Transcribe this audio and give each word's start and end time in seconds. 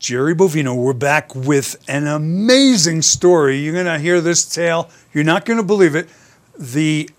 Jerry 0.00 0.34
Bovino. 0.34 0.74
We're 0.74 0.94
back 0.94 1.34
with 1.34 1.76
an 1.86 2.06
amazing 2.06 3.02
story. 3.02 3.58
You're 3.58 3.74
going 3.74 3.84
to 3.84 3.98
hear 3.98 4.22
this 4.22 4.46
tale. 4.46 4.88
You're 5.12 5.24
not 5.24 5.44
going 5.44 5.58
to 5.58 5.62
believe 5.62 5.94
it. 5.94 6.08
The 6.58 7.10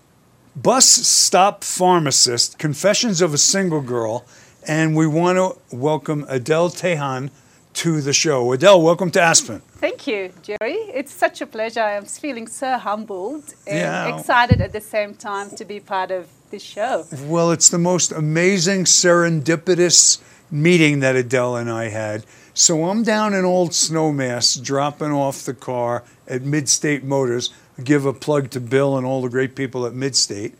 bus 0.56 0.84
stop 0.84 1.62
pharmacist, 1.62 2.58
Confessions 2.58 3.20
of 3.22 3.32
a 3.32 3.38
Single 3.38 3.82
Girl, 3.82 4.24
and 4.66 4.96
we 4.96 5.06
want 5.06 5.36
to 5.38 5.76
welcome 5.76 6.26
Adele 6.28 6.70
Tejan 6.70 7.30
to 7.74 8.00
the 8.00 8.12
show. 8.12 8.50
Adele, 8.52 8.82
welcome 8.82 9.12
to 9.12 9.20
Aspen. 9.22 9.60
Thank 9.60 10.08
you, 10.08 10.32
Jerry. 10.42 10.74
It's 10.92 11.12
such 11.14 11.40
a 11.40 11.46
pleasure. 11.46 11.80
I'm 11.82 12.04
feeling 12.04 12.48
so 12.48 12.78
humbled 12.78 13.54
and 13.64 13.78
Yeah. 13.78 14.16
excited 14.18 14.60
at 14.60 14.72
the 14.72 14.80
same 14.80 15.14
time 15.14 15.50
to 15.50 15.64
be 15.64 15.78
part 15.78 16.10
of 16.10 16.26
this 16.50 16.62
show. 16.62 17.06
Well, 17.26 17.52
it's 17.52 17.68
the 17.68 17.78
most 17.78 18.10
amazing 18.10 18.86
serendipitous 18.86 20.18
meeting 20.50 20.98
that 21.00 21.14
Adele 21.14 21.54
and 21.56 21.70
I 21.70 21.88
had. 21.88 22.24
So 22.54 22.84
I'm 22.84 23.02
down 23.02 23.32
in 23.32 23.46
Old 23.46 23.70
Snowmass 23.70 24.62
dropping 24.62 25.10
off 25.10 25.44
the 25.44 25.54
car 25.54 26.04
at 26.28 26.42
Midstate 26.42 27.02
Motors. 27.02 27.52
Give 27.82 28.04
a 28.04 28.12
plug 28.12 28.50
to 28.50 28.60
Bill 28.60 28.98
and 28.98 29.06
all 29.06 29.22
the 29.22 29.30
great 29.30 29.56
people 29.56 29.86
at 29.86 29.94
Midstate. 29.94 30.52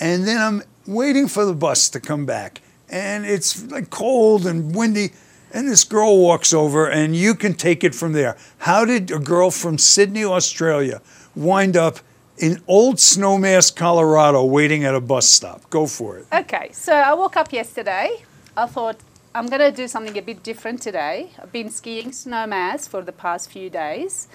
And 0.00 0.26
then 0.26 0.38
I'm 0.38 0.62
waiting 0.86 1.28
for 1.28 1.44
the 1.44 1.54
bus 1.54 1.88
to 1.90 2.00
come 2.00 2.26
back. 2.26 2.62
And 2.88 3.24
it's 3.24 3.64
like 3.70 3.90
cold 3.90 4.44
and 4.44 4.74
windy. 4.74 5.12
And 5.52 5.68
this 5.68 5.84
girl 5.84 6.18
walks 6.18 6.52
over, 6.52 6.90
and 6.90 7.14
you 7.14 7.34
can 7.34 7.54
take 7.54 7.84
it 7.84 7.94
from 7.94 8.12
there. 8.12 8.36
How 8.58 8.84
did 8.84 9.12
a 9.12 9.18
girl 9.20 9.52
from 9.52 9.78
Sydney, 9.78 10.24
Australia, 10.24 11.00
wind 11.36 11.76
up 11.76 12.00
in 12.36 12.60
Old 12.66 12.96
Snowmass, 12.96 13.74
Colorado, 13.74 14.44
waiting 14.44 14.84
at 14.84 14.96
a 14.96 15.00
bus 15.00 15.28
stop? 15.28 15.70
Go 15.70 15.86
for 15.86 16.18
it. 16.18 16.26
Okay, 16.32 16.70
so 16.72 16.92
I 16.92 17.14
woke 17.14 17.36
up 17.36 17.52
yesterday. 17.52 18.24
I 18.56 18.66
thought 18.66 18.96
I'm 19.36 19.48
going 19.48 19.60
to 19.60 19.70
do 19.70 19.86
something 19.86 20.16
a 20.16 20.22
bit 20.22 20.42
different 20.42 20.80
today. 20.80 21.28
I've 21.38 21.52
been 21.52 21.68
skiing 21.68 22.10
snowmass 22.10 22.88
for 22.88 23.02
the 23.02 23.12
past 23.12 23.50
few 23.50 23.68
days. 23.68 24.28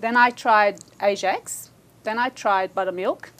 Then 0.00 0.16
I 0.16 0.30
tried 0.30 0.80
Ajax. 1.00 1.70
Then 2.02 2.18
I 2.18 2.30
tried 2.30 2.74
buttermilk. 2.74 3.30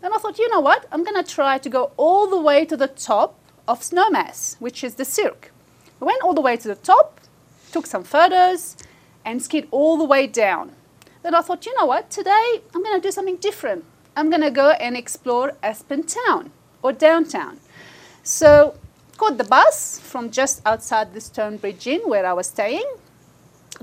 Then 0.00 0.14
I 0.14 0.16
thought, 0.16 0.38
you 0.38 0.48
know 0.48 0.60
what? 0.60 0.86
I'm 0.90 1.04
going 1.04 1.22
to 1.22 1.30
try 1.30 1.58
to 1.58 1.68
go 1.68 1.92
all 1.98 2.26
the 2.26 2.40
way 2.40 2.64
to 2.64 2.74
the 2.74 2.86
top 2.86 3.38
of 3.68 3.80
snowmass, 3.80 4.58
which 4.60 4.82
is 4.82 4.94
the 4.94 5.04
Cirque. 5.04 5.52
I 6.00 6.06
went 6.06 6.22
all 6.22 6.32
the 6.32 6.40
way 6.40 6.56
to 6.56 6.68
the 6.68 6.74
top, 6.74 7.20
took 7.70 7.84
some 7.84 8.02
photos, 8.02 8.74
and 9.26 9.42
skied 9.42 9.68
all 9.70 9.98
the 9.98 10.06
way 10.06 10.26
down. 10.26 10.72
Then 11.22 11.34
I 11.34 11.42
thought, 11.42 11.66
you 11.66 11.74
know 11.76 11.84
what? 11.84 12.08
Today 12.10 12.62
I'm 12.74 12.82
going 12.82 12.98
to 12.98 13.06
do 13.06 13.12
something 13.12 13.36
different. 13.36 13.84
I'm 14.16 14.30
going 14.30 14.40
to 14.40 14.50
go 14.50 14.70
and 14.70 14.96
explore 14.96 15.52
Aspen 15.62 16.04
Town 16.04 16.50
or 16.82 16.94
downtown. 16.94 17.60
So, 18.22 18.76
caught 19.22 19.38
the 19.38 19.44
bus 19.44 20.00
from 20.00 20.32
just 20.32 20.60
outside 20.66 21.14
the 21.14 21.20
Stonebridge 21.20 21.86
Inn 21.86 22.00
where 22.06 22.26
I 22.26 22.32
was 22.32 22.48
staying, 22.48 22.88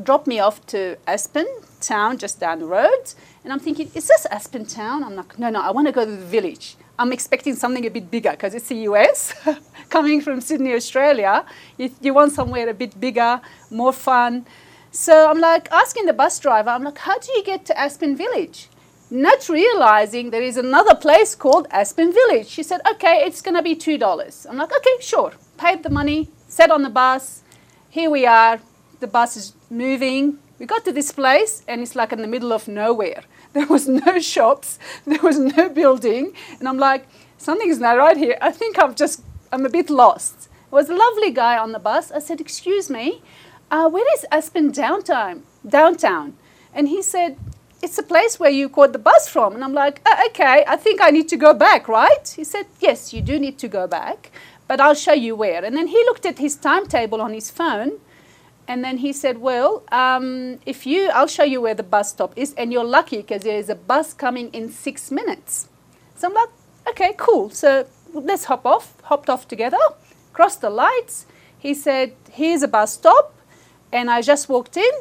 dropped 0.03 0.27
me 0.27 0.37
off 0.41 0.65
to 0.67 0.97
Aspen 1.07 1.47
Town 1.79 2.17
just 2.17 2.41
down 2.41 2.59
the 2.59 2.65
road. 2.65 3.05
And 3.45 3.53
I'm 3.53 3.59
thinking, 3.59 3.89
is 3.95 4.05
this 4.09 4.25
Aspen 4.25 4.65
Town? 4.65 5.01
I'm 5.01 5.15
like, 5.15 5.39
no, 5.39 5.49
no, 5.49 5.61
I 5.61 5.71
want 5.71 5.87
to 5.87 5.93
go 5.93 6.03
to 6.03 6.11
the 6.11 6.25
village. 6.25 6.75
I'm 7.01 7.13
expecting 7.13 7.55
something 7.55 7.85
a 7.85 7.89
bit 7.89 8.11
bigger 8.11 8.31
because 8.31 8.53
it's 8.53 8.67
the 8.67 8.79
US. 8.89 9.33
Coming 9.89 10.19
from 10.19 10.41
Sydney, 10.41 10.73
Australia, 10.73 11.45
you, 11.77 11.89
you 12.01 12.13
want 12.13 12.33
somewhere 12.33 12.67
a 12.67 12.73
bit 12.73 12.99
bigger, 12.99 13.39
more 13.71 13.93
fun. 13.93 14.45
So 14.91 15.29
I'm 15.29 15.39
like 15.39 15.71
asking 15.71 16.05
the 16.05 16.13
bus 16.21 16.37
driver, 16.39 16.71
I'm 16.71 16.83
like, 16.83 16.97
how 16.97 17.17
do 17.17 17.31
you 17.31 17.43
get 17.45 17.63
to 17.67 17.79
Aspen 17.79 18.17
Village? 18.17 18.67
Not 19.11 19.49
realizing 19.49 20.29
there 20.29 20.43
is 20.43 20.55
another 20.55 20.93
place 20.93 21.33
called 21.33 21.67
Aspen 21.71 22.13
Village. 22.13 22.47
She 22.47 22.61
said, 22.61 22.81
okay, 22.91 23.23
it's 23.25 23.41
going 23.41 23.55
to 23.55 23.63
be 23.63 23.75
$2. 23.75 24.45
I'm 24.47 24.57
like, 24.57 24.71
okay, 24.71 25.01
sure. 25.01 25.33
Paid 25.57 25.81
the 25.81 25.89
money, 25.89 26.29
sat 26.47 26.69
on 26.69 26.83
the 26.83 26.91
bus. 26.91 27.41
Here 27.89 28.11
we 28.11 28.27
are. 28.27 28.59
The 28.99 29.07
bus 29.07 29.35
is 29.35 29.53
moving. 29.71 30.37
We 30.59 30.67
got 30.67 30.85
to 30.85 30.91
this 30.91 31.11
place 31.11 31.63
and 31.67 31.81
it's 31.81 31.95
like 31.95 32.11
in 32.11 32.21
the 32.21 32.27
middle 32.27 32.53
of 32.53 32.67
nowhere. 32.67 33.23
There 33.53 33.65
was 33.65 33.87
no 33.87 34.19
shops, 34.19 34.77
there 35.07 35.23
was 35.23 35.39
no 35.39 35.69
building. 35.69 36.33
And 36.59 36.69
I'm 36.69 36.77
like, 36.77 37.07
something's 37.39 37.79
not 37.79 37.97
right 37.97 38.15
here. 38.15 38.37
I 38.41 38.51
think 38.51 38.77
I've 38.77 38.95
just, 38.95 39.23
I'm 39.51 39.65
a 39.65 39.69
bit 39.69 39.89
lost. 39.89 40.49
There 40.69 40.77
was 40.77 40.87
a 40.87 40.95
lovely 40.95 41.31
guy 41.31 41.57
on 41.57 41.71
the 41.71 41.79
bus. 41.79 42.11
I 42.11 42.19
said, 42.19 42.39
excuse 42.39 42.91
me, 42.91 43.23
uh, 43.71 43.89
where 43.89 44.05
is 44.13 44.23
Aspen 44.31 44.69
downtown? 44.71 45.41
Downtown. 45.67 46.35
And 46.75 46.89
he 46.89 47.01
said, 47.01 47.37
it's 47.81 47.97
a 47.97 48.03
place 48.03 48.39
where 48.39 48.49
you 48.49 48.69
caught 48.69 48.93
the 48.93 48.99
bus 48.99 49.27
from. 49.29 49.55
And 49.55 49.63
I'm 49.63 49.73
like, 49.73 50.01
"Uh, 50.05 50.23
okay, 50.27 50.63
I 50.67 50.75
think 50.75 51.01
I 51.01 51.09
need 51.11 51.27
to 51.29 51.37
go 51.37 51.53
back, 51.53 51.87
right? 51.87 52.27
He 52.35 52.43
said, 52.43 52.65
yes, 52.79 53.13
you 53.13 53.21
do 53.21 53.39
need 53.39 53.57
to 53.59 53.67
go 53.67 53.87
back, 53.87 54.31
but 54.67 54.79
I'll 54.81 54.95
show 54.95 55.13
you 55.13 55.35
where. 55.35 55.63
And 55.63 55.75
then 55.77 55.87
he 55.87 55.97
looked 56.09 56.25
at 56.25 56.37
his 56.39 56.55
timetable 56.55 57.21
on 57.21 57.33
his 57.33 57.49
phone. 57.49 57.91
And 58.67 58.83
then 58.83 58.97
he 58.97 59.13
said, 59.13 59.39
well, 59.39 59.83
um, 59.91 60.59
if 60.65 60.85
you, 60.85 61.09
I'll 61.13 61.27
show 61.27 61.43
you 61.43 61.59
where 61.61 61.73
the 61.73 61.81
bus 61.95 62.11
stop 62.11 62.33
is. 62.35 62.53
And 62.55 62.71
you're 62.71 62.83
lucky 62.83 63.17
because 63.17 63.41
there 63.41 63.57
is 63.57 63.69
a 63.69 63.75
bus 63.75 64.13
coming 64.13 64.49
in 64.53 64.69
six 64.69 65.09
minutes. 65.09 65.69
So 66.15 66.27
I'm 66.27 66.35
like, 66.35 66.49
okay, 66.89 67.13
cool. 67.17 67.49
So 67.49 67.87
let's 68.13 68.45
hop 68.45 68.65
off. 68.67 68.93
Hopped 69.03 69.27
off 69.29 69.47
together, 69.47 69.79
crossed 70.33 70.61
the 70.61 70.69
lights. 70.69 71.25
He 71.57 71.73
said, 71.73 72.13
here's 72.31 72.61
a 72.61 72.67
bus 72.67 72.93
stop. 72.93 73.33
And 73.91 74.11
I 74.11 74.21
just 74.21 74.49
walked 74.49 74.77
in, 74.77 74.91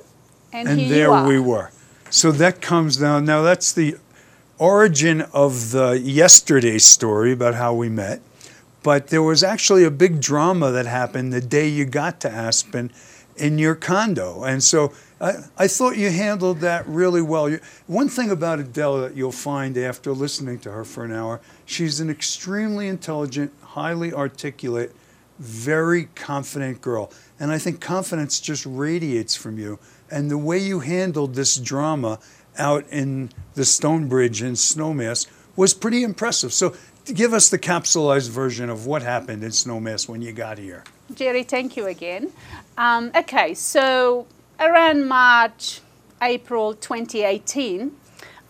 and, 0.50 0.66
and 0.66 0.80
here 0.80 0.88
there 0.88 1.06
you 1.08 1.12
are. 1.12 1.28
we 1.28 1.38
were. 1.38 1.70
So 2.10 2.32
that 2.32 2.60
comes 2.60 2.96
down. 2.96 3.24
Now 3.24 3.42
that's 3.42 3.72
the 3.72 3.96
origin 4.58 5.22
of 5.32 5.70
the 5.70 6.00
yesterday 6.02 6.78
story 6.78 7.32
about 7.32 7.54
how 7.54 7.74
we 7.74 7.88
met. 7.88 8.20
But 8.82 9.08
there 9.08 9.22
was 9.22 9.42
actually 9.42 9.84
a 9.84 9.90
big 9.90 10.20
drama 10.20 10.70
that 10.70 10.86
happened 10.86 11.32
the 11.32 11.40
day 11.40 11.68
you 11.68 11.84
got 11.84 12.20
to 12.20 12.30
Aspen 12.30 12.90
in 13.36 13.58
your 13.58 13.74
condo. 13.74 14.44
And 14.44 14.62
so 14.62 14.92
I, 15.20 15.34
I 15.56 15.68
thought 15.68 15.96
you 15.96 16.10
handled 16.10 16.60
that 16.60 16.86
really 16.86 17.22
well. 17.22 17.48
You, 17.48 17.60
one 17.86 18.08
thing 18.08 18.30
about 18.30 18.58
Adele 18.58 19.00
that 19.02 19.16
you'll 19.16 19.32
find 19.32 19.76
after 19.76 20.12
listening 20.12 20.58
to 20.60 20.72
her 20.72 20.84
for 20.84 21.04
an 21.04 21.12
hour, 21.12 21.40
she's 21.66 22.00
an 22.00 22.10
extremely 22.10 22.88
intelligent, 22.88 23.52
highly 23.62 24.12
articulate, 24.12 24.94
very 25.38 26.08
confident 26.14 26.80
girl. 26.80 27.12
And 27.38 27.52
I 27.52 27.58
think 27.58 27.80
confidence 27.80 28.40
just 28.40 28.66
radiates 28.66 29.36
from 29.36 29.58
you. 29.58 29.78
And 30.10 30.30
the 30.30 30.38
way 30.38 30.58
you 30.58 30.80
handled 30.80 31.34
this 31.34 31.56
drama 31.56 32.18
out 32.56 32.86
in 32.90 33.30
the 33.54 33.64
Stonebridge 33.64 34.42
in 34.42 34.52
Snowmass 34.52 35.26
was 35.56 35.74
pretty 35.74 36.02
impressive. 36.02 36.52
So 36.52 36.74
give 37.04 37.32
us 37.32 37.48
the 37.48 37.58
capsulized 37.58 38.30
version 38.30 38.70
of 38.70 38.86
what 38.86 39.02
happened 39.02 39.42
in 39.42 39.50
Snowmass 39.50 40.08
when 40.08 40.22
you 40.22 40.32
got 40.32 40.58
here. 40.58 40.84
Jerry, 41.14 41.42
thank 41.42 41.76
you 41.76 41.86
again. 41.86 42.32
Um, 42.76 43.10
okay, 43.14 43.54
so 43.54 44.26
around 44.60 45.08
March, 45.08 45.80
April 46.20 46.74
2018, 46.74 47.92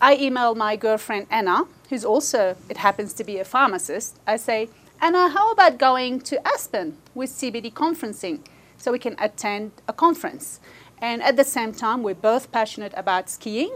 I 0.01 0.15
emailed 0.17 0.57
my 0.57 0.75
girlfriend 0.75 1.27
Anna, 1.29 1.63
who's 1.89 2.05
also, 2.05 2.55
it 2.69 2.77
happens 2.77 3.13
to 3.13 3.23
be 3.23 3.37
a 3.37 3.45
pharmacist. 3.45 4.17
I 4.27 4.37
say, 4.37 4.69
Anna, 5.01 5.29
how 5.29 5.51
about 5.51 5.77
going 5.77 6.19
to 6.21 6.45
Aspen 6.47 6.97
with 7.15 7.29
CPD 7.29 7.73
conferencing 7.73 8.39
so 8.77 8.91
we 8.91 8.99
can 8.99 9.15
attend 9.19 9.71
a 9.87 9.93
conference? 9.93 10.59
And 11.01 11.23
at 11.23 11.37
the 11.37 11.43
same 11.43 11.73
time, 11.73 12.03
we're 12.03 12.15
both 12.15 12.51
passionate 12.51 12.93
about 12.95 13.29
skiing. 13.29 13.71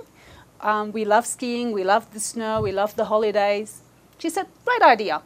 Um, 0.60 0.92
we 0.92 1.06
love 1.06 1.26
skiing, 1.26 1.72
we 1.72 1.84
love 1.84 2.12
the 2.14 2.20
snow, 2.20 2.62
we 2.62 2.72
love 2.72 2.96
the 2.96 3.06
holidays. 3.06 3.82
She 4.18 4.30
said, 4.30 4.48
Great 4.66 4.82
idea. 4.82 5.22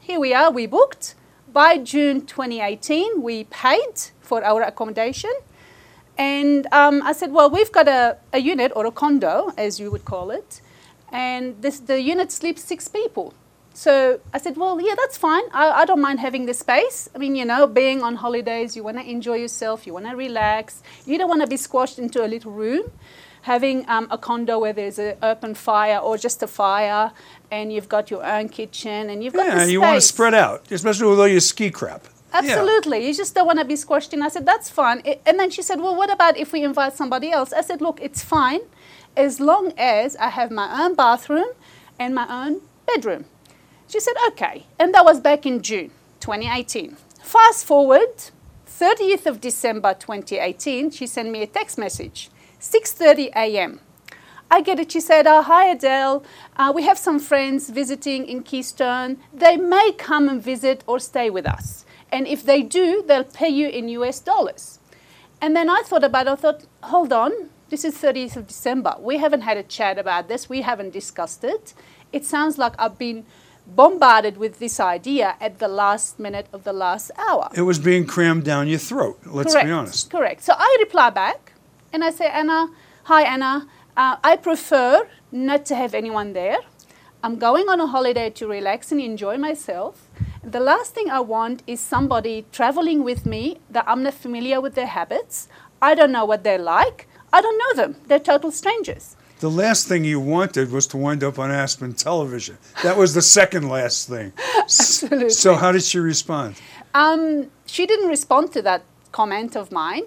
Here 0.00 0.20
we 0.20 0.34
are, 0.34 0.50
we 0.50 0.66
booked. 0.66 1.14
By 1.52 1.78
June 1.78 2.26
2018, 2.26 3.22
we 3.22 3.44
paid 3.44 3.94
for 4.20 4.44
our 4.44 4.62
accommodation. 4.62 5.32
And 6.18 6.66
um, 6.72 7.02
I 7.02 7.12
said, 7.12 7.32
Well, 7.32 7.50
we've 7.50 7.72
got 7.72 7.88
a, 7.88 8.18
a 8.32 8.38
unit 8.38 8.72
or 8.76 8.86
a 8.86 8.90
condo, 8.90 9.52
as 9.56 9.80
you 9.80 9.90
would 9.90 10.04
call 10.04 10.30
it, 10.30 10.60
and 11.10 11.60
this, 11.62 11.78
the 11.78 12.00
unit 12.00 12.32
sleeps 12.32 12.62
six 12.62 12.88
people. 12.88 13.34
So 13.74 14.20
I 14.32 14.38
said, 14.38 14.56
Well, 14.56 14.80
yeah, 14.80 14.94
that's 14.96 15.18
fine. 15.18 15.42
I, 15.52 15.82
I 15.82 15.84
don't 15.84 16.00
mind 16.00 16.20
having 16.20 16.46
the 16.46 16.54
space. 16.54 17.10
I 17.14 17.18
mean, 17.18 17.34
you 17.34 17.44
know, 17.44 17.66
being 17.66 18.02
on 18.02 18.14
holidays, 18.16 18.76
you 18.76 18.82
want 18.84 18.98
to 18.98 19.04
enjoy 19.08 19.34
yourself, 19.34 19.86
you 19.86 19.92
want 19.92 20.08
to 20.08 20.16
relax, 20.16 20.82
you 21.04 21.18
don't 21.18 21.28
want 21.28 21.42
to 21.42 21.48
be 21.48 21.56
squashed 21.56 21.98
into 21.98 22.24
a 22.24 22.28
little 22.28 22.52
room 22.52 22.90
having 23.42 23.86
um, 23.90 24.06
a 24.10 24.16
condo 24.16 24.58
where 24.58 24.72
there's 24.72 24.98
an 24.98 25.14
open 25.22 25.54
fire 25.54 25.98
or 25.98 26.16
just 26.16 26.42
a 26.42 26.46
fire 26.46 27.12
and 27.50 27.70
you've 27.70 27.90
got 27.90 28.10
your 28.10 28.24
own 28.24 28.48
kitchen 28.48 29.10
and 29.10 29.22
you've 29.22 29.34
got 29.34 29.46
Yeah, 29.46 29.64
you 29.66 29.82
want 29.82 29.96
to 29.96 30.00
spread 30.00 30.32
out, 30.32 30.72
especially 30.72 31.08
with 31.08 31.20
all 31.20 31.28
your 31.28 31.40
ski 31.40 31.70
crap. 31.70 32.04
Yeah. 32.32 32.38
Absolutely. 32.40 33.06
You 33.06 33.12
just 33.12 33.34
don't 33.34 33.46
want 33.46 33.58
to 33.58 33.64
be 33.66 33.76
squashed 33.76 34.14
in. 34.14 34.22
I 34.22 34.28
said, 34.28 34.46
that's 34.46 34.70
fine. 34.70 35.02
And 35.26 35.38
then 35.38 35.50
she 35.50 35.60
said, 35.60 35.78
well, 35.78 35.94
what 35.94 36.10
about 36.10 36.38
if 36.38 36.52
we 36.52 36.64
invite 36.64 36.94
somebody 36.94 37.30
else? 37.30 37.52
I 37.52 37.60
said, 37.60 37.82
look, 37.82 38.00
it's 38.00 38.24
fine 38.24 38.60
as 39.14 39.40
long 39.40 39.74
as 39.76 40.16
I 40.16 40.30
have 40.30 40.50
my 40.50 40.82
own 40.82 40.94
bathroom 40.94 41.50
and 41.98 42.14
my 42.14 42.26
own 42.28 42.62
bedroom. 42.86 43.26
She 43.88 44.00
said, 44.00 44.14
okay. 44.28 44.66
And 44.78 44.94
that 44.94 45.04
was 45.04 45.20
back 45.20 45.46
in 45.46 45.62
June 45.62 45.90
2018. 46.20 46.96
Fast 47.22 47.66
forward, 47.66 48.30
30th 48.66 49.26
of 49.26 49.40
December 49.40 49.94
2018, 49.94 50.90
she 50.90 51.06
sent 51.06 51.30
me 51.30 51.42
a 51.42 51.46
text 51.46 51.78
message, 51.78 52.30
6.30 52.60 53.30
a.m. 53.36 53.80
I 54.50 54.60
get 54.60 54.78
it. 54.78 54.92
She 54.92 55.00
said, 55.00 55.26
oh, 55.26 55.42
Hi, 55.42 55.68
Adele. 55.68 56.24
Uh, 56.56 56.72
we 56.74 56.84
have 56.84 56.98
some 56.98 57.18
friends 57.18 57.70
visiting 57.70 58.26
in 58.26 58.42
Keystone. 58.42 59.18
They 59.32 59.56
may 59.56 59.92
come 59.92 60.28
and 60.28 60.42
visit 60.42 60.84
or 60.86 60.98
stay 60.98 61.30
with 61.30 61.46
us. 61.46 61.84
And 62.12 62.26
if 62.26 62.44
they 62.44 62.62
do, 62.62 63.02
they'll 63.06 63.24
pay 63.24 63.48
you 63.48 63.68
in 63.68 63.88
US 63.88 64.20
dollars. 64.20 64.78
And 65.40 65.56
then 65.56 65.68
I 65.68 65.82
thought 65.84 66.04
about 66.04 66.26
it, 66.26 66.30
I 66.30 66.34
thought, 66.36 66.64
hold 66.84 67.12
on, 67.12 67.32
this 67.70 67.84
is 67.84 67.96
30th 67.96 68.36
of 68.36 68.46
December. 68.46 68.94
We 69.00 69.18
haven't 69.18 69.40
had 69.40 69.56
a 69.56 69.62
chat 69.62 69.98
about 69.98 70.28
this, 70.28 70.48
we 70.48 70.62
haven't 70.62 70.92
discussed 70.92 71.42
it. 71.42 71.74
It 72.12 72.24
sounds 72.24 72.56
like 72.56 72.74
I've 72.78 72.98
been 72.98 73.26
bombarded 73.66 74.36
with 74.36 74.58
this 74.58 74.78
idea 74.78 75.36
at 75.40 75.58
the 75.58 75.68
last 75.68 76.18
minute 76.18 76.46
of 76.52 76.64
the 76.64 76.72
last 76.72 77.10
hour. 77.16 77.48
It 77.54 77.62
was 77.62 77.78
being 77.78 78.06
crammed 78.06 78.44
down 78.44 78.68
your 78.68 78.78
throat, 78.78 79.18
let's 79.26 79.52
Correct. 79.52 79.66
be 79.66 79.72
honest. 79.72 80.10
Correct. 80.10 80.42
So 80.42 80.54
I 80.56 80.76
reply 80.80 81.10
back 81.10 81.52
and 81.92 82.04
I 82.04 82.10
say, 82.10 82.26
Anna, 82.26 82.68
hi 83.04 83.22
Anna, 83.22 83.66
uh, 83.96 84.16
I 84.22 84.36
prefer 84.36 85.08
not 85.32 85.64
to 85.66 85.74
have 85.74 85.94
anyone 85.94 86.32
there. 86.32 86.58
I'm 87.22 87.38
going 87.38 87.68
on 87.68 87.80
a 87.80 87.86
holiday 87.86 88.28
to 88.30 88.46
relax 88.46 88.92
and 88.92 89.00
enjoy 89.00 89.38
myself. 89.38 90.10
The 90.42 90.60
last 90.60 90.94
thing 90.94 91.10
I 91.10 91.20
want 91.20 91.62
is 91.66 91.80
somebody 91.80 92.44
traveling 92.52 93.02
with 93.02 93.24
me 93.24 93.60
that 93.70 93.84
I'm 93.88 94.02
not 94.02 94.12
familiar 94.12 94.60
with 94.60 94.74
their 94.74 94.86
habits. 94.86 95.48
I 95.80 95.94
don't 95.94 96.12
know 96.12 96.26
what 96.26 96.44
they're 96.44 96.58
like. 96.58 97.08
I 97.32 97.40
don't 97.40 97.58
know 97.58 97.82
them. 97.82 97.96
They're 98.06 98.18
total 98.18 98.50
strangers. 98.50 99.16
The 99.44 99.50
last 99.50 99.88
thing 99.88 100.04
you 100.04 100.20
wanted 100.20 100.72
was 100.72 100.86
to 100.86 100.96
wind 100.96 101.22
up 101.22 101.38
on 101.38 101.50
Aspen 101.50 101.92
Television. 101.92 102.56
That 102.82 102.96
was 102.96 103.12
the 103.12 103.20
second 103.20 103.68
last 103.68 104.08
thing. 104.08 104.32
Absolutely. 104.56 105.28
So, 105.28 105.54
how 105.54 105.70
did 105.70 105.82
she 105.82 105.98
respond? 105.98 106.56
Um, 106.94 107.50
she 107.66 107.84
didn't 107.84 108.08
respond 108.08 108.52
to 108.52 108.62
that 108.62 108.84
comment 109.12 109.54
of 109.54 109.70
mine, 109.70 110.04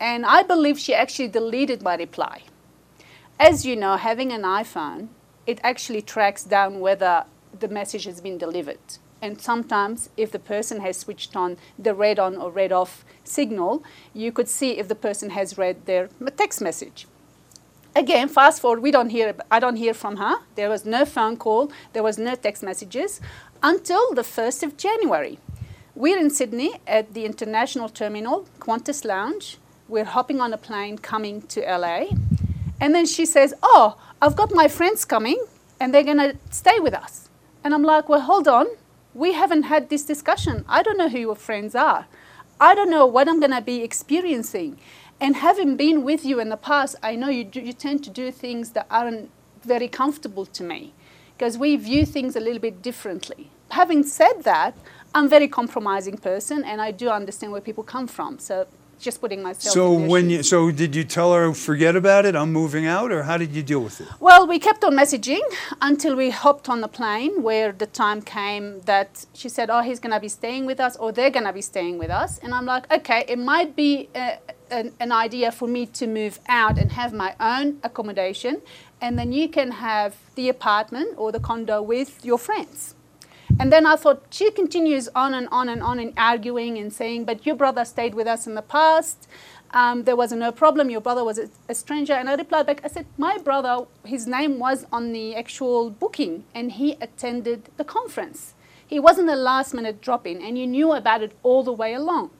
and 0.00 0.24
I 0.24 0.44
believe 0.44 0.78
she 0.78 0.94
actually 0.94 1.28
deleted 1.28 1.82
my 1.82 1.94
reply. 1.94 2.44
As 3.38 3.66
you 3.66 3.76
know, 3.76 3.98
having 3.98 4.32
an 4.32 4.44
iPhone, 4.44 5.08
it 5.46 5.60
actually 5.62 6.00
tracks 6.00 6.42
down 6.42 6.80
whether 6.80 7.26
the 7.52 7.68
message 7.68 8.04
has 8.04 8.22
been 8.22 8.38
delivered. 8.38 8.96
And 9.20 9.38
sometimes, 9.38 10.08
if 10.16 10.32
the 10.32 10.38
person 10.38 10.80
has 10.80 10.96
switched 10.96 11.36
on 11.36 11.58
the 11.78 11.92
read 11.94 12.18
on 12.18 12.34
or 12.34 12.50
read 12.50 12.72
off 12.72 13.04
signal, 13.24 13.84
you 14.14 14.32
could 14.32 14.48
see 14.48 14.78
if 14.78 14.88
the 14.88 14.94
person 14.94 15.28
has 15.28 15.58
read 15.58 15.84
their 15.84 16.08
text 16.38 16.62
message. 16.62 17.06
Again, 17.96 18.28
fast 18.28 18.60
forward, 18.60 18.82
we 18.82 18.92
don't 18.92 19.10
hear, 19.10 19.34
I 19.50 19.58
don't 19.58 19.76
hear 19.76 19.94
from 19.94 20.16
her. 20.18 20.36
There 20.54 20.70
was 20.70 20.84
no 20.84 21.04
phone 21.04 21.36
call, 21.36 21.72
there 21.92 22.04
was 22.04 22.18
no 22.18 22.36
text 22.36 22.62
messages 22.62 23.20
until 23.62 24.14
the 24.14 24.22
1st 24.22 24.62
of 24.62 24.76
January. 24.76 25.38
We're 25.96 26.18
in 26.18 26.30
Sydney 26.30 26.80
at 26.86 27.14
the 27.14 27.24
international 27.24 27.88
terminal, 27.88 28.46
Qantas 28.60 29.04
Lounge. 29.04 29.58
We're 29.88 30.04
hopping 30.04 30.40
on 30.40 30.52
a 30.52 30.56
plane 30.56 30.98
coming 30.98 31.42
to 31.48 31.60
LA. 31.62 32.06
And 32.80 32.94
then 32.94 33.06
she 33.06 33.26
says, 33.26 33.52
Oh, 33.62 33.98
I've 34.22 34.36
got 34.36 34.54
my 34.54 34.68
friends 34.68 35.04
coming 35.04 35.44
and 35.80 35.92
they're 35.92 36.04
going 36.04 36.18
to 36.18 36.36
stay 36.50 36.78
with 36.78 36.94
us. 36.94 37.28
And 37.64 37.74
I'm 37.74 37.82
like, 37.82 38.08
Well, 38.08 38.20
hold 38.20 38.46
on. 38.46 38.66
We 39.14 39.32
haven't 39.32 39.64
had 39.64 39.90
this 39.90 40.04
discussion. 40.04 40.64
I 40.68 40.84
don't 40.84 40.96
know 40.96 41.08
who 41.08 41.18
your 41.18 41.34
friends 41.34 41.74
are. 41.74 42.06
I 42.60 42.74
don't 42.74 42.90
know 42.90 43.04
what 43.04 43.28
I'm 43.28 43.40
going 43.40 43.52
to 43.52 43.60
be 43.60 43.82
experiencing. 43.82 44.78
And 45.20 45.36
having 45.36 45.76
been 45.76 46.02
with 46.04 46.24
you 46.24 46.40
in 46.40 46.48
the 46.48 46.56
past, 46.56 46.96
I 47.02 47.14
know 47.14 47.28
you, 47.28 47.44
do, 47.44 47.60
you 47.60 47.72
tend 47.72 48.02
to 48.04 48.10
do 48.10 48.30
things 48.30 48.70
that 48.70 48.86
aren't 48.90 49.30
very 49.62 49.88
comfortable 49.88 50.46
to 50.46 50.62
me 50.62 50.94
because 51.36 51.58
we 51.58 51.76
view 51.76 52.06
things 52.06 52.36
a 52.36 52.40
little 52.40 52.58
bit 52.60 52.82
differently. 52.82 53.50
Having 53.70 54.04
said 54.04 54.42
that, 54.44 54.74
I'm 55.14 55.26
a 55.26 55.28
very 55.28 55.48
compromising 55.48 56.16
person 56.16 56.64
and 56.64 56.80
I 56.80 56.90
do 56.90 57.10
understand 57.10 57.52
where 57.52 57.60
people 57.60 57.84
come 57.84 58.06
from. 58.06 58.38
So 58.38 58.66
just 58.98 59.20
putting 59.20 59.42
myself 59.42 59.72
So, 59.72 59.92
when 59.92 60.24
shoes. 60.28 60.32
you, 60.32 60.42
so 60.42 60.70
did 60.70 60.94
you 60.94 61.04
tell 61.04 61.32
her 61.32 61.52
forget 61.54 61.96
about 61.96 62.26
it? 62.26 62.36
I'm 62.36 62.52
moving 62.52 62.84
out, 62.86 63.10
or 63.10 63.22
how 63.22 63.38
did 63.38 63.52
you 63.52 63.62
deal 63.62 63.80
with 63.80 63.98
it? 64.02 64.06
Well, 64.20 64.46
we 64.46 64.58
kept 64.58 64.84
on 64.84 64.92
messaging 64.94 65.40
until 65.80 66.14
we 66.14 66.28
hopped 66.28 66.68
on 66.68 66.82
the 66.82 66.88
plane 66.88 67.42
where 67.42 67.72
the 67.72 67.86
time 67.86 68.20
came 68.20 68.80
that 68.82 69.24
she 69.32 69.48
said, 69.48 69.70
Oh, 69.70 69.80
he's 69.80 70.00
going 70.00 70.12
to 70.12 70.20
be 70.20 70.28
staying 70.28 70.66
with 70.66 70.80
us 70.80 70.96
or 70.96 71.12
they're 71.12 71.30
going 71.30 71.46
to 71.46 71.52
be 71.54 71.62
staying 71.62 71.96
with 71.98 72.10
us. 72.10 72.38
And 72.38 72.52
I'm 72.52 72.66
like, 72.66 72.92
Okay, 72.92 73.24
it 73.26 73.38
might 73.38 73.74
be 73.74 74.10
uh 74.14 74.32
an, 74.70 74.92
an 75.00 75.12
idea 75.12 75.52
for 75.52 75.68
me 75.68 75.86
to 75.86 76.06
move 76.06 76.40
out 76.48 76.78
and 76.78 76.92
have 76.92 77.12
my 77.12 77.34
own 77.40 77.78
accommodation. 77.82 78.62
And 79.00 79.18
then 79.18 79.32
you 79.32 79.48
can 79.48 79.70
have 79.72 80.16
the 80.34 80.48
apartment 80.48 81.14
or 81.16 81.32
the 81.32 81.40
condo 81.40 81.82
with 81.82 82.24
your 82.24 82.38
friends. 82.38 82.94
And 83.58 83.72
then 83.72 83.84
I 83.84 83.96
thought, 83.96 84.26
she 84.30 84.50
continues 84.50 85.08
on 85.14 85.34
and 85.34 85.48
on 85.50 85.68
and 85.68 85.82
on 85.82 85.98
and 85.98 86.12
arguing 86.16 86.78
and 86.78 86.92
saying, 86.92 87.24
but 87.24 87.44
your 87.44 87.56
brother 87.56 87.84
stayed 87.84 88.14
with 88.14 88.26
us 88.26 88.46
in 88.46 88.54
the 88.54 88.62
past. 88.62 89.28
Um, 89.72 90.04
there 90.04 90.16
was 90.16 90.32
no 90.32 90.52
problem. 90.52 90.90
Your 90.90 91.00
brother 91.00 91.24
was 91.24 91.38
a, 91.38 91.48
a 91.68 91.74
stranger. 91.74 92.12
And 92.12 92.28
I 92.28 92.34
replied 92.34 92.66
back, 92.66 92.80
I 92.84 92.88
said, 92.88 93.06
my 93.18 93.38
brother, 93.38 93.86
his 94.04 94.26
name 94.26 94.58
was 94.58 94.86
on 94.92 95.12
the 95.12 95.34
actual 95.36 95.90
booking 95.90 96.44
and 96.54 96.72
he 96.72 96.92
attended 97.00 97.70
the 97.76 97.84
conference. 97.84 98.54
He 98.86 98.98
wasn't 98.98 99.30
a 99.30 99.36
last 99.36 99.74
minute 99.74 100.00
drop 100.00 100.26
in 100.26 100.42
and 100.42 100.58
you 100.58 100.66
knew 100.66 100.92
about 100.92 101.22
it 101.22 101.32
all 101.42 101.62
the 101.62 101.72
way 101.72 101.94
along. 101.94 102.30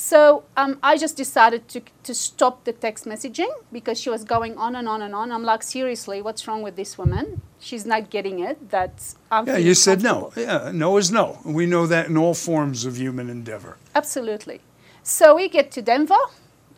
So 0.00 0.44
um, 0.56 0.78
I 0.80 0.96
just 0.96 1.16
decided 1.16 1.66
to, 1.70 1.82
to 2.04 2.14
stop 2.14 2.62
the 2.62 2.72
text 2.72 3.04
messaging 3.04 3.50
because 3.72 3.98
she 4.00 4.08
was 4.08 4.22
going 4.22 4.56
on 4.56 4.76
and 4.76 4.88
on 4.88 5.02
and 5.02 5.12
on. 5.12 5.32
I'm 5.32 5.42
like, 5.42 5.64
seriously, 5.64 6.22
what's 6.22 6.46
wrong 6.46 6.62
with 6.62 6.76
this 6.76 6.96
woman? 6.96 7.42
She's 7.58 7.84
not 7.84 8.08
getting 8.08 8.38
it. 8.38 8.70
That 8.70 9.16
I'm 9.32 9.48
Yeah, 9.48 9.56
you 9.56 9.74
said 9.74 10.00
no. 10.00 10.32
Yeah, 10.36 10.70
no 10.72 10.98
is 10.98 11.10
no. 11.10 11.40
We 11.44 11.66
know 11.66 11.88
that 11.88 12.06
in 12.06 12.16
all 12.16 12.34
forms 12.34 12.84
of 12.84 12.96
human 12.96 13.28
endeavor. 13.28 13.76
Absolutely. 13.92 14.60
So 15.02 15.34
we 15.34 15.48
get 15.48 15.72
to 15.72 15.82
Denver, 15.82 16.24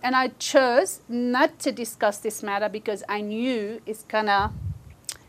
and 0.02 0.16
I 0.16 0.28
chose 0.38 1.00
not 1.06 1.58
to 1.58 1.72
discuss 1.72 2.16
this 2.16 2.42
matter 2.42 2.70
because 2.70 3.04
I 3.06 3.20
knew 3.20 3.82
it's 3.84 4.04
gonna 4.04 4.50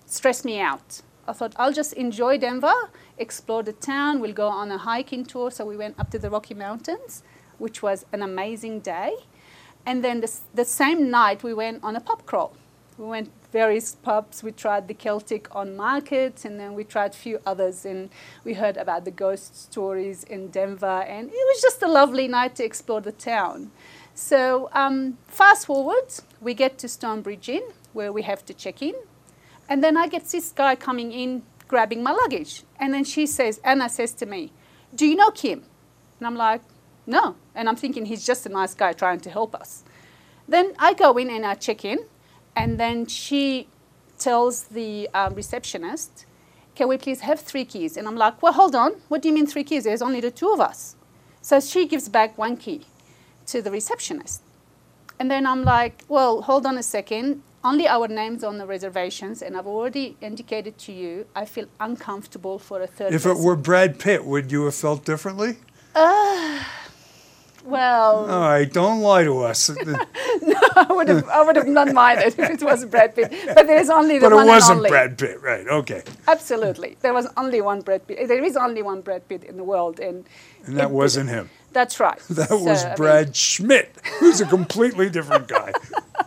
stress 0.05 0.45
me 0.45 0.61
out. 0.61 1.01
I 1.27 1.33
thought 1.33 1.53
I'll 1.57 1.73
just 1.73 1.91
enjoy 1.93 2.37
Denver, 2.37 2.89
explore 3.17 3.63
the 3.63 3.73
town. 3.73 4.21
We'll 4.21 4.31
go 4.31 4.47
on 4.47 4.71
a 4.71 4.77
hiking 4.77 5.25
tour. 5.25 5.51
So 5.51 5.65
we 5.65 5.75
went 5.75 5.99
up 5.99 6.09
to 6.11 6.19
the 6.19 6.29
Rocky 6.29 6.53
Mountains, 6.53 7.21
which 7.61 7.81
was 7.81 8.05
an 8.11 8.21
amazing 8.21 8.79
day. 8.79 9.13
And 9.85 10.03
then 10.03 10.21
the, 10.53 10.65
same 10.65 11.09
night 11.09 11.43
we 11.43 11.53
went 11.53 11.83
on 11.83 11.95
a 11.95 12.01
pub 12.01 12.25
crawl. 12.25 12.53
We 12.97 13.05
went 13.05 13.31
various 13.51 13.95
pubs. 13.95 14.43
We 14.43 14.51
tried 14.51 14.87
the 14.87 14.93
Celtic 14.93 15.53
on 15.55 15.75
Market, 15.75 16.45
and 16.45 16.59
then 16.59 16.73
we 16.75 16.83
tried 16.83 17.11
a 17.11 17.17
few 17.17 17.39
others. 17.45 17.85
And 17.85 18.09
we 18.43 18.53
heard 18.53 18.77
about 18.77 19.05
the 19.05 19.11
ghost 19.11 19.55
stories 19.55 20.23
in 20.23 20.49
Denver, 20.49 21.01
and 21.07 21.29
it 21.29 21.45
was 21.51 21.61
just 21.61 21.81
a 21.81 21.87
lovely 21.87 22.27
night 22.27 22.55
to 22.55 22.63
explore 22.63 23.01
the 23.01 23.11
town. 23.11 23.71
So 24.13 24.69
um, 24.73 25.17
fast 25.27 25.65
forward, 25.65 26.13
we 26.41 26.53
get 26.53 26.77
to 26.79 26.87
Stonebridge 26.87 27.49
Inn, 27.49 27.63
where 27.93 28.11
we 28.11 28.21
have 28.23 28.45
to 28.45 28.53
check 28.53 28.81
in, 28.81 28.95
and 29.69 29.83
then 29.83 29.97
I 29.97 30.07
get 30.07 30.25
this 30.25 30.51
guy 30.51 30.75
coming 30.75 31.11
in, 31.11 31.43
grabbing 31.67 32.03
my 32.03 32.11
luggage, 32.11 32.63
and 32.79 32.93
then 32.93 33.03
she 33.03 33.25
says, 33.25 33.59
Anna 33.63 33.87
says 33.89 34.13
to 34.15 34.25
me, 34.25 34.51
"Do 34.93 35.05
you 35.07 35.15
know 35.15 35.31
Kim?" 35.31 35.63
And 36.19 36.27
I'm 36.27 36.35
like, 36.35 36.61
"No," 37.05 37.35
and 37.55 37.67
I'm 37.69 37.75
thinking 37.75 38.05
he's 38.05 38.25
just 38.25 38.45
a 38.45 38.49
nice 38.49 38.73
guy 38.73 38.93
trying 38.93 39.19
to 39.21 39.29
help 39.29 39.55
us. 39.55 39.83
Then 40.47 40.73
I 40.79 40.93
go 40.93 41.17
in 41.17 41.29
and 41.29 41.45
I 41.45 41.55
check 41.55 41.85
in, 41.85 41.99
and 42.55 42.79
then 42.79 43.05
she 43.05 43.67
tells 44.21 44.63
the 44.63 45.09
um, 45.13 45.33
receptionist, 45.33 46.25
Can 46.75 46.87
we 46.87 46.97
please 46.97 47.21
have 47.21 47.39
three 47.39 47.65
keys? 47.65 47.97
And 47.97 48.07
I'm 48.07 48.15
like, 48.15 48.41
Well, 48.41 48.53
hold 48.53 48.75
on. 48.75 48.91
What 49.09 49.21
do 49.21 49.27
you 49.29 49.33
mean 49.33 49.47
three 49.47 49.63
keys? 49.63 49.83
There's 49.83 50.01
only 50.01 50.21
the 50.21 50.31
two 50.31 50.51
of 50.53 50.59
us. 50.59 50.95
So 51.41 51.59
she 51.59 51.87
gives 51.87 52.07
back 52.07 52.37
one 52.37 52.55
key 52.55 52.85
to 53.47 53.61
the 53.61 53.71
receptionist. 53.71 54.41
And 55.19 55.29
then 55.29 55.45
I'm 55.45 55.63
like, 55.63 56.03
Well, 56.07 56.43
hold 56.43 56.65
on 56.65 56.77
a 56.77 56.83
second. 56.83 57.41
Only 57.63 57.87
our 57.87 58.07
names 58.07 58.43
on 58.43 58.57
the 58.57 58.65
reservations, 58.65 59.43
and 59.43 59.55
I've 59.55 59.67
already 59.67 60.17
indicated 60.19 60.79
to 60.79 60.91
you 60.91 61.27
I 61.35 61.45
feel 61.45 61.67
uncomfortable 61.79 62.57
for 62.57 62.81
a 62.81 62.87
third 62.87 63.13
If 63.13 63.27
it 63.27 63.37
were 63.37 63.55
Brad 63.55 63.99
Pitt, 63.99 64.25
would 64.25 64.51
you 64.51 64.65
have 64.65 64.73
felt 64.73 65.05
differently? 65.05 65.57
Well, 67.63 68.29
All 68.29 68.41
right, 68.41 68.71
don't 68.71 69.01
lie 69.01 69.23
to 69.23 69.39
us. 69.39 69.69
no, 69.85 69.95
I 70.75 70.87
would 70.89 71.07
have, 71.09 71.27
I 71.29 71.43
would 71.43 71.55
have 71.55 71.67
not 71.67 71.93
minded 71.93 72.27
if 72.27 72.39
it 72.39 72.63
was 72.63 72.85
Brad 72.85 73.15
Pitt. 73.15 73.31
But 73.55 73.67
there's 73.67 73.89
only 73.89 74.17
the 74.19 74.29
but 74.29 74.35
one 74.35 74.45
it 74.47 74.49
wasn't. 74.49 74.87
Brad 74.87 75.17
Pitt, 75.17 75.41
right? 75.41 75.67
Okay, 75.67 76.03
Absolutely. 76.27 76.97
There 77.01 77.13
was 77.13 77.27
only 77.37 77.61
one 77.61 77.81
Brad 77.81 78.07
Pitt. 78.07 78.27
There 78.27 78.43
is 78.43 78.57
only 78.57 78.81
one 78.81 79.01
Brad 79.01 79.27
Pitt 79.27 79.43
in 79.43 79.57
the 79.57 79.63
world. 79.63 79.99
And, 79.99 80.25
and 80.65 80.77
that 80.77 80.85
it- 80.85 80.91
wasn't 80.91 81.29
him. 81.29 81.49
That's 81.73 81.99
right. 82.01 82.19
That 82.29 82.49
So, 82.49 82.57
was 82.57 82.83
I 82.83 82.87
mean, 82.89 82.95
Brad 82.97 83.35
Schmidt, 83.35 83.95
who's 84.19 84.41
a 84.41 84.45
completely 84.45 85.09
different 85.09 85.47
guy. 85.47 85.71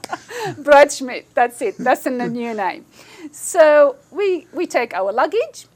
Brad 0.58 0.90
Schmidt. 0.90 1.26
That's 1.34 1.60
it. 1.60 1.76
That's 1.78 2.06
in 2.06 2.16
the 2.18 2.28
new 2.28 2.54
name. 2.54 2.86
So 3.32 3.96
we, 4.10 4.46
we 4.54 4.66
take 4.66 4.94
our 4.94 5.12
luggage. 5.12 5.66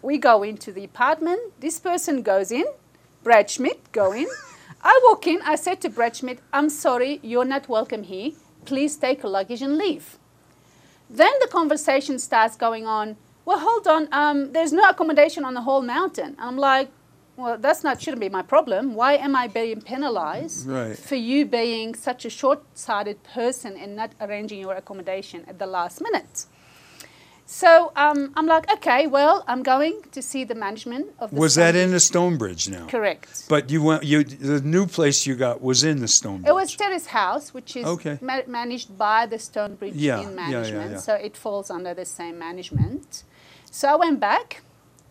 We 0.00 0.16
go 0.18 0.42
into 0.42 0.72
the 0.72 0.84
apartment. 0.84 1.40
This 1.60 1.78
person 1.80 2.22
goes 2.22 2.50
in. 2.50 2.64
Brad 3.22 3.50
Schmidt 3.50 3.92
go 3.92 4.12
in. 4.12 4.26
I 4.82 5.00
walk 5.04 5.26
in. 5.26 5.40
I 5.42 5.56
said 5.56 5.80
to 5.82 5.88
Brad 5.88 6.16
Schmidt, 6.16 6.38
I'm 6.52 6.68
sorry, 6.70 7.20
you're 7.22 7.44
not 7.44 7.68
welcome 7.68 8.02
here. 8.04 8.32
Please 8.64 8.96
take 8.96 9.22
your 9.22 9.30
luggage 9.32 9.62
and 9.62 9.76
leave. 9.76 10.18
Then 11.08 11.32
the 11.40 11.48
conversation 11.48 12.18
starts 12.18 12.56
going 12.56 12.86
on. 12.86 13.16
Well, 13.44 13.60
hold 13.60 13.86
on. 13.86 14.08
Um, 14.12 14.52
there's 14.52 14.72
no 14.72 14.88
accommodation 14.88 15.44
on 15.44 15.54
the 15.54 15.62
whole 15.62 15.82
mountain. 15.82 16.34
I'm 16.38 16.56
like, 16.56 16.90
well, 17.36 17.58
that's 17.58 17.84
not 17.84 18.00
shouldn't 18.00 18.20
be 18.20 18.28
my 18.28 18.42
problem. 18.42 18.94
Why 18.94 19.14
am 19.14 19.36
I 19.36 19.46
being 19.46 19.80
penalized 19.82 20.66
Right. 20.66 20.96
for 20.98 21.16
you 21.16 21.44
being 21.46 21.94
such 21.94 22.24
a 22.24 22.30
short-sighted 22.30 23.22
person 23.22 23.76
and 23.76 23.94
not 23.94 24.12
arranging 24.20 24.58
your 24.58 24.74
accommodation 24.74 25.44
at 25.46 25.58
the 25.58 25.66
last 25.66 26.00
minute? 26.00 26.46
So 27.48 27.92
um, 27.94 28.32
I'm 28.34 28.46
like, 28.46 28.70
okay, 28.72 29.06
well, 29.06 29.44
I'm 29.46 29.62
going 29.62 30.02
to 30.10 30.20
see 30.20 30.42
the 30.42 30.56
management 30.56 31.06
of 31.20 31.30
the 31.30 31.36
Was 31.36 31.54
that 31.54 31.76
in 31.76 31.92
the 31.92 32.00
Stonebridge 32.00 32.68
now? 32.68 32.86
Correct. 32.86 33.44
But 33.48 33.70
you 33.70 33.84
went. 33.84 34.02
You 34.02 34.24
the 34.24 34.60
new 34.60 34.86
place 34.86 35.26
you 35.26 35.36
got 35.36 35.62
was 35.62 35.84
in 35.84 36.00
the 36.00 36.08
Stonebridge. 36.08 36.50
It 36.50 36.54
was 36.54 36.74
Terrace 36.74 37.06
House, 37.06 37.54
which 37.54 37.76
is 37.76 37.86
Okay. 37.86 38.18
ma- 38.20 38.42
managed 38.48 38.98
by 38.98 39.26
the 39.26 39.38
Stonebridge 39.38 39.94
Yeah, 39.94 40.16
in 40.22 40.22
yeah, 40.22 40.28
yeah, 40.30 40.50
management, 40.50 40.90
yeah. 40.92 40.98
so 40.98 41.14
it 41.14 41.36
falls 41.36 41.70
under 41.70 41.94
the 41.94 42.04
same 42.04 42.36
management. 42.36 43.22
So 43.70 43.88
I 43.88 43.94
went 43.96 44.18
back, 44.18 44.62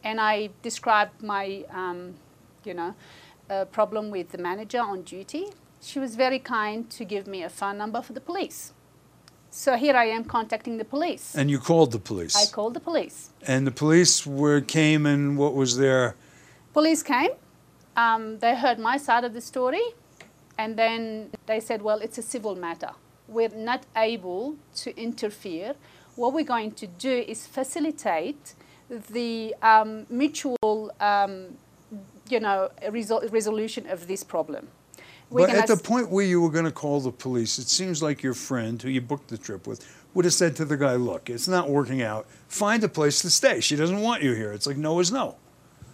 and 0.03 0.19
I 0.19 0.49
described 0.61 1.23
my, 1.23 1.63
um, 1.71 2.15
you 2.65 2.73
know, 2.73 2.95
uh, 3.49 3.63
problem 3.65 4.11
with 4.11 4.31
the 4.33 4.37
manager 4.39 4.81
on 4.81 5.03
duty. 5.03 5.45
She 5.81 5.99
was 5.99 6.15
very 6.17 6.39
kind 6.39 6.89
to 6.97 7.05
give 7.05 7.27
me 7.27 7.43
a 7.43 7.49
phone 7.49 7.77
number 7.77 8.01
for 8.01 8.11
the 8.11 8.21
police. 8.21 8.73
So 9.57 9.77
here 9.77 9.95
I 9.95 10.07
am 10.07 10.25
contacting 10.25 10.77
the 10.77 10.83
police. 10.83 11.33
And 11.33 11.49
you 11.49 11.59
called 11.59 11.93
the 11.93 11.99
police. 11.99 12.35
I 12.35 12.45
called 12.51 12.73
the 12.73 12.81
police. 12.81 13.29
and 13.47 13.65
the 13.65 13.71
police 13.71 14.27
were 14.27 14.59
came 14.59 15.05
and 15.05 15.37
what 15.37 15.53
was 15.55 15.77
their 15.77 16.15
Police 16.73 17.01
came. 17.03 17.31
Um, 17.95 18.39
they 18.39 18.53
heard 18.53 18.79
my 18.79 18.97
side 18.97 19.23
of 19.23 19.33
the 19.33 19.39
story, 19.39 19.85
and 20.57 20.75
then 20.75 21.29
they 21.45 21.61
said, 21.61 21.81
"Well, 21.81 21.99
it's 22.05 22.17
a 22.17 22.21
civil 22.21 22.53
matter. 22.67 22.91
We're 23.29 23.55
not 23.71 23.81
able 23.95 24.57
to 24.83 24.89
interfere. 25.07 25.75
What 26.17 26.33
we're 26.33 26.51
going 26.55 26.71
to 26.83 26.87
do 26.87 27.15
is 27.33 27.47
facilitate 27.47 28.55
the 28.89 29.55
um, 29.61 30.05
mutual, 30.09 30.91
um, 30.99 31.33
you 32.29 32.41
know, 32.41 32.69
resol- 32.89 33.31
resolution 33.31 33.83
of 33.89 34.07
this 34.07 34.21
problem." 34.25 34.67
We're 35.29 35.47
But 35.47 35.55
at 35.55 35.67
the 35.67 35.77
point 35.77 36.09
where 36.09 36.25
you 36.25 36.41
were 36.41 36.51
going 36.51 36.65
to 36.65 36.71
call 36.71 36.99
the 37.01 37.11
police, 37.11 37.57
it 37.57 37.67
seems 37.67 38.03
like 38.03 38.21
your 38.21 38.33
friend, 38.33 38.81
who 38.81 38.89
you 38.89 39.01
booked 39.01 39.29
the 39.29 39.37
trip 39.37 39.65
with, 39.67 39.85
would 40.13 40.25
have 40.25 40.33
said 40.33 40.55
to 40.57 40.65
the 40.65 40.77
guy, 40.77 40.95
"Look, 40.95 41.29
it's 41.29 41.47
not 41.47 41.69
working 41.69 42.01
out. 42.01 42.27
Find 42.47 42.83
a 42.83 42.89
place 42.89 43.21
to 43.21 43.29
stay. 43.29 43.59
She 43.59 43.75
doesn't 43.75 43.99
want 44.01 44.23
you 44.23 44.33
here." 44.33 44.53
It's 44.53 44.67
like 44.67 44.77
no 44.77 44.99
is 44.99 45.11
no. 45.11 45.35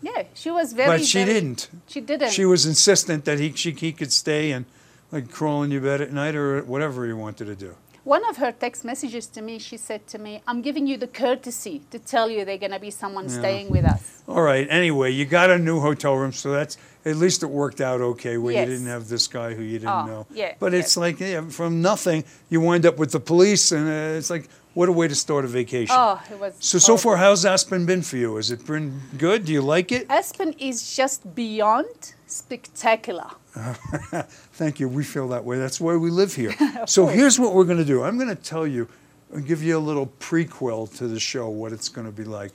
yeah, 0.02 0.24
she 0.34 0.52
was 0.52 0.74
very. 0.74 0.98
but 1.00 1.06
she 1.06 1.24
very- 1.24 1.34
didn't. 1.34 1.70
She 1.88 2.02
didn't. 2.02 2.32
She 2.32 2.46
was 2.46 2.66
insistent 2.66 3.26
that 3.26 3.40
he 3.40 3.54
she, 3.54 3.72
he 3.72 3.92
could 3.94 4.12
stay 4.12 4.52
and 4.52 4.66
like 5.12 5.32
crawl 5.32 5.64
in 5.64 5.72
your 5.72 5.82
bed 5.82 6.02
at 6.02 6.12
night 6.12 6.36
or 6.36 6.62
whatever 6.64 7.06
he 7.06 7.14
wanted 7.14 7.46
to 7.46 7.56
do. 7.56 7.76
One 8.04 8.28
of 8.28 8.38
her 8.38 8.52
text 8.52 8.84
messages 8.84 9.28
to 9.28 9.42
me, 9.44 9.60
she 9.60 9.78
said 9.78 10.08
to 10.08 10.18
me, 10.18 10.42
"I'm 10.48 10.62
giving 10.64 10.88
you 10.88 10.98
the 10.98 11.08
courtesy 11.08 11.82
to 11.92 12.00
tell 12.00 12.32
you 12.32 12.44
they're 12.46 12.58
going 12.58 12.72
to 12.72 12.80
be 12.80 12.90
someone 12.90 13.26
Yeah. 13.30 13.40
staying 13.40 13.70
with 13.70 13.86
us." 13.86 14.24
All 14.28 14.42
right. 14.42 14.66
Anyway, 14.70 15.12
you 15.12 15.26
got 15.26 15.52
a 15.52 15.60
new 15.60 15.80
hotel 15.80 16.16
room, 16.16 16.34
so 16.34 16.52
that's 16.52 16.78
at 17.06 17.16
least 17.18 17.44
it 17.44 17.48
worked 17.50 17.80
out 17.80 18.02
okay. 18.02 18.38
Where 18.38 18.54
Yes. 18.54 18.68
you 18.68 18.74
didn't 18.74 18.88
have 18.88 19.08
this 19.08 19.28
guy 19.28 19.54
who 19.54 19.62
you 19.64 19.78
didn't 19.80 19.90
Oh, 20.04 20.06
know. 20.06 20.26
yeah, 20.34 20.54
But 20.60 20.74
yeah. 20.74 20.80
it's 20.80 20.98
like 20.98 21.20
yeah, 21.20 21.42
from 21.50 21.82
nothing, 21.82 22.24
you 22.50 22.60
wind 22.60 22.86
up 22.88 22.98
with 22.98 23.12
the 23.12 23.20
police, 23.20 23.72
and 23.72 23.88
uh, 23.88 24.18
it's 24.18 24.32
like 24.32 24.46
what 24.74 24.88
a 24.90 24.92
way 24.92 25.08
to 25.08 25.16
start 25.16 25.44
a 25.46 25.48
vacation. 25.50 25.96
Oh, 25.98 26.20
it 26.32 26.40
was. 26.40 26.54
So 26.60 26.80
so 26.80 26.98
far, 26.98 27.18
how's 27.18 27.46
Aspen 27.46 27.86
been 27.86 28.02
for 28.02 28.18
you? 28.18 28.36
Has 28.38 28.50
it 28.50 28.66
been 28.66 29.02
good? 29.20 29.46
Do 29.46 29.52
you 29.54 29.62
like 29.62 29.92
it? 29.92 30.08
Aspen 30.10 30.54
is 30.58 30.96
just 30.96 31.36
beyond 31.36 32.14
spectacular. 32.26 33.30
Thank 34.54 34.80
you. 34.80 34.88
We 34.88 35.04
feel 35.04 35.28
that 35.30 35.44
way. 35.44 35.58
That's 35.60 35.80
why 35.80 35.96
we 35.96 36.10
live 36.10 36.34
here. 36.34 36.54
so 36.86 37.08
here's 37.08 37.40
what 37.40 37.54
we're 37.54 37.66
going 37.66 37.78
to 37.78 37.86
do. 37.86 38.04
I'm 38.04 38.18
going 38.18 38.30
to 38.30 38.42
tell 38.42 38.66
you, 38.66 38.88
I'll 39.34 39.42
give 39.42 39.62
you 39.64 39.78
a 39.78 39.80
little 39.80 40.08
prequel 40.20 40.94
to 40.98 41.08
the 41.08 41.20
show, 41.20 41.50
what 41.50 41.72
it's 41.72 41.90
going 41.90 42.08
to 42.08 42.14
be 42.14 42.24
like. 42.24 42.52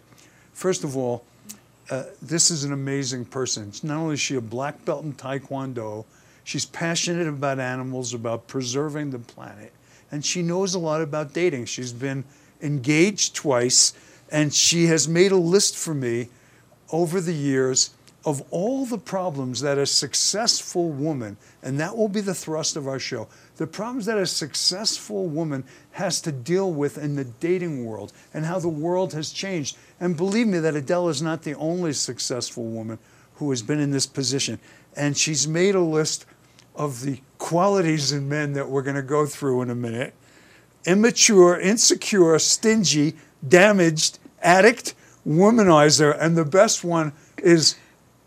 First 0.52 0.84
of 0.84 0.96
all, 0.96 1.24
uh, 1.90 2.04
this 2.22 2.50
is 2.50 2.64
an 2.64 2.72
amazing 2.72 3.24
person. 3.26 3.72
Not 3.82 3.98
only 3.98 4.14
is 4.14 4.20
she 4.20 4.36
a 4.36 4.40
black 4.40 4.84
belt 4.84 5.04
in 5.04 5.12
Taekwondo, 5.12 6.04
she's 6.44 6.64
passionate 6.64 7.28
about 7.28 7.58
animals, 7.60 8.14
about 8.14 8.48
preserving 8.48 9.10
the 9.10 9.18
planet, 9.18 9.72
and 10.10 10.24
she 10.24 10.42
knows 10.42 10.74
a 10.74 10.78
lot 10.78 11.02
about 11.02 11.32
dating. 11.32 11.66
She's 11.66 11.92
been 11.92 12.24
engaged 12.60 13.34
twice, 13.34 13.92
and 14.30 14.52
she 14.52 14.86
has 14.86 15.06
made 15.06 15.30
a 15.30 15.36
list 15.36 15.76
for 15.76 15.94
me 15.94 16.28
over 16.90 17.20
the 17.20 17.34
years 17.34 17.90
of 18.26 18.42
all 18.50 18.84
the 18.84 18.98
problems 18.98 19.60
that 19.60 19.78
a 19.78 19.86
successful 19.86 20.90
woman, 20.90 21.36
and 21.62 21.78
that 21.78 21.96
will 21.96 22.08
be 22.08 22.20
the 22.20 22.34
thrust 22.34 22.74
of 22.74 22.88
our 22.88 22.98
show, 22.98 23.28
the 23.56 23.68
problems 23.68 24.04
that 24.06 24.18
a 24.18 24.26
successful 24.26 25.28
woman 25.28 25.62
has 25.92 26.20
to 26.20 26.32
deal 26.32 26.72
with 26.72 26.98
in 26.98 27.14
the 27.14 27.24
dating 27.24 27.86
world 27.86 28.12
and 28.34 28.44
how 28.44 28.58
the 28.58 28.68
world 28.68 29.12
has 29.12 29.30
changed. 29.30 29.78
And 30.00 30.16
believe 30.16 30.48
me 30.48 30.58
that 30.58 30.74
Adele 30.74 31.08
is 31.08 31.22
not 31.22 31.44
the 31.44 31.54
only 31.54 31.92
successful 31.92 32.64
woman 32.64 32.98
who 33.36 33.48
has 33.50 33.62
been 33.62 33.78
in 33.78 33.92
this 33.92 34.06
position. 34.06 34.58
And 34.96 35.16
she's 35.16 35.46
made 35.46 35.76
a 35.76 35.80
list 35.80 36.26
of 36.74 37.02
the 37.02 37.20
qualities 37.38 38.10
in 38.10 38.28
men 38.28 38.54
that 38.54 38.68
we're 38.68 38.82
going 38.82 38.96
to 38.96 39.02
go 39.02 39.24
through 39.24 39.62
in 39.62 39.70
a 39.70 39.74
minute 39.74 40.14
immature, 40.84 41.58
insecure, 41.58 42.38
stingy, 42.38 43.16
damaged, 43.46 44.20
addict, 44.40 44.94
womanizer, 45.26 46.16
and 46.20 46.36
the 46.36 46.44
best 46.44 46.84
one 46.84 47.12
is 47.38 47.76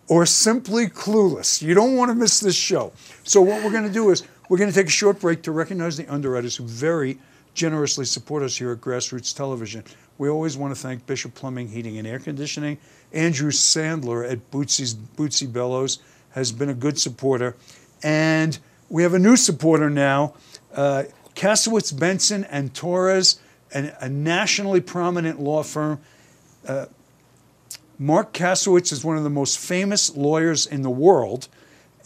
or 0.09 0.25
simply 0.25 0.87
clueless. 0.87 1.61
You 1.61 1.73
don't 1.73 1.95
want 1.95 2.09
to 2.09 2.15
miss 2.15 2.39
this 2.39 2.55
show. 2.55 2.91
So 3.23 3.41
what 3.41 3.63
we're 3.63 3.71
going 3.71 3.87
to 3.87 3.93
do 3.93 4.09
is 4.09 4.23
we're 4.49 4.57
going 4.57 4.69
to 4.69 4.75
take 4.75 4.87
a 4.87 4.91
short 4.91 5.19
break 5.19 5.43
to 5.43 5.51
recognize 5.51 5.95
the 5.95 6.07
underwriters 6.11 6.55
who 6.55 6.65
very 6.65 7.19
generously 7.53 8.05
support 8.05 8.41
us 8.41 8.57
here 8.57 8.71
at 8.71 8.81
Grassroots 8.81 9.35
Television. 9.35 9.83
We 10.17 10.27
always 10.27 10.57
want 10.57 10.75
to 10.75 10.81
thank 10.81 11.05
Bishop 11.05 11.35
Plumbing, 11.35 11.67
Heating 11.67 11.97
and 11.97 12.07
Air 12.07 12.19
Conditioning. 12.19 12.77
Andrew 13.13 13.51
Sandler 13.51 14.29
at 14.29 14.51
Bootsy's 14.51 14.93
Bootsy 14.93 15.51
Bellows 15.51 15.99
has 16.31 16.51
been 16.51 16.69
a 16.69 16.73
good 16.73 16.99
supporter. 16.99 17.55
And 18.03 18.57
we 18.89 19.03
have 19.03 19.13
a 19.13 19.19
new 19.19 19.37
supporter 19.37 19.89
now, 19.89 20.33
uh, 20.73 21.03
Kasowitz 21.35 21.97
Benson 21.97 22.43
and 22.45 22.73
Torres, 22.73 23.39
an, 23.71 23.93
a 24.01 24.09
nationally 24.09 24.81
prominent 24.81 25.39
law 25.39 25.63
firm. 25.63 25.99
Uh, 26.67 26.87
Marc 28.01 28.31
Kasowitz 28.31 28.93
is 28.93 29.03
one 29.03 29.17
of 29.17 29.25
the 29.25 29.29
most 29.29 29.59
famous 29.59 30.15
lawyers 30.15 30.65
in 30.65 30.83
the 30.83 30.89
world, 30.89 31.49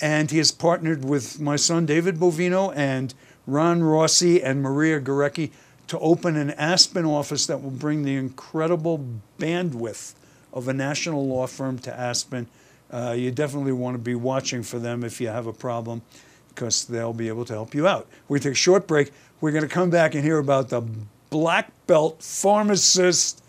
and 0.01 0.31
he 0.31 0.39
has 0.39 0.51
partnered 0.51 1.05
with 1.05 1.39
my 1.39 1.55
son 1.55 1.85
David 1.85 2.15
Bovino 2.15 2.75
and 2.75 3.13
Ron 3.45 3.83
Rossi 3.83 4.41
and 4.41 4.63
Maria 4.63 4.99
Gorecki 4.99 5.51
to 5.85 5.99
open 5.99 6.35
an 6.35 6.49
Aspen 6.51 7.05
office 7.05 7.45
that 7.45 7.61
will 7.61 7.69
bring 7.69 8.01
the 8.01 8.15
incredible 8.15 9.05
bandwidth 9.37 10.15
of 10.51 10.67
a 10.67 10.73
national 10.73 11.27
law 11.27 11.45
firm 11.45 11.77
to 11.77 11.93
Aspen. 11.93 12.47
Uh, 12.91 13.13
you 13.15 13.29
definitely 13.29 13.71
want 13.71 13.93
to 13.93 13.99
be 13.99 14.15
watching 14.15 14.63
for 14.63 14.79
them 14.79 15.03
if 15.03 15.21
you 15.21 15.27
have 15.27 15.45
a 15.45 15.53
problem 15.53 16.01
because 16.49 16.85
they'll 16.85 17.13
be 17.13 17.27
able 17.27 17.45
to 17.45 17.53
help 17.53 17.75
you 17.75 17.87
out. 17.87 18.07
We 18.27 18.39
take 18.39 18.53
a 18.53 18.55
short 18.55 18.87
break. 18.87 19.11
We're 19.41 19.51
going 19.51 19.61
to 19.61 19.69
come 19.69 19.91
back 19.91 20.15
and 20.15 20.23
hear 20.23 20.39
about 20.39 20.69
the 20.69 20.81
black 21.29 21.71
belt 21.85 22.23
pharmacist, 22.23 23.43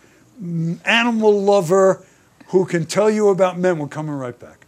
animal 0.84 1.40
lover 1.40 2.04
who 2.54 2.64
can 2.64 2.87
tell 2.87 3.11
you 3.11 3.30
about 3.30 3.58
men. 3.58 3.80
We're 3.80 3.88
coming 3.88 4.14
right 4.14 4.38
back. 4.38 4.66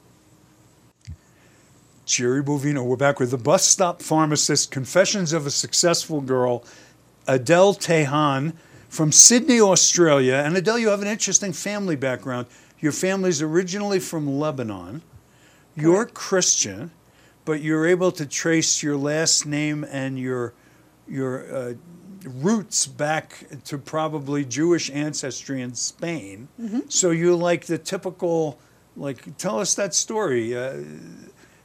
Jerry 2.04 2.42
Bovino, 2.42 2.84
we're 2.84 2.96
back 2.96 3.20
with 3.20 3.30
the 3.30 3.38
bus 3.38 3.64
stop 3.64 4.02
pharmacist, 4.02 4.72
Confessions 4.72 5.32
of 5.32 5.46
a 5.46 5.52
Successful 5.52 6.20
Girl, 6.20 6.64
Adele 7.28 7.76
Tehan 7.76 8.54
from 8.88 9.12
Sydney, 9.12 9.60
Australia. 9.60 10.34
And 10.34 10.56
Adele, 10.56 10.80
you 10.80 10.88
have 10.88 11.00
an 11.00 11.06
interesting 11.06 11.52
family 11.52 11.94
background. 11.94 12.48
Your 12.80 12.90
family's 12.90 13.40
originally 13.40 14.00
from 14.00 14.36
Lebanon. 14.36 15.02
You're 15.76 16.06
Christian, 16.06 16.90
but 17.44 17.60
you're 17.60 17.86
able 17.86 18.10
to 18.10 18.26
trace 18.26 18.82
your 18.82 18.96
last 18.96 19.46
name 19.46 19.86
and 19.88 20.18
your 20.18 20.54
your 21.06 21.54
uh, 21.54 21.74
roots 22.26 22.86
back 22.86 23.46
to 23.64 23.78
probably 23.78 24.44
Jewish 24.44 24.90
ancestry 24.90 25.62
in 25.62 25.74
Spain. 25.74 26.48
So 26.88 27.10
you're 27.10 27.34
like 27.34 27.66
the 27.66 27.78
typical, 27.78 28.58
like, 28.96 29.36
tell 29.38 29.60
us 29.60 29.74
that 29.74 29.94
story. 29.94 30.56
Uh, 30.56 30.82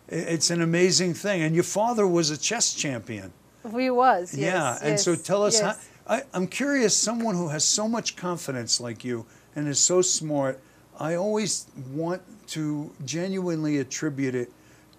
it's 0.08 0.50
an 0.50 0.62
amazing 0.62 1.14
thing. 1.14 1.42
And 1.42 1.56
your 1.56 1.64
father 1.64 2.08
was 2.08 2.30
a 2.30 2.38
chess 2.38 2.74
champion. 2.74 3.34
He 3.76 3.90
was, 3.90 4.36
yes. 4.36 4.80
yeah. 4.82 4.90
And 4.90 5.00
so 5.00 5.16
tell 5.16 5.44
us 5.44 5.60
yes. 5.60 5.90
how. 6.08 6.16
I, 6.16 6.24
I'm 6.34 6.48
curious, 6.48 6.98
someone 6.98 7.36
who 7.36 7.50
has 7.50 7.64
so 7.64 7.88
much 7.88 8.16
confidence 8.16 8.82
like 8.82 9.04
you 9.04 9.26
and 9.56 9.68
is 9.68 9.80
so 9.80 10.02
smart, 10.02 10.60
I 11.00 11.16
always 11.16 11.68
want 11.92 12.22
to 12.48 12.92
genuinely 13.06 13.78
attribute 13.78 14.36
it 14.36 14.52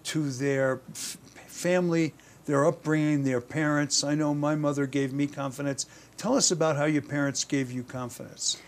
to 0.05 0.29
their 0.31 0.81
f- 0.91 1.17
family, 1.47 2.13
their 2.45 2.65
upbringing, 2.65 3.23
their 3.23 3.41
parents. 3.41 4.03
I 4.03 4.15
know 4.15 4.33
my 4.33 4.55
mother 4.55 4.85
gave 4.85 5.13
me 5.13 5.27
confidence. 5.27 5.85
Tell 6.17 6.35
us 6.35 6.51
about 6.51 6.75
how 6.75 6.85
your 6.85 7.01
parents 7.01 7.43
gave 7.43 7.71
you 7.71 7.83
confidence. 7.83 8.61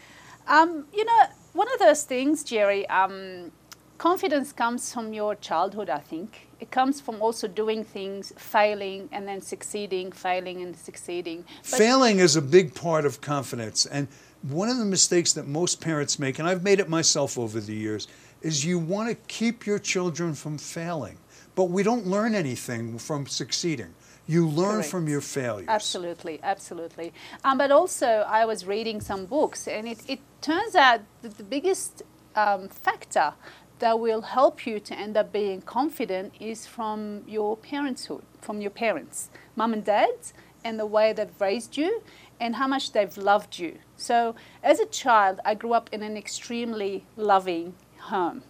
Um, 0.48 0.86
you 0.94 1.06
know, 1.06 1.24
one 1.54 1.72
of 1.74 1.80
those 1.80 2.04
things, 2.04 2.44
Jerry, 2.44 2.88
um, 2.90 3.52
confidence 3.98 4.52
comes 4.52 4.94
from 4.94 5.14
your 5.14 5.36
childhood, 5.36 5.90
I 5.90 6.00
think. 6.00 6.48
It 6.60 6.72
comes 6.72 7.02
from 7.02 7.22
also 7.22 7.48
doing 7.48 7.84
things, 7.84 8.34
failing, 8.38 9.10
and 9.12 9.28
then 9.28 9.42
succeeding, 9.42 10.12
failing, 10.12 10.62
and 10.62 10.76
succeeding. 10.76 11.44
But 11.70 11.78
Failing 11.78 12.20
is 12.20 12.36
a 12.36 12.42
big 12.42 12.74
part 12.74 13.06
of 13.06 13.22
confidence. 13.22 13.86
And 13.86 14.08
one 14.42 14.70
of 14.70 14.78
the 14.78 14.86
mistakes 14.86 15.34
that 15.34 15.48
most 15.48 15.82
parents 15.82 16.20
make, 16.20 16.40
and 16.40 16.48
I've 16.48 16.64
made 16.64 16.80
it 16.80 16.88
myself 16.88 17.38
over 17.38 17.60
the 17.60 17.74
years, 17.74 18.08
is 18.42 18.64
you 18.64 18.78
want 18.78 19.10
to 19.10 19.16
keep 19.28 19.66
your 19.66 19.80
children 19.80 20.34
from 20.34 20.58
failing. 20.58 21.18
But 21.56 21.66
we 21.66 21.84
don't 21.84 22.06
learn 22.06 22.36
anything 22.36 23.00
from 23.00 23.28
succeeding. 23.28 23.96
You 24.28 24.48
learn 24.48 24.76
Correct. 24.76 24.90
from 24.90 25.08
your 25.08 25.22
failures. 25.22 25.68
Absolutely, 25.70 26.40
absolutely. 26.44 27.14
Um, 27.44 27.58
but 27.58 27.72
also, 27.72 28.26
I 28.28 28.46
was 28.46 28.66
reading 28.66 29.00
some 29.00 29.26
books, 29.26 29.68
and 29.68 29.88
it, 29.88 30.00
it 30.08 30.20
turns 30.42 30.76
out 30.76 31.02
that 31.22 31.38
the 31.38 31.44
biggest 31.44 32.04
um, 32.36 32.68
factor 32.68 33.34
that 33.80 34.00
will 34.00 34.22
help 34.22 34.66
you 34.66 34.80
to 34.80 34.98
end 34.98 35.16
up 35.16 35.32
being 35.32 35.62
confident 35.62 36.34
is 36.40 36.66
from 36.66 37.24
your 37.28 37.56
parenthood, 37.58 38.24
from 38.42 38.62
your 38.62 38.72
parents, 38.72 39.30
mum 39.56 39.74
and 39.74 39.86
dad, 39.86 40.16
and 40.64 40.80
the 40.80 40.86
way 40.86 41.14
they've 41.14 41.40
raised 41.40 41.78
you 41.78 42.02
and 42.40 42.56
how 42.56 42.68
much 42.68 42.92
they've 42.92 43.18
loved 43.18 43.60
you. 43.60 43.78
So, 43.96 44.36
as 44.64 44.80
a 44.80 44.86
child, 44.86 45.40
I 45.46 45.54
grew 45.54 45.74
up 45.74 45.90
in 45.94 46.04
an 46.04 46.18
extremely 46.18 47.06
loving 47.16 47.76
home. 48.00 48.44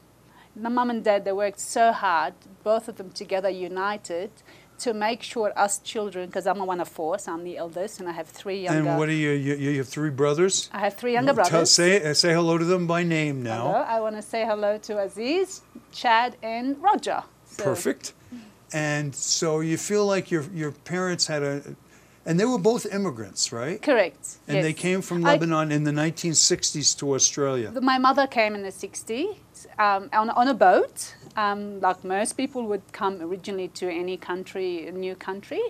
The 0.55 0.69
mum 0.69 0.89
and 0.89 1.03
dad, 1.03 1.25
they 1.25 1.31
worked 1.33 1.59
so 1.59 1.91
hard, 1.91 2.33
both 2.63 2.87
of 2.87 2.95
them 2.95 3.11
together 3.11 3.49
united, 3.49 4.31
to 4.79 4.93
make 4.93 5.21
sure 5.23 5.51
us 5.57 5.79
children, 5.79 6.27
because 6.27 6.47
I'm 6.47 6.59
one 6.65 6.79
of 6.79 6.87
four, 6.87 7.17
so 7.19 7.33
I'm 7.33 7.43
the 7.43 7.57
eldest, 7.57 7.99
and 7.99 8.07
I 8.09 8.13
have 8.13 8.27
three 8.27 8.63
younger. 8.63 8.89
And 8.89 8.97
what 8.99 9.09
are 9.09 9.13
you, 9.13 9.31
you? 9.31 9.55
You 9.55 9.77
have 9.77 9.87
three 9.87 10.09
brothers. 10.09 10.69
I 10.73 10.79
have 10.79 10.95
three 10.95 11.13
younger 11.13 11.33
Tell- 11.33 11.49
brothers. 11.49 11.71
say 11.71 12.03
uh, 12.03 12.13
say 12.13 12.33
hello 12.33 12.57
to 12.57 12.65
them 12.65 12.87
by 12.87 13.03
name 13.03 13.41
now. 13.43 13.67
Hello. 13.67 13.85
I 13.87 13.99
want 13.99 14.15
to 14.15 14.21
say 14.21 14.45
hello 14.45 14.77
to 14.79 14.99
Aziz, 14.99 15.61
Chad, 15.91 16.35
and 16.43 16.81
Roger. 16.81 17.23
So- 17.45 17.63
Perfect. 17.63 18.13
And 18.73 19.15
so 19.15 19.59
you 19.61 19.77
feel 19.77 20.05
like 20.05 20.29
your 20.31 20.43
your 20.53 20.71
parents 20.71 21.27
had 21.27 21.43
a, 21.43 21.61
and 22.25 22.37
they 22.39 22.45
were 22.45 22.57
both 22.57 22.85
immigrants, 22.85 23.51
right? 23.53 23.81
Correct. 23.81 24.37
And 24.47 24.63
they 24.63 24.73
came 24.73 25.01
from 25.01 25.25
I- 25.25 25.33
Lebanon 25.33 25.71
in 25.71 25.83
the 25.85 25.91
1960s 25.91 26.97
to 26.99 27.13
Australia. 27.13 27.71
My 27.81 27.97
mother 27.97 28.27
came 28.27 28.55
in 28.55 28.63
the 28.63 28.71
60s 28.71 29.37
um, 29.79 30.09
on, 30.13 30.29
on 30.29 30.47
a 30.47 30.53
boat, 30.53 31.15
um, 31.35 31.79
like 31.81 32.03
most 32.03 32.33
people 32.33 32.63
would 32.67 32.83
come 32.91 33.21
originally 33.21 33.67
to 33.69 33.89
any 33.89 34.17
country, 34.17 34.87
a 34.87 34.91
new 34.91 35.15
country. 35.15 35.61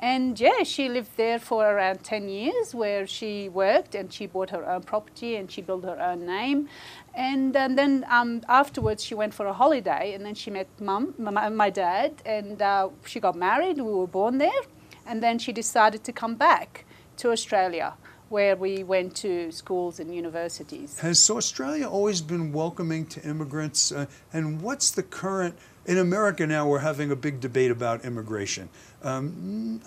And 0.00 0.40
yeah, 0.40 0.62
she 0.62 0.88
lived 0.88 1.16
there 1.16 1.38
for 1.38 1.66
around 1.66 2.02
10 2.02 2.28
years 2.28 2.74
where 2.74 3.06
she 3.06 3.50
worked 3.50 3.94
and 3.94 4.10
she 4.10 4.26
bought 4.26 4.48
her 4.50 4.64
own 4.64 4.82
property 4.82 5.36
and 5.36 5.50
she 5.50 5.60
built 5.60 5.84
her 5.84 6.00
own 6.00 6.24
name. 6.24 6.68
And, 7.14 7.54
and 7.54 7.76
then 7.76 8.06
um, 8.08 8.42
afterwards, 8.48 9.04
she 9.04 9.14
went 9.14 9.34
for 9.34 9.46
a 9.46 9.52
holiday 9.52 10.14
and 10.14 10.24
then 10.24 10.34
she 10.34 10.50
met 10.50 10.68
mum, 10.80 11.14
my, 11.18 11.50
my 11.50 11.68
dad, 11.68 12.22
and 12.24 12.62
uh, 12.62 12.88
she 13.04 13.20
got 13.20 13.36
married. 13.36 13.76
We 13.76 13.92
were 13.92 14.06
born 14.06 14.38
there. 14.38 14.62
And 15.06 15.22
then 15.22 15.38
she 15.38 15.52
decided 15.52 16.02
to 16.04 16.12
come 16.12 16.34
back 16.34 16.84
to 17.18 17.30
Australia 17.30 17.94
where 18.30 18.54
we 18.54 18.84
went 18.84 19.14
to 19.16 19.50
schools 19.50 19.98
and 19.98 20.14
universities. 20.14 20.98
Has 21.00 21.28
Australia 21.28 21.88
always 21.88 22.22
been 22.22 22.52
welcoming 22.52 23.04
to 23.06 23.22
immigrants? 23.22 23.90
Uh, 23.90 24.06
and 24.32 24.62
what's 24.62 24.92
the 24.92 25.02
current? 25.02 25.58
In 25.86 25.98
America 25.98 26.46
now, 26.46 26.68
we're 26.68 26.78
having 26.78 27.10
a 27.10 27.16
big 27.16 27.40
debate 27.40 27.70
about 27.72 28.04
immigration. 28.04 28.68
Um, 29.02 29.80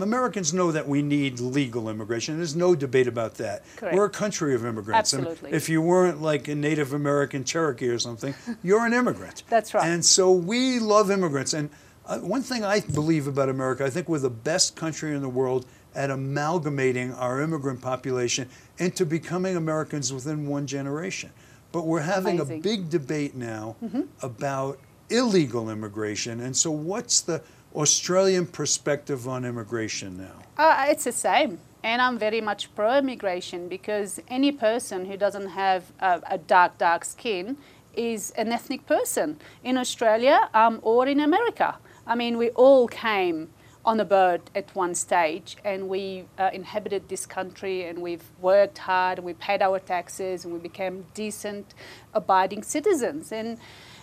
Americans 0.00 0.52
know 0.52 0.70
that 0.70 0.86
we 0.86 1.02
need 1.02 1.40
legal 1.40 1.88
immigration. 1.88 2.36
There's 2.36 2.54
no 2.54 2.76
debate 2.76 3.08
about 3.08 3.34
that. 3.36 3.64
Correct. 3.76 3.96
We're 3.96 4.04
a 4.04 4.10
country 4.10 4.54
of 4.54 4.64
immigrants. 4.64 5.12
And 5.14 5.26
Absolutely. 5.26 5.56
if 5.56 5.68
you 5.68 5.82
weren't 5.82 6.22
like 6.22 6.46
a 6.46 6.54
Native 6.54 6.92
American 6.92 7.42
Cherokee 7.42 7.88
or 7.88 7.98
something, 7.98 8.34
you're 8.62 8.86
an 8.86 8.92
immigrant. 8.92 9.42
That's 9.48 9.74
right. 9.74 9.84
And 9.84 10.04
so 10.04 10.30
we 10.30 10.78
love 10.78 11.10
immigrants. 11.10 11.54
And 11.54 11.70
uh, 12.06 12.18
one 12.18 12.42
thing 12.42 12.62
I 12.62 12.80
believe 12.80 13.26
about 13.26 13.48
America, 13.48 13.84
I 13.84 13.90
think 13.90 14.08
we're 14.08 14.18
the 14.18 14.30
best 14.30 14.76
country 14.76 15.14
in 15.14 15.22
the 15.22 15.28
world 15.28 15.66
at 15.94 16.10
amalgamating 16.10 17.12
our 17.14 17.40
immigrant 17.40 17.80
population 17.80 18.48
into 18.78 19.04
becoming 19.04 19.56
Americans 19.56 20.12
within 20.12 20.46
one 20.46 20.66
generation. 20.66 21.30
But 21.72 21.86
we're 21.86 22.00
having 22.00 22.38
Amazing. 22.40 22.58
a 22.58 22.62
big 22.62 22.90
debate 22.90 23.34
now 23.34 23.76
about 24.22 24.78
illegal 25.08 25.70
immigration. 25.70 26.40
And 26.40 26.56
so, 26.56 26.70
what's 26.70 27.20
the 27.20 27.42
Australian 27.74 28.46
perspective 28.46 29.26
on 29.28 29.44
immigration 29.44 30.18
now? 30.18 30.42
Uh, 30.58 30.86
it's 30.88 31.04
the 31.04 31.12
same. 31.12 31.58
And 31.84 32.00
I'm 32.00 32.18
very 32.18 32.40
much 32.40 32.72
pro 32.74 32.98
immigration 32.98 33.68
because 33.68 34.20
any 34.28 34.52
person 34.52 35.06
who 35.06 35.16
doesn't 35.16 35.48
have 35.48 35.90
a, 36.00 36.20
a 36.30 36.38
dark, 36.38 36.78
dark 36.78 37.04
skin 37.04 37.56
is 37.94 38.30
an 38.32 38.52
ethnic 38.52 38.86
person 38.86 39.38
in 39.64 39.76
Australia 39.76 40.48
um, 40.54 40.78
or 40.82 41.06
in 41.08 41.20
America. 41.20 41.76
I 42.06 42.14
mean, 42.14 42.38
we 42.38 42.50
all 42.50 42.86
came 42.86 43.50
on 43.84 43.98
a 43.98 44.04
boat 44.04 44.48
at 44.54 44.74
one 44.76 44.94
stage 44.94 45.56
and 45.64 45.88
we 45.88 46.24
uh, 46.38 46.50
inhabited 46.52 47.08
this 47.08 47.26
country 47.26 47.84
and 47.84 47.98
we've 48.00 48.22
worked 48.40 48.78
hard 48.78 49.18
and 49.18 49.26
we 49.26 49.32
paid 49.34 49.60
our 49.60 49.78
taxes 49.80 50.44
and 50.44 50.54
we 50.54 50.60
became 50.60 51.04
decent, 51.14 51.74
abiding 52.14 52.62
citizens. 52.62 53.32
And 53.32 53.58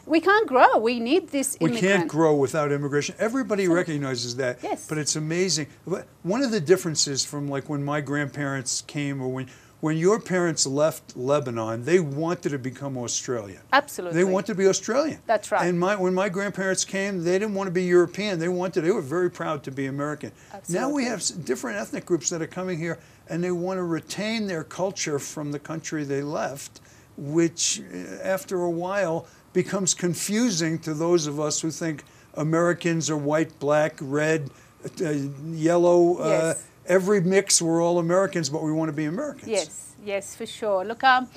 we 0.06 0.20
can't 0.20 0.48
grow. 0.48 0.78
We 0.78 1.00
need 1.00 1.30
this 1.30 1.56
We 1.62 1.70
immigrant. 1.70 1.96
can't 1.98 2.10
grow 2.10 2.36
without 2.36 2.72
immigration. 2.72 3.16
Everybody 3.20 3.68
recognizes 3.68 4.36
that. 4.38 4.60
Yes. 4.64 4.88
But 4.88 4.98
it's 4.98 5.16
amazing. 5.16 5.68
But 5.88 6.08
One 6.24 6.42
of 6.44 6.52
the 6.52 6.60
differences 6.60 7.24
from 7.24 7.48
like 7.48 7.70
when 7.70 7.84
my 7.84 8.02
grandparents 8.02 8.82
came 8.82 9.22
or 9.22 9.30
when 9.32 9.48
when 9.82 9.98
your 9.98 10.20
parents 10.20 10.66
left 10.66 11.16
Lebanon, 11.16 11.86
they 11.86 12.00
wanted 12.00 12.50
to 12.50 12.60
become 12.60 12.98
Australian. 12.98 13.62
Absolutely. 13.72 14.18
They 14.18 14.24
wanted 14.26 14.48
to 14.48 14.56
be 14.56 14.68
Australian. 14.68 15.20
That's 15.26 15.52
right. 15.52 15.66
And 15.66 15.80
my, 15.80 15.96
when 15.96 16.14
my 16.14 16.28
grandparents 16.28 16.84
came, 16.84 17.24
they 17.24 17.40
didn't 17.40 17.54
want 17.54 17.68
to 17.68 17.72
be 17.72 17.84
European. 17.84 18.40
They 18.40 18.50
wanted. 18.50 18.82
They 18.82 18.92
were 18.92 19.02
very 19.02 19.32
proud 19.32 19.64
to 19.64 19.72
be 19.72 19.86
American. 19.86 20.32
Absolutely. 20.54 20.76
Now 20.76 20.94
we 20.94 21.06
have 21.06 21.24
different 21.46 21.78
ethnic 21.78 22.06
groups 22.06 22.30
that 22.30 22.42
are 22.42 22.48
coming 22.48 22.78
here, 22.78 23.00
and 23.30 23.42
they 23.44 23.52
want 23.52 23.78
to 23.78 23.84
retain 23.84 24.48
their 24.48 24.66
culture 24.66 25.18
from 25.18 25.52
the 25.52 25.60
country 25.60 26.04
they 26.04 26.24
left, 26.24 26.82
which, 27.18 27.82
uh, 27.94 27.98
after 28.22 28.62
a 28.64 28.70
while, 28.70 29.28
becomes 29.54 29.94
confusing 29.94 30.78
to 30.80 30.94
those 30.94 31.26
of 31.26 31.40
us 31.40 31.62
who 31.62 31.72
think 31.72 32.04
Americans 32.36 33.10
are 33.10 33.18
white, 33.18 33.58
black, 33.60 33.96
red, 34.02 34.50
uh, 35.02 35.10
yellow. 35.54 36.18
Uh, 36.18 36.28
Yes. 36.28 36.66
Every 36.90 37.22
mix, 37.22 37.62
we're 37.62 37.82
all 37.82 38.00
Americans, 38.00 38.50
but 38.50 38.64
we 38.64 38.72
want 38.74 38.90
to 38.90 38.94
be 38.94 39.06
Americans. 39.06 39.48
Yes, 39.48 39.96
yes, 40.04 40.36
for 40.36 40.46
sure. 40.46 40.84
Look, 40.84 41.04
um, 41.04 41.30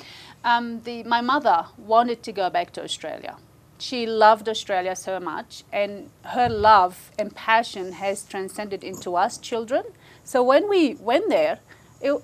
um, 0.43 0.81
the, 0.83 1.05
my 1.05 1.21
mother 1.21 1.67
wanted 1.77 2.23
to 2.25 2.33
go 2.33 2.51
back 2.51 2.73
to 2.73 2.83
Australia. 2.83 3.37
She 3.79 4.07
loved 4.07 4.49
Australia 4.49 4.97
so 4.97 5.21
much, 5.21 5.65
and 5.73 6.11
her 6.25 6.49
love 6.49 7.11
and 7.19 7.35
passion 7.35 7.93
has 7.93 8.25
transcended 8.25 8.83
into 8.83 9.17
us 9.17 9.39
children. 9.39 9.85
So 10.25 10.43
when 10.43 10.69
we 10.69 10.95
went 10.95 11.29
there, 11.29 11.59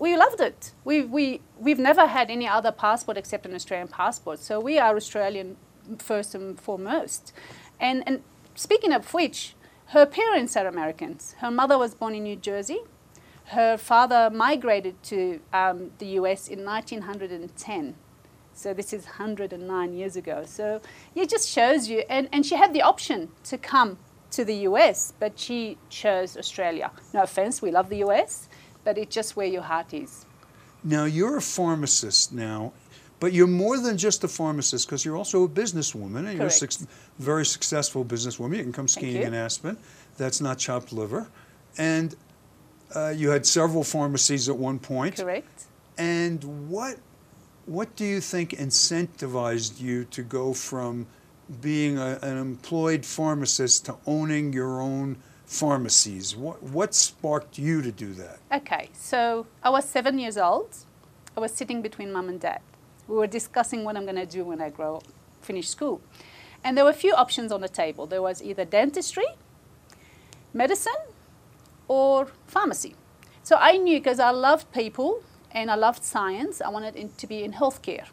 we 0.00 0.16
loved 0.16 0.40
it. 0.40 0.72
We, 0.84 1.02
we, 1.02 1.40
we've 1.58 1.78
never 1.78 2.06
had 2.06 2.30
any 2.30 2.48
other 2.48 2.72
passport 2.72 3.16
except 3.16 3.46
an 3.46 3.54
Australian 3.54 3.88
passport. 3.88 4.40
So 4.40 4.58
we 4.60 4.78
are 4.78 4.96
Australian 4.96 5.56
first 5.98 6.34
and 6.34 6.58
foremost. 6.60 7.32
And, 7.80 8.02
and 8.06 8.22
speaking 8.54 8.92
of 8.92 9.12
which, 9.14 9.54
her 9.88 10.04
parents 10.04 10.56
are 10.56 10.66
Americans. 10.66 11.34
Her 11.38 11.50
mother 11.50 11.78
was 11.78 11.94
born 11.94 12.14
in 12.14 12.24
New 12.24 12.36
Jersey. 12.36 12.80
Her 13.48 13.76
father 13.78 14.30
migrated 14.30 15.02
to 15.04 15.40
um, 15.52 15.90
the 15.98 16.06
US 16.20 16.48
in 16.48 16.64
1910. 16.64 17.94
So 18.52 18.74
this 18.74 18.92
is 18.92 19.04
109 19.04 19.92
years 19.94 20.16
ago. 20.16 20.44
So 20.44 20.80
it 21.14 21.30
just 21.30 21.48
shows 21.48 21.88
you, 21.88 22.02
and, 22.10 22.28
and 22.32 22.44
she 22.44 22.56
had 22.56 22.74
the 22.74 22.82
option 22.82 23.28
to 23.44 23.56
come 23.56 23.98
to 24.32 24.44
the 24.44 24.54
US, 24.68 25.14
but 25.18 25.38
she 25.38 25.78
chose 25.88 26.36
Australia. 26.36 26.90
No 27.14 27.22
offense, 27.22 27.62
we 27.62 27.70
love 27.70 27.88
the 27.88 28.04
US, 28.04 28.48
but 28.84 28.98
it's 28.98 29.14
just 29.14 29.36
where 29.36 29.46
your 29.46 29.62
heart 29.62 29.94
is. 29.94 30.26
Now 30.84 31.04
you're 31.04 31.36
a 31.36 31.42
pharmacist 31.42 32.32
now, 32.32 32.72
but 33.20 33.32
you're 33.32 33.46
more 33.46 33.78
than 33.78 33.96
just 33.96 34.24
a 34.24 34.28
pharmacist 34.28 34.86
because 34.86 35.04
you're 35.04 35.16
also 35.16 35.44
a 35.44 35.48
businesswoman 35.48 36.28
and 36.28 36.32
you're 36.38 36.46
a 36.46 36.50
Correct. 36.50 36.72
suc- 36.72 36.88
very 37.18 37.46
successful 37.46 38.04
businesswoman. 38.04 38.58
You 38.58 38.62
can 38.62 38.72
come 38.72 38.88
skiing 38.88 39.22
in 39.22 39.34
Aspen. 39.34 39.76
That's 40.18 40.40
not 40.40 40.58
chopped 40.58 40.92
liver. 40.92 41.28
And 41.78 42.14
uh, 42.94 43.12
you 43.16 43.30
had 43.30 43.46
several 43.46 43.84
pharmacies 43.84 44.48
at 44.48 44.56
one 44.56 44.78
point. 44.78 45.16
Correct? 45.16 45.64
And 45.96 46.70
what 46.70 46.98
what 47.66 47.94
do 47.96 48.04
you 48.04 48.20
think 48.20 48.50
incentivized 48.52 49.78
you 49.80 50.04
to 50.06 50.22
go 50.22 50.54
from 50.54 51.06
being 51.60 51.98
a, 51.98 52.18
an 52.22 52.38
employed 52.38 53.04
pharmacist 53.04 53.84
to 53.86 53.96
owning 54.06 54.52
your 54.52 54.80
own 54.80 55.16
pharmacies? 55.44 56.36
What 56.36 56.62
what 56.62 56.94
sparked 56.94 57.58
you 57.58 57.82
to 57.82 57.92
do 57.92 58.14
that? 58.14 58.38
Okay, 58.52 58.90
so 58.94 59.46
I 59.62 59.70
was 59.70 59.84
seven 59.84 60.18
years 60.18 60.38
old. 60.38 60.74
I 61.36 61.40
was 61.40 61.52
sitting 61.52 61.82
between 61.82 62.12
mom 62.12 62.28
and 62.28 62.40
dad. 62.40 62.60
We 63.06 63.16
were 63.16 63.26
discussing 63.26 63.84
what 63.84 63.96
I'm 63.96 64.04
going 64.04 64.16
to 64.16 64.26
do 64.26 64.44
when 64.44 64.60
I 64.60 64.70
grow, 64.70 65.00
finish 65.40 65.68
school. 65.68 66.00
And 66.64 66.76
there 66.76 66.84
were 66.84 66.90
a 66.90 67.02
few 67.06 67.14
options 67.14 67.52
on 67.52 67.60
the 67.60 67.68
table. 67.68 68.06
There 68.06 68.20
was 68.20 68.42
either 68.42 68.64
dentistry, 68.64 69.26
medicine, 70.52 71.00
or 71.88 72.28
pharmacy. 72.46 72.94
So 73.42 73.56
I 73.58 73.76
knew 73.78 73.98
because 73.98 74.20
I 74.20 74.30
loved 74.30 74.70
people 74.72 75.22
and 75.52 75.70
I 75.70 75.74
loved 75.74 76.04
science, 76.04 76.60
I 76.60 76.68
wanted 76.68 76.94
in, 76.96 77.10
to 77.16 77.26
be 77.26 77.42
in 77.42 77.52
healthcare. 77.54 78.06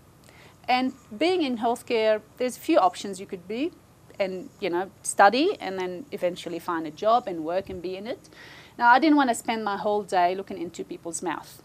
And 0.67 0.93
being 1.15 1.43
in 1.43 1.57
healthcare, 1.59 2.21
there's 2.37 2.57
a 2.57 2.59
few 2.59 2.79
options 2.79 3.19
you 3.19 3.25
could 3.27 3.47
be 3.47 3.71
and, 4.17 4.49
you 4.61 4.69
know, 4.69 4.89
study 5.03 5.57
and 5.59 5.77
then 5.77 6.05
eventually 6.11 6.57
find 6.59 6.87
a 6.87 6.91
job 6.91 7.27
and 7.27 7.43
work 7.43 7.69
and 7.69 7.81
be 7.81 7.97
in 7.97 8.07
it. 8.07 8.29
Now, 8.77 8.87
I 8.89 8.97
didn't 8.99 9.17
want 9.17 9.29
to 9.29 9.35
spend 9.35 9.63
my 9.63 9.77
whole 9.77 10.03
day 10.03 10.35
looking 10.35 10.57
into 10.57 10.83
people's 10.83 11.21
mouth. 11.21 11.61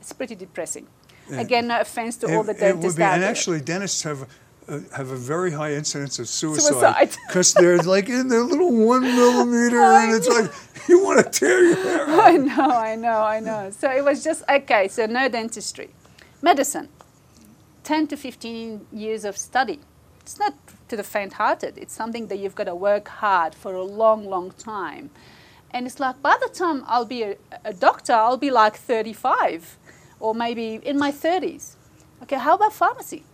It's 0.00 0.12
pretty 0.12 0.34
depressing. 0.34 0.86
Again, 1.30 1.68
no 1.68 1.80
offense 1.80 2.16
to 2.18 2.34
all 2.34 2.42
the 2.42 2.50
It- 2.52 2.56
it 2.62 2.76
would 2.76 2.80
dentists 2.96 2.96
be- 2.98 3.02
and 3.04 3.24
actually, 3.24 3.60
dentists 3.60 4.02
have 4.02 4.26
uh, 4.68 4.80
have 4.96 5.10
a 5.10 5.16
very 5.16 5.50
high 5.50 5.72
incidence 5.72 6.18
of 6.18 6.28
suicide 6.28 7.10
because 7.26 7.52
they're 7.58 7.78
like 7.78 8.08
in 8.08 8.28
their 8.28 8.42
little 8.42 8.72
one 8.86 9.02
millimeter, 9.02 9.80
and 10.00 10.14
it's 10.14 10.28
like 10.28 10.50
you 10.88 11.02
want 11.02 11.24
to 11.24 11.30
tear 11.30 11.62
your 11.62 11.76
hair 11.76 12.08
out. 12.08 12.20
I 12.20 12.36
know, 12.36 12.70
I 12.70 12.94
know, 12.96 13.22
I 13.22 13.40
know. 13.40 13.70
So 13.70 13.90
it 13.90 14.04
was 14.04 14.22
just 14.22 14.44
okay. 14.48 14.88
So 14.88 15.06
no 15.06 15.28
dentistry, 15.28 15.90
medicine, 16.40 16.88
ten 17.82 18.06
to 18.08 18.16
fifteen 18.16 18.86
years 18.92 19.24
of 19.24 19.36
study. 19.36 19.80
It's 20.20 20.38
not 20.38 20.54
to 20.88 20.96
the 20.96 21.02
faint-hearted. 21.02 21.78
It's 21.78 21.94
something 21.94 22.28
that 22.28 22.38
you've 22.38 22.54
got 22.54 22.64
to 22.64 22.74
work 22.74 23.08
hard 23.08 23.54
for 23.54 23.74
a 23.74 23.82
long, 23.82 24.24
long 24.26 24.52
time. 24.52 25.10
And 25.72 25.86
it's 25.86 25.98
like 25.98 26.22
by 26.22 26.36
the 26.40 26.48
time 26.48 26.84
I'll 26.86 27.06
be 27.06 27.22
a, 27.22 27.36
a 27.64 27.72
doctor, 27.72 28.12
I'll 28.12 28.36
be 28.36 28.50
like 28.50 28.76
35 28.76 29.78
or 30.20 30.34
maybe 30.34 30.74
in 30.74 30.98
my 30.98 31.10
30s. 31.10 31.76
Okay, 32.22 32.36
how 32.36 32.54
about 32.54 32.72
pharmacy? 32.72 33.24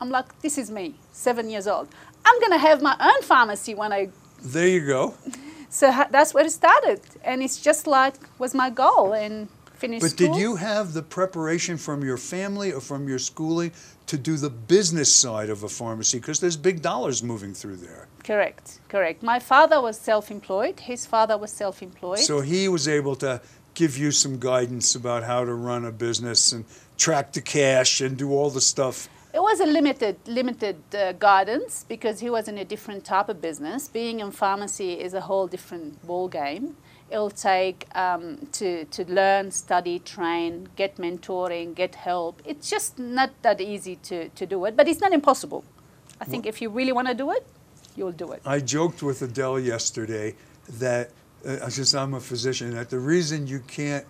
I'm 0.00 0.10
like, 0.10 0.40
this 0.42 0.58
is 0.58 0.70
me, 0.70 0.94
seven 1.12 1.50
years 1.50 1.66
old. 1.66 1.88
I'm 2.24 2.38
going 2.40 2.52
to 2.52 2.58
have 2.58 2.82
my 2.82 2.96
own 3.00 3.22
pharmacy 3.22 3.74
when 3.74 3.92
I 3.92 4.10
There 4.42 4.68
you 4.68 4.86
go. 4.86 5.14
so 5.70 5.90
ha- 5.90 6.08
that's 6.10 6.34
where 6.34 6.44
it 6.46 6.50
started, 6.52 7.00
and 7.24 7.42
it's 7.42 7.60
just 7.60 7.86
like 7.86 8.14
was 8.38 8.54
my 8.54 8.70
goal 8.70 9.12
and 9.12 9.48
finished 9.74 10.02
But 10.02 10.10
school. 10.10 10.34
did 10.34 10.40
you 10.40 10.56
have 10.56 10.92
the 10.92 11.02
preparation 11.02 11.76
from 11.76 12.04
your 12.04 12.16
family 12.16 12.72
or 12.72 12.80
from 12.80 13.08
your 13.08 13.18
schooling 13.18 13.72
to 14.06 14.18
do 14.18 14.36
the 14.36 14.50
business 14.50 15.12
side 15.12 15.50
of 15.50 15.62
a 15.62 15.68
pharmacy? 15.68 16.18
Because 16.18 16.40
there's 16.40 16.56
big 16.56 16.82
dollars 16.82 17.22
moving 17.22 17.54
through 17.54 17.76
there. 17.76 18.08
Correct, 18.24 18.80
correct. 18.88 19.22
My 19.22 19.38
father 19.38 19.80
was 19.80 19.98
self-employed. 19.98 20.80
His 20.80 21.06
father 21.06 21.38
was 21.38 21.52
self-employed. 21.52 22.18
So 22.18 22.40
he 22.40 22.68
was 22.68 22.86
able 22.88 23.16
to 23.16 23.40
give 23.74 23.96
you 23.96 24.10
some 24.10 24.38
guidance 24.40 24.94
about 24.96 25.22
how 25.22 25.44
to 25.44 25.54
run 25.54 25.84
a 25.84 25.92
business 25.92 26.52
and 26.52 26.64
track 26.96 27.32
the 27.32 27.40
cash 27.40 28.00
and 28.00 28.16
do 28.16 28.32
all 28.32 28.50
the 28.50 28.60
stuff. 28.60 29.08
It 29.32 29.40
was 29.40 29.60
a 29.60 29.66
limited, 29.66 30.16
limited 30.26 30.76
uh, 30.94 31.12
guidance 31.12 31.84
because 31.88 32.20
he 32.20 32.30
was 32.30 32.48
in 32.48 32.56
a 32.58 32.64
different 32.64 33.04
type 33.04 33.28
of 33.28 33.40
business. 33.40 33.88
Being 33.88 34.20
in 34.20 34.30
pharmacy 34.30 34.94
is 34.94 35.12
a 35.14 35.20
whole 35.20 35.46
different 35.46 36.06
ball 36.06 36.28
game. 36.28 36.76
It'll 37.10 37.30
take 37.30 37.86
um, 37.96 38.48
to 38.52 38.84
to 38.84 39.04
learn, 39.10 39.50
study, 39.50 39.98
train, 39.98 40.68
get 40.76 40.96
mentoring, 40.96 41.74
get 41.74 41.94
help. 41.94 42.42
It's 42.44 42.68
just 42.68 42.98
not 42.98 43.30
that 43.42 43.60
easy 43.60 43.96
to, 43.96 44.28
to 44.28 44.46
do 44.46 44.64
it, 44.66 44.76
but 44.76 44.88
it's 44.88 45.00
not 45.00 45.12
impossible. 45.12 45.64
I 46.20 46.24
think 46.24 46.46
if 46.46 46.60
you 46.60 46.68
really 46.68 46.92
want 46.92 47.08
to 47.08 47.14
do 47.14 47.30
it, 47.30 47.46
you'll 47.96 48.12
do 48.12 48.32
it. 48.32 48.42
I 48.44 48.60
joked 48.60 49.02
with 49.02 49.22
Adele 49.22 49.60
yesterday 49.60 50.34
that 50.78 51.10
uh, 51.46 51.68
since 51.68 51.94
I'm 51.94 52.14
a 52.14 52.20
physician, 52.20 52.74
that 52.74 52.90
the 52.90 52.98
reason 52.98 53.46
you 53.46 53.60
can't 53.60 54.04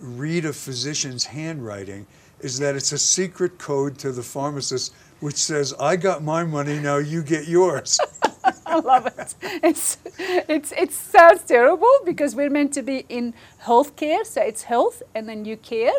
read 0.00 0.44
a 0.44 0.52
physician's 0.52 1.26
handwriting 1.26 2.06
is 2.42 2.58
that 2.58 2.76
it's 2.76 2.92
a 2.92 2.98
secret 2.98 3.58
code 3.58 3.98
to 3.98 4.12
the 4.12 4.22
pharmacist 4.22 4.94
which 5.20 5.36
says, 5.36 5.74
I 5.78 5.96
got 5.96 6.22
my 6.22 6.44
money, 6.44 6.78
now 6.78 6.96
you 6.96 7.22
get 7.22 7.46
yours. 7.46 8.00
I 8.66 8.78
love 8.78 9.06
it. 9.06 9.34
It's, 9.62 9.98
it's, 10.18 10.72
it 10.72 10.92
sounds 10.92 11.42
terrible 11.42 11.92
because 12.04 12.34
we're 12.34 12.50
meant 12.50 12.72
to 12.74 12.82
be 12.82 13.04
in 13.08 13.34
healthcare, 13.62 14.24
so 14.24 14.40
it's 14.40 14.62
health 14.62 15.02
and 15.14 15.28
then 15.28 15.44
you 15.44 15.56
care. 15.58 15.92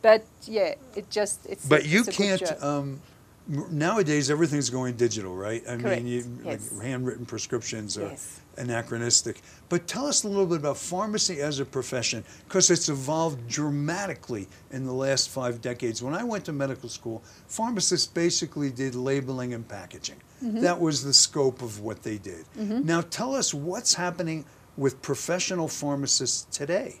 But 0.00 0.24
yeah, 0.44 0.74
it 0.96 1.10
just 1.10 1.46
it's. 1.46 1.66
But 1.66 1.86
you 1.86 2.00
it's 2.00 2.16
can't. 2.16 2.62
Um, 2.62 3.00
nowadays, 3.48 4.30
everything's 4.30 4.68
going 4.68 4.96
digital, 4.96 5.34
right? 5.34 5.62
I 5.68 5.76
Correct, 5.76 6.02
mean, 6.02 6.06
you, 6.06 6.24
like 6.44 6.60
handwritten 6.82 7.24
prescriptions 7.24 7.96
are 7.96 8.08
Yes. 8.08 8.41
Anachronistic. 8.56 9.40
But 9.68 9.86
tell 9.86 10.06
us 10.06 10.24
a 10.24 10.28
little 10.28 10.46
bit 10.46 10.58
about 10.58 10.76
pharmacy 10.76 11.40
as 11.40 11.60
a 11.60 11.64
profession, 11.64 12.24
because 12.46 12.70
it's 12.70 12.88
evolved 12.88 13.48
dramatically 13.48 14.48
in 14.70 14.84
the 14.84 14.92
last 14.92 15.30
five 15.30 15.60
decades. 15.60 16.02
When 16.02 16.14
I 16.14 16.24
went 16.24 16.44
to 16.46 16.52
medical 16.52 16.88
school, 16.88 17.22
pharmacists 17.46 18.06
basically 18.06 18.70
did 18.70 18.94
labeling 18.94 19.54
and 19.54 19.66
packaging. 19.66 20.16
Mm-hmm. 20.42 20.60
That 20.60 20.80
was 20.80 21.02
the 21.02 21.12
scope 21.12 21.62
of 21.62 21.80
what 21.80 22.02
they 22.02 22.18
did. 22.18 22.44
Now, 22.56 23.00
tell 23.00 23.34
us 23.34 23.54
what's 23.54 23.94
happening 23.94 24.44
with 24.76 25.00
professional 25.02 25.68
pharmacists 25.68 26.46
today. 26.56 27.00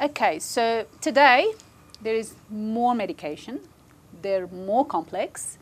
Okay, 0.00 0.38
so 0.38 0.86
today 1.00 1.52
there 2.02 2.14
is 2.14 2.34
more 2.50 2.94
medication, 2.94 3.60
they're 4.22 4.46
more 4.48 4.84
complex. 4.84 5.58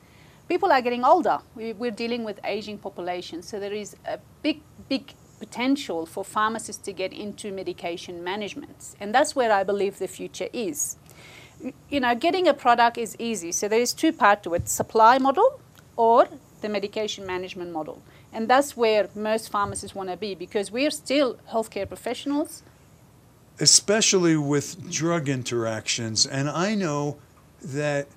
People 0.49 0.71
are 0.73 0.83
getting 0.83 1.05
older. 1.05 1.39
We, 1.55 1.73
we're 1.73 1.91
dealing 1.91 2.25
with 2.25 2.39
aging 2.45 2.79
population, 2.79 3.43
so 3.43 3.59
there 3.59 3.73
is 3.73 3.97
a 4.05 4.19
big, 4.43 4.61
big 4.89 5.15
potential 5.45 6.01
for 6.15 6.23
pharmacists 6.37 6.83
to 6.89 6.93
get 7.03 7.13
into 7.25 7.47
medication 7.61 8.15
management, 8.33 8.79
and 9.01 9.09
that's 9.17 9.33
where 9.39 9.53
I 9.61 9.63
believe 9.71 9.95
the 9.99 10.11
future 10.19 10.51
is. 10.53 10.79
You 11.95 12.01
know, 12.05 12.15
getting 12.27 12.47
a 12.49 12.55
product 12.67 12.97
is 13.05 13.13
easy. 13.31 13.51
So 13.53 13.65
there 13.73 13.83
is 13.87 13.93
two 14.03 14.13
parts 14.23 14.43
to 14.45 14.55
it: 14.57 14.65
supply 14.69 15.15
model 15.29 15.49
or 15.97 16.21
the 16.63 16.69
medication 16.69 17.23
management 17.35 17.71
model, 17.79 17.97
and 18.35 18.43
that's 18.53 18.71
where 18.83 19.03
most 19.31 19.45
pharmacists 19.55 19.95
want 19.99 20.09
to 20.15 20.19
be 20.27 20.31
because 20.45 20.67
we're 20.77 20.95
still 21.05 21.29
healthcare 21.53 21.89
professionals. 21.95 22.63
especially 23.61 24.37
with 24.37 24.91
drug 24.91 25.29
interactions. 25.29 26.27
And 26.27 26.49
I 26.49 26.75
know 26.75 27.17
that 27.63 28.09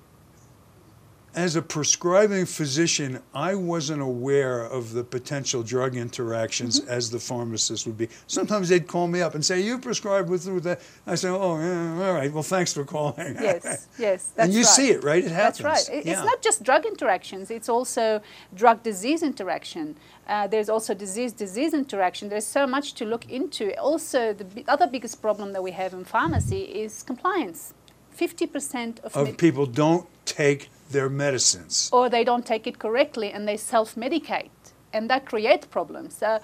as 1.34 1.56
a 1.56 1.62
prescribing 1.62 2.46
physician, 2.46 3.20
I 3.34 3.54
wasn't 3.54 4.02
aware 4.02 4.62
of 4.64 4.92
the 4.92 5.04
potential 5.04 5.62
drug 5.62 5.94
interactions 5.96 6.80
Mm-hmm. 6.80 6.90
as 6.90 7.10
the 7.10 7.18
pharmacist 7.20 7.86
would 7.86 7.96
be. 7.98 8.08
Sometimes 8.26 8.68
they'd 8.68 8.86
call 8.86 9.06
me 9.06 9.20
up 9.22 9.34
and 9.34 9.44
say, 9.44 9.60
"You 9.60 9.78
prescribed 9.78 10.28
with, 10.30 10.46
with 10.48 10.64
that." 10.64 10.80
I 11.06 11.14
say, 11.14 11.28
"Oh, 11.28 11.58
yeah, 11.58 12.06
all 12.06 12.14
right. 12.14 12.32
Well, 12.32 12.42
thanks 12.42 12.72
for 12.72 12.84
calling." 12.84 13.36
Yes, 13.40 13.86
yes, 13.98 14.32
that's 14.34 14.46
and 14.46 14.52
you 14.52 14.60
right. 14.60 14.66
see 14.66 14.88
it, 14.90 15.04
right? 15.04 15.24
It 15.24 15.30
happens. 15.30 15.58
That's 15.58 15.88
right. 15.88 15.98
It- 15.98 16.06
Yeah. 16.06 16.12
It's 16.14 16.24
not 16.24 16.40
just 16.42 16.62
drug 16.62 16.84
interactions, 16.86 17.50
it's 17.50 17.68
also 17.68 18.20
drug 18.54 18.82
disease 18.82 19.22
interaction. 19.22 19.96
Uh, 20.26 20.46
there's 20.46 20.68
also 20.68 20.92
disease 20.94 21.32
disease 21.32 21.72
interaction. 21.74 22.28
There's 22.28 22.46
so 22.46 22.66
much 22.66 22.94
to 22.94 23.04
look 23.04 23.24
into. 23.30 23.78
Also, 23.78 24.32
the 24.32 24.44
bi- 24.44 24.64
other 24.68 24.86
biggest 24.86 25.22
problem 25.22 25.52
that 25.52 25.62
we 25.62 25.70
have 25.72 25.92
in 25.94 26.04
pharmacy 26.04 26.62
is 26.84 27.02
compliance. 27.02 27.74
50% 28.18 29.00
of, 29.04 29.16
of 29.16 29.26
med- 29.28 29.38
people 29.38 29.64
don't 29.66 30.06
take 30.24 30.68
their 30.90 31.08
medicines. 31.08 31.90
or 31.92 32.08
they 32.08 32.24
don't 32.24 32.46
take 32.46 32.66
it 32.66 32.78
correctly 32.78 33.30
and 33.30 33.46
they 33.46 33.56
self 33.56 33.94
medicate. 33.94 34.50
And 34.92 35.10
that 35.10 35.26
creates 35.26 35.66
problems. 35.66 36.16
So, 36.16 36.40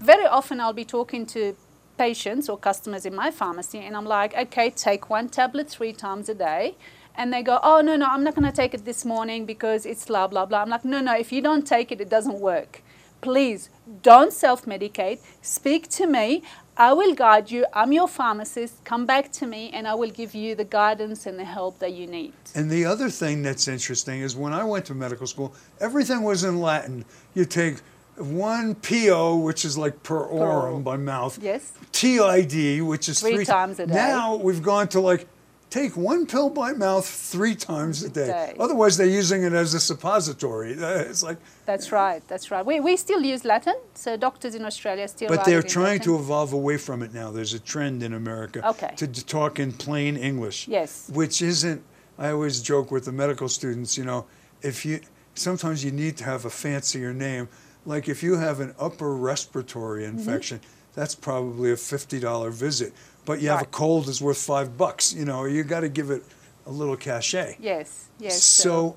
very 0.00 0.26
often 0.26 0.60
I'll 0.60 0.74
be 0.74 0.84
talking 0.84 1.24
to 1.26 1.56
patients 1.96 2.48
or 2.48 2.58
customers 2.58 3.06
in 3.06 3.14
my 3.14 3.30
pharmacy, 3.30 3.78
and 3.78 3.96
I'm 3.96 4.04
like, 4.04 4.36
okay, 4.36 4.70
take 4.70 5.08
one 5.10 5.28
tablet 5.28 5.68
three 5.70 5.92
times 5.92 6.28
a 6.28 6.34
day. 6.34 6.76
And 7.18 7.32
they 7.32 7.42
go, 7.42 7.58
oh, 7.62 7.80
no, 7.80 7.96
no, 7.96 8.06
I'm 8.06 8.22
not 8.22 8.34
going 8.34 8.44
to 8.44 8.54
take 8.54 8.74
it 8.74 8.84
this 8.84 9.02
morning 9.02 9.46
because 9.46 9.86
it's 9.86 10.04
blah, 10.04 10.26
blah, 10.26 10.44
blah. 10.44 10.60
I'm 10.60 10.68
like, 10.68 10.84
no, 10.84 11.00
no, 11.00 11.16
if 11.16 11.32
you 11.32 11.40
don't 11.40 11.66
take 11.66 11.90
it, 11.90 11.98
it 11.98 12.10
doesn't 12.10 12.40
work. 12.40 12.82
Please 13.22 13.70
don't 14.02 14.32
self 14.32 14.66
medicate. 14.66 15.20
Speak 15.40 15.88
to 15.90 16.06
me. 16.06 16.42
I 16.78 16.92
will 16.92 17.14
guide 17.14 17.50
you. 17.50 17.64
I'm 17.72 17.92
your 17.92 18.06
pharmacist. 18.06 18.84
Come 18.84 19.06
back 19.06 19.32
to 19.32 19.46
me, 19.46 19.70
and 19.72 19.88
I 19.88 19.94
will 19.94 20.10
give 20.10 20.34
you 20.34 20.54
the 20.54 20.64
guidance 20.64 21.24
and 21.24 21.38
the 21.38 21.44
help 21.44 21.78
that 21.78 21.94
you 21.94 22.06
need. 22.06 22.34
And 22.54 22.70
the 22.70 22.84
other 22.84 23.08
thing 23.08 23.42
that's 23.42 23.66
interesting 23.66 24.20
is 24.20 24.36
when 24.36 24.52
I 24.52 24.62
went 24.62 24.84
to 24.86 24.94
medical 24.94 25.26
school, 25.26 25.54
everything 25.80 26.22
was 26.22 26.44
in 26.44 26.60
Latin. 26.60 27.06
You 27.34 27.46
take 27.46 27.78
one 28.16 28.74
PO, 28.74 29.38
which 29.38 29.64
is 29.64 29.78
like 29.78 30.02
per 30.02 30.26
orum 30.26 30.84
by 30.84 30.98
mouth. 30.98 31.38
Yes. 31.40 31.72
TID, 31.92 32.82
which 32.82 33.08
is 33.08 33.20
Three 33.20 33.36
three, 33.36 33.44
times 33.46 33.78
a 33.80 33.86
day. 33.86 33.94
Now 33.94 34.36
we've 34.36 34.62
gone 34.62 34.88
to 34.88 35.00
like 35.00 35.26
take 35.70 35.96
one 35.96 36.26
pill 36.26 36.48
by 36.48 36.72
mouth 36.72 37.06
three 37.06 37.54
times 37.54 38.02
a 38.02 38.08
day. 38.08 38.26
day. 38.26 38.54
Otherwise, 38.58 38.96
they're 38.96 39.06
using 39.22 39.42
it 39.42 39.52
as 39.52 39.74
a 39.74 39.80
suppository. 39.80 40.72
It's 41.10 41.22
like, 41.22 41.38
That's 41.66 41.92
right. 41.92 42.22
That's 42.28 42.50
right. 42.50 42.64
We, 42.64 42.80
we 42.80 42.96
still 42.96 43.22
use 43.22 43.44
Latin, 43.44 43.74
so 43.94 44.16
doctors 44.16 44.54
in 44.54 44.64
Australia 44.64 45.08
still. 45.08 45.28
but 45.28 45.44
they're 45.44 45.62
trying 45.62 46.00
to 46.00 46.14
evolve 46.16 46.52
away 46.52 46.76
from 46.78 47.02
it 47.02 47.12
now. 47.12 47.30
There's 47.30 47.54
a 47.54 47.58
trend 47.60 48.02
in 48.02 48.12
America 48.14 48.66
Okay. 48.68 48.92
to, 48.96 49.06
to 49.06 49.24
talk 49.26 49.58
in 49.58 49.72
plain 49.72 50.16
English. 50.16 50.68
Yes. 50.68 51.10
Which 51.12 51.42
isn't. 51.42 51.82
I 52.18 52.30
always 52.30 52.60
joke 52.62 52.90
with 52.90 53.04
the 53.04 53.12
medical 53.12 53.48
students. 53.48 53.98
You 53.98 54.04
know, 54.04 54.26
if 54.62 54.86
you 54.86 55.00
sometimes 55.34 55.84
you 55.84 55.90
need 55.90 56.16
to 56.18 56.24
have 56.24 56.44
a 56.46 56.50
fancier 56.50 57.12
name. 57.12 57.48
Like 57.84 58.08
if 58.08 58.22
you 58.22 58.36
have 58.38 58.58
an 58.60 58.74
upper 58.80 59.14
respiratory 59.14 60.04
Mm-hmm. 60.04 60.18
infection, 60.18 60.60
that's 60.94 61.14
probably 61.14 61.72
a 61.72 61.76
fifty 61.76 62.18
dollar 62.18 62.50
visit. 62.50 62.92
But 63.26 63.42
you 63.42 63.50
have 63.50 63.62
a 63.62 63.66
cold 63.66 64.08
is 64.08 64.22
worth 64.22 64.38
five 64.38 64.78
bucks. 64.78 65.12
You 65.12 65.26
know, 65.26 65.44
you 65.44 65.62
got 65.64 65.80
to 65.80 65.90
give 65.90 66.10
it 66.10 66.22
a 66.64 66.70
little 66.70 66.96
cachet. 66.96 67.56
Yes. 67.60 68.08
Yes. 68.18 68.42
So, 68.42 68.96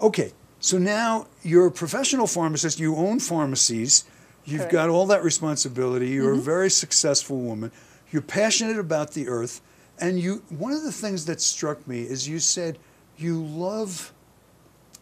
okay. 0.00 0.32
So 0.60 0.78
now 0.78 1.26
you're 1.42 1.66
a 1.66 1.72
professional 1.72 2.28
pharmacist. 2.28 2.78
You 2.78 2.94
own 2.94 3.18
pharmacies. 3.18 4.04
You've 4.44 4.60
Correct. 4.60 4.72
Mm-hmm. 4.72 4.76
got 4.76 4.88
all 4.90 5.06
that 5.06 5.24
responsibility. 5.24 6.08
You're 6.10 6.34
a 6.34 6.36
very 6.36 6.70
successful 6.70 7.40
woman. 7.40 7.72
You're 8.12 8.22
passionate 8.22 8.78
about 8.78 9.12
the 9.12 9.26
earth. 9.28 9.60
And 9.98 10.20
you 10.20 10.42
one 10.50 10.72
of 10.72 10.82
the 10.84 10.92
things 10.92 11.24
that 11.26 11.40
struck 11.40 11.86
me 11.88 12.02
is 12.02 12.28
you 12.28 12.40
said 12.40 12.78
you 13.16 13.42
love 13.42 14.12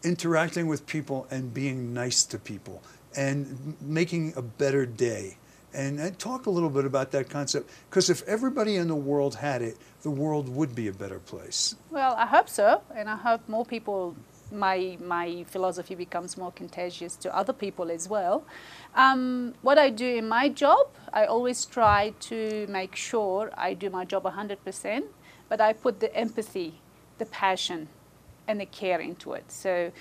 interacting 0.03 0.67
with 0.67 0.85
people 0.87 1.27
and 1.31 1.53
being 1.53 1.93
nice 1.93 2.23
to 2.25 2.37
people 2.37 2.81
and 3.15 3.45
m- 3.45 3.77
making 3.81 4.33
a 4.35 4.41
better 4.41 4.85
day. 4.85 5.37
And 5.73 5.99
uh, 5.99 6.11
talk 6.17 6.47
a 6.47 6.49
little 6.49 6.69
bit 6.69 6.85
about 6.85 7.11
that 7.11 7.29
concept 7.29 7.69
because 7.89 8.09
if 8.09 8.27
everybody 8.27 8.75
in 8.75 8.87
the 8.87 8.95
world 8.95 9.35
had 9.35 9.61
it, 9.61 9.77
the 10.01 10.09
world 10.09 10.49
would 10.49 10.75
be 10.75 10.87
a 10.87 10.93
better 10.93 11.19
place. 11.19 11.75
Well, 11.89 12.15
I 12.17 12.25
hope 12.25 12.49
so, 12.49 12.81
and 12.95 13.09
I 13.09 13.15
hope 13.15 13.47
more 13.47 13.65
people 13.65 14.15
my 14.51 14.97
my 15.01 15.45
philosophy 15.47 15.95
becomes 15.95 16.37
more 16.37 16.51
contagious 16.51 17.15
to 17.15 17.35
other 17.35 17.53
people 17.53 17.89
as 17.89 18.09
well. 18.09 18.43
Um, 18.95 19.53
what 19.61 19.77
I 19.77 19.89
do 19.89 20.05
in 20.05 20.27
my 20.27 20.49
job, 20.49 20.87
I 21.13 21.25
always 21.25 21.65
try 21.65 22.13
to 22.31 22.67
make 22.67 22.95
sure 22.95 23.51
I 23.55 23.73
do 23.73 23.89
my 23.89 24.03
job 24.03 24.23
100%, 24.23 25.03
but 25.47 25.61
I 25.61 25.73
put 25.73 26.01
the 26.01 26.13
empathy, 26.13 26.73
the 27.17 27.25
passion, 27.25 27.87
and 28.47 28.59
the 28.59 28.65
care 28.65 28.99
into 28.99 29.33
it. 29.33 29.49
So 29.49 29.91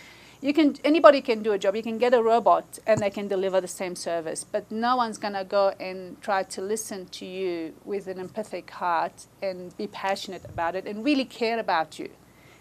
you 0.40 0.55
can 0.55 0.76
anybody 0.85 1.20
can 1.20 1.42
do 1.42 1.53
a 1.53 1.59
job. 1.59 1.76
You 1.76 1.83
can 1.83 1.98
get 1.98 2.14
a 2.14 2.22
robot 2.22 2.79
and 2.87 3.00
they 3.00 3.11
can 3.11 3.29
deliver 3.29 3.61
the 3.61 3.68
same 3.68 3.94
service, 3.94 4.44
but 4.44 4.70
no 4.70 4.96
one's 4.96 5.18
going 5.18 5.35
to 5.35 5.44
go 5.44 5.74
and 5.79 6.20
try 6.22 6.42
to 6.44 6.62
listen 6.62 7.07
to 7.07 7.26
you 7.26 7.74
with 7.85 8.07
an 8.07 8.18
empathic 8.18 8.70
heart 8.70 9.26
and 9.42 9.76
be 9.76 9.87
passionate 9.87 10.44
about 10.44 10.74
it 10.74 10.87
and 10.87 11.05
really 11.05 11.26
care 11.26 11.59
about 11.59 11.98
you. 11.98 12.11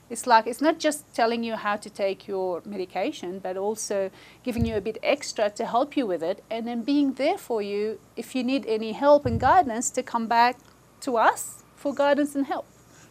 It's 0.09 0.25
like 0.25 0.47
it's 0.47 0.59
not 0.59 0.79
just 0.79 1.13
telling 1.13 1.43
you 1.43 1.55
how 1.55 1.77
to 1.77 1.89
take 1.89 2.27
your 2.27 2.61
medication, 2.65 3.39
but 3.39 3.55
also 3.55 4.09
giving 4.43 4.65
you 4.65 4.75
a 4.75 4.81
bit 4.81 4.97
extra 5.03 5.49
to 5.51 5.65
help 5.65 5.95
you 5.95 6.07
with 6.07 6.23
it, 6.23 6.43
and 6.49 6.67
then 6.67 6.81
being 6.81 7.13
there 7.13 7.37
for 7.37 7.61
you 7.61 7.99
if 8.17 8.35
you 8.35 8.43
need 8.43 8.65
any 8.65 8.91
help 8.93 9.25
and 9.25 9.39
guidance 9.39 9.91
to 9.91 10.03
come 10.03 10.27
back 10.27 10.57
to 11.01 11.15
us 11.17 11.63
for 11.75 11.93
guidance 11.93 12.35
and 12.35 12.47
help. 12.47 12.65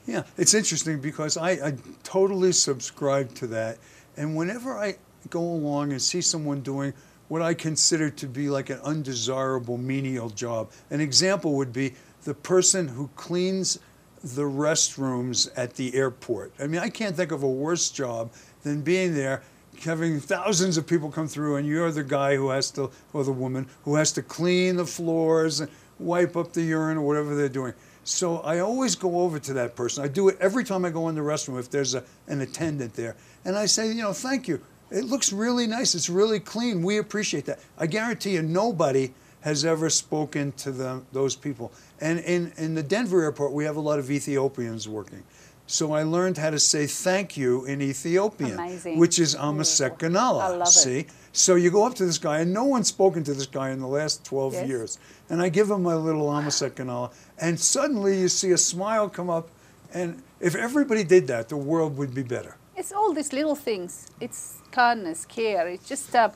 Yeah, 0.06 0.24
it's 0.36 0.54
interesting 0.54 1.00
because 1.00 1.36
I, 1.36 1.50
I 1.50 1.74
totally 2.02 2.52
subscribe 2.52 3.34
to 3.34 3.46
that. 3.48 3.78
And 4.18 4.36
whenever 4.36 4.76
I 4.76 4.96
go 5.30 5.40
along 5.40 5.92
and 5.92 6.02
see 6.02 6.20
someone 6.20 6.60
doing 6.60 6.92
what 7.28 7.40
I 7.40 7.54
consider 7.54 8.10
to 8.10 8.26
be 8.26 8.50
like 8.50 8.68
an 8.68 8.80
undesirable 8.80 9.78
menial 9.78 10.28
job, 10.28 10.72
an 10.90 11.00
example 11.00 11.54
would 11.54 11.72
be 11.72 11.94
the 12.24 12.34
person 12.34 12.88
who 12.88 13.08
cleans 13.14 13.78
the 14.22 14.42
restrooms 14.42 15.48
at 15.56 15.74
the 15.74 15.94
airport. 15.94 16.52
I 16.58 16.66
mean, 16.66 16.80
I 16.80 16.88
can't 16.88 17.14
think 17.14 17.30
of 17.30 17.44
a 17.44 17.48
worse 17.48 17.90
job 17.90 18.32
than 18.64 18.82
being 18.82 19.14
there, 19.14 19.42
having 19.84 20.18
thousands 20.18 20.76
of 20.76 20.86
people 20.86 21.10
come 21.12 21.28
through, 21.28 21.56
and 21.56 21.66
you're 21.66 21.92
the 21.92 22.02
guy 22.02 22.34
who 22.34 22.48
has 22.50 22.72
to, 22.72 22.90
or 23.12 23.22
the 23.22 23.32
woman, 23.32 23.68
who 23.84 23.94
has 23.94 24.10
to 24.12 24.22
clean 24.22 24.76
the 24.76 24.86
floors 24.86 25.60
and 25.60 25.70
wipe 26.00 26.36
up 26.36 26.52
the 26.52 26.62
urine 26.62 26.98
or 26.98 27.02
whatever 27.02 27.36
they're 27.36 27.48
doing. 27.48 27.74
So 28.08 28.38
I 28.38 28.60
always 28.60 28.94
go 28.94 29.20
over 29.20 29.38
to 29.38 29.52
that 29.54 29.76
person. 29.76 30.02
I 30.02 30.08
do 30.08 30.28
it 30.28 30.38
every 30.40 30.64
time 30.64 30.86
I 30.86 30.90
go 30.90 31.10
in 31.10 31.14
the 31.14 31.20
restroom 31.20 31.58
if 31.58 31.70
there's 31.70 31.94
a, 31.94 32.02
an 32.26 32.40
attendant 32.40 32.94
there. 32.94 33.16
And 33.44 33.54
I 33.54 33.66
say, 33.66 33.88
you 33.88 34.02
know, 34.02 34.14
thank 34.14 34.48
you. 34.48 34.62
It 34.90 35.04
looks 35.04 35.30
really 35.30 35.66
nice. 35.66 35.94
It's 35.94 36.08
really 36.08 36.40
clean. 36.40 36.82
We 36.82 36.96
appreciate 36.96 37.44
that. 37.44 37.58
I 37.76 37.86
guarantee 37.86 38.30
you, 38.30 38.42
nobody 38.42 39.12
has 39.42 39.66
ever 39.66 39.90
spoken 39.90 40.52
to 40.52 40.72
them, 40.72 41.06
those 41.12 41.36
people. 41.36 41.70
And 42.00 42.20
in, 42.20 42.50
in 42.56 42.74
the 42.74 42.82
Denver 42.82 43.22
airport, 43.22 43.52
we 43.52 43.64
have 43.64 43.76
a 43.76 43.80
lot 43.80 43.98
of 43.98 44.10
Ethiopians 44.10 44.88
working. 44.88 45.22
So 45.66 45.92
I 45.92 46.02
learned 46.02 46.38
how 46.38 46.48
to 46.48 46.58
say 46.58 46.86
thank 46.86 47.36
you 47.36 47.66
in 47.66 47.82
Ethiopian, 47.82 48.52
Amazing. 48.54 48.98
which 48.98 49.18
is 49.18 49.34
Amasekanala. 49.36 50.40
I 50.40 50.48
love 50.48 50.62
it. 50.62 50.66
See? 50.70 51.06
So 51.32 51.56
you 51.56 51.70
go 51.70 51.84
up 51.84 51.94
to 51.96 52.06
this 52.06 52.16
guy, 52.16 52.38
and 52.40 52.54
no 52.54 52.64
one's 52.64 52.88
spoken 52.88 53.22
to 53.24 53.34
this 53.34 53.46
guy 53.46 53.68
in 53.68 53.78
the 53.78 53.86
last 53.86 54.24
12 54.24 54.54
Yes. 54.54 54.68
years. 54.68 54.98
And 55.28 55.42
I 55.42 55.50
give 55.50 55.70
him 55.70 55.82
my 55.82 55.94
little 55.94 56.26
Amasekanala, 56.28 57.12
and 57.40 57.58
suddenly 57.58 58.18
you 58.20 58.28
see 58.28 58.50
a 58.52 58.58
smile 58.58 59.08
come 59.08 59.30
up. 59.30 59.48
And 59.92 60.22
if 60.40 60.54
everybody 60.54 61.04
did 61.04 61.26
that, 61.28 61.48
the 61.48 61.56
world 61.56 61.96
would 61.96 62.14
be 62.14 62.22
better. 62.22 62.56
It's 62.76 62.92
all 62.92 63.12
these 63.12 63.32
little 63.32 63.56
things. 63.56 64.08
It's 64.20 64.58
kindness, 64.70 65.24
care. 65.24 65.66
It's 65.68 65.88
just 65.88 66.14
uh, 66.14 66.30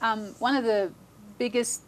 um, 0.00 0.34
one 0.38 0.56
of 0.56 0.64
the 0.64 0.90
biggest 1.38 1.82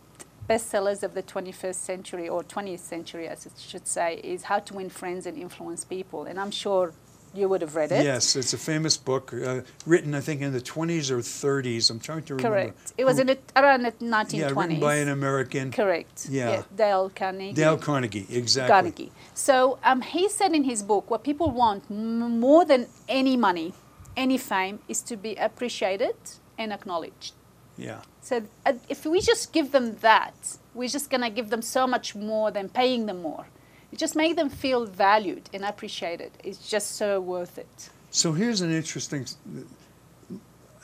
bestsellers 0.48 1.03
of 1.03 1.14
the 1.14 1.22
21st 1.22 1.74
century 1.74 2.29
or 2.29 2.42
20th 2.42 2.81
century, 2.81 3.29
as 3.29 3.46
it 3.46 3.53
should 3.57 3.87
say, 3.87 4.20
is 4.22 4.42
How 4.44 4.59
to 4.59 4.74
Win 4.74 4.90
Friends 4.90 5.27
and 5.27 5.38
Influence 5.38 5.85
People. 5.85 6.24
And 6.24 6.38
I'm 6.38 6.50
sure 6.50 6.92
you 7.35 7.49
would 7.49 7.61
have 7.62 7.75
read 7.75 7.90
it. 7.92 8.05
Yes, 8.05 8.37
it's 8.37 8.53
a 8.53 8.59
famous 8.59 8.97
book 8.97 9.33
uh, 9.35 9.61
written, 9.87 10.14
I 10.14 10.20
think, 10.20 10.40
in 10.40 10.53
the 10.53 10.61
20s 10.61 11.11
or 11.11 11.18
30s. 11.18 11.90
I'm 11.90 11.99
trying 12.01 12.23
to 12.25 12.35
remember. 12.37 12.57
Correct. 12.57 12.92
It 12.97 13.05
was 13.05 13.16
who- 13.16 13.23
in 13.23 13.27
the, 13.29 13.38
around 13.57 13.83
the 13.83 13.92
1920s. 13.92 14.33
Yeah, 14.35 14.51
written 14.51 14.81
by 14.81 14.94
an 14.97 15.09
American. 15.09 15.70
Correct. 15.73 16.27
Yeah. 16.31 16.62
Dale 16.75 17.11
Carnegie. 17.14 17.53
Dale 17.55 17.77
Carnegie, 17.79 18.27
exactly. 18.31 18.70
Carnegie. 18.73 19.12
So 19.35 19.79
um, 19.85 20.01
he 20.03 20.29
said 20.29 20.53
in 20.55 20.64
his 20.64 20.83
book, 20.83 21.11
what 21.11 21.25
people 21.25 21.51
want 21.51 21.85
m- 21.90 22.38
more 22.40 22.64
than 22.64 22.87
any 23.09 23.37
money, 23.37 23.75
any 24.16 24.38
fame, 24.38 24.79
is 24.88 25.01
to 25.03 25.16
be 25.16 25.35
appreciated 25.37 26.14
and 26.57 26.73
acknowledged. 26.73 27.33
Yeah. 27.77 28.03
So 28.20 28.42
uh, 28.64 28.75
if 28.88 29.05
we 29.05 29.20
just 29.20 29.53
give 29.53 29.73
them 29.73 29.97
that, 29.97 30.35
we're 30.73 30.88
just 30.88 31.11
going 31.11 31.23
to 31.23 31.31
give 31.31 31.51
them 31.51 31.62
so 31.62 31.87
much 31.87 32.14
more 32.14 32.51
than 32.53 32.68
paying 32.68 33.07
them 33.07 33.20
more. 33.23 33.47
Just 33.96 34.16
make 34.16 34.37
them 34.37 34.48
feel 34.48 34.87
valued 34.87 35.48
and 35.52 35.64
appreciated. 35.64 36.33
It's 36.42 36.68
just 36.68 36.96
so 36.96 37.20
worth 37.20 37.59
it. 37.59 37.90
So 38.11 38.33
here's 38.33 38.61
an 38.61 38.72
interesting. 38.72 39.26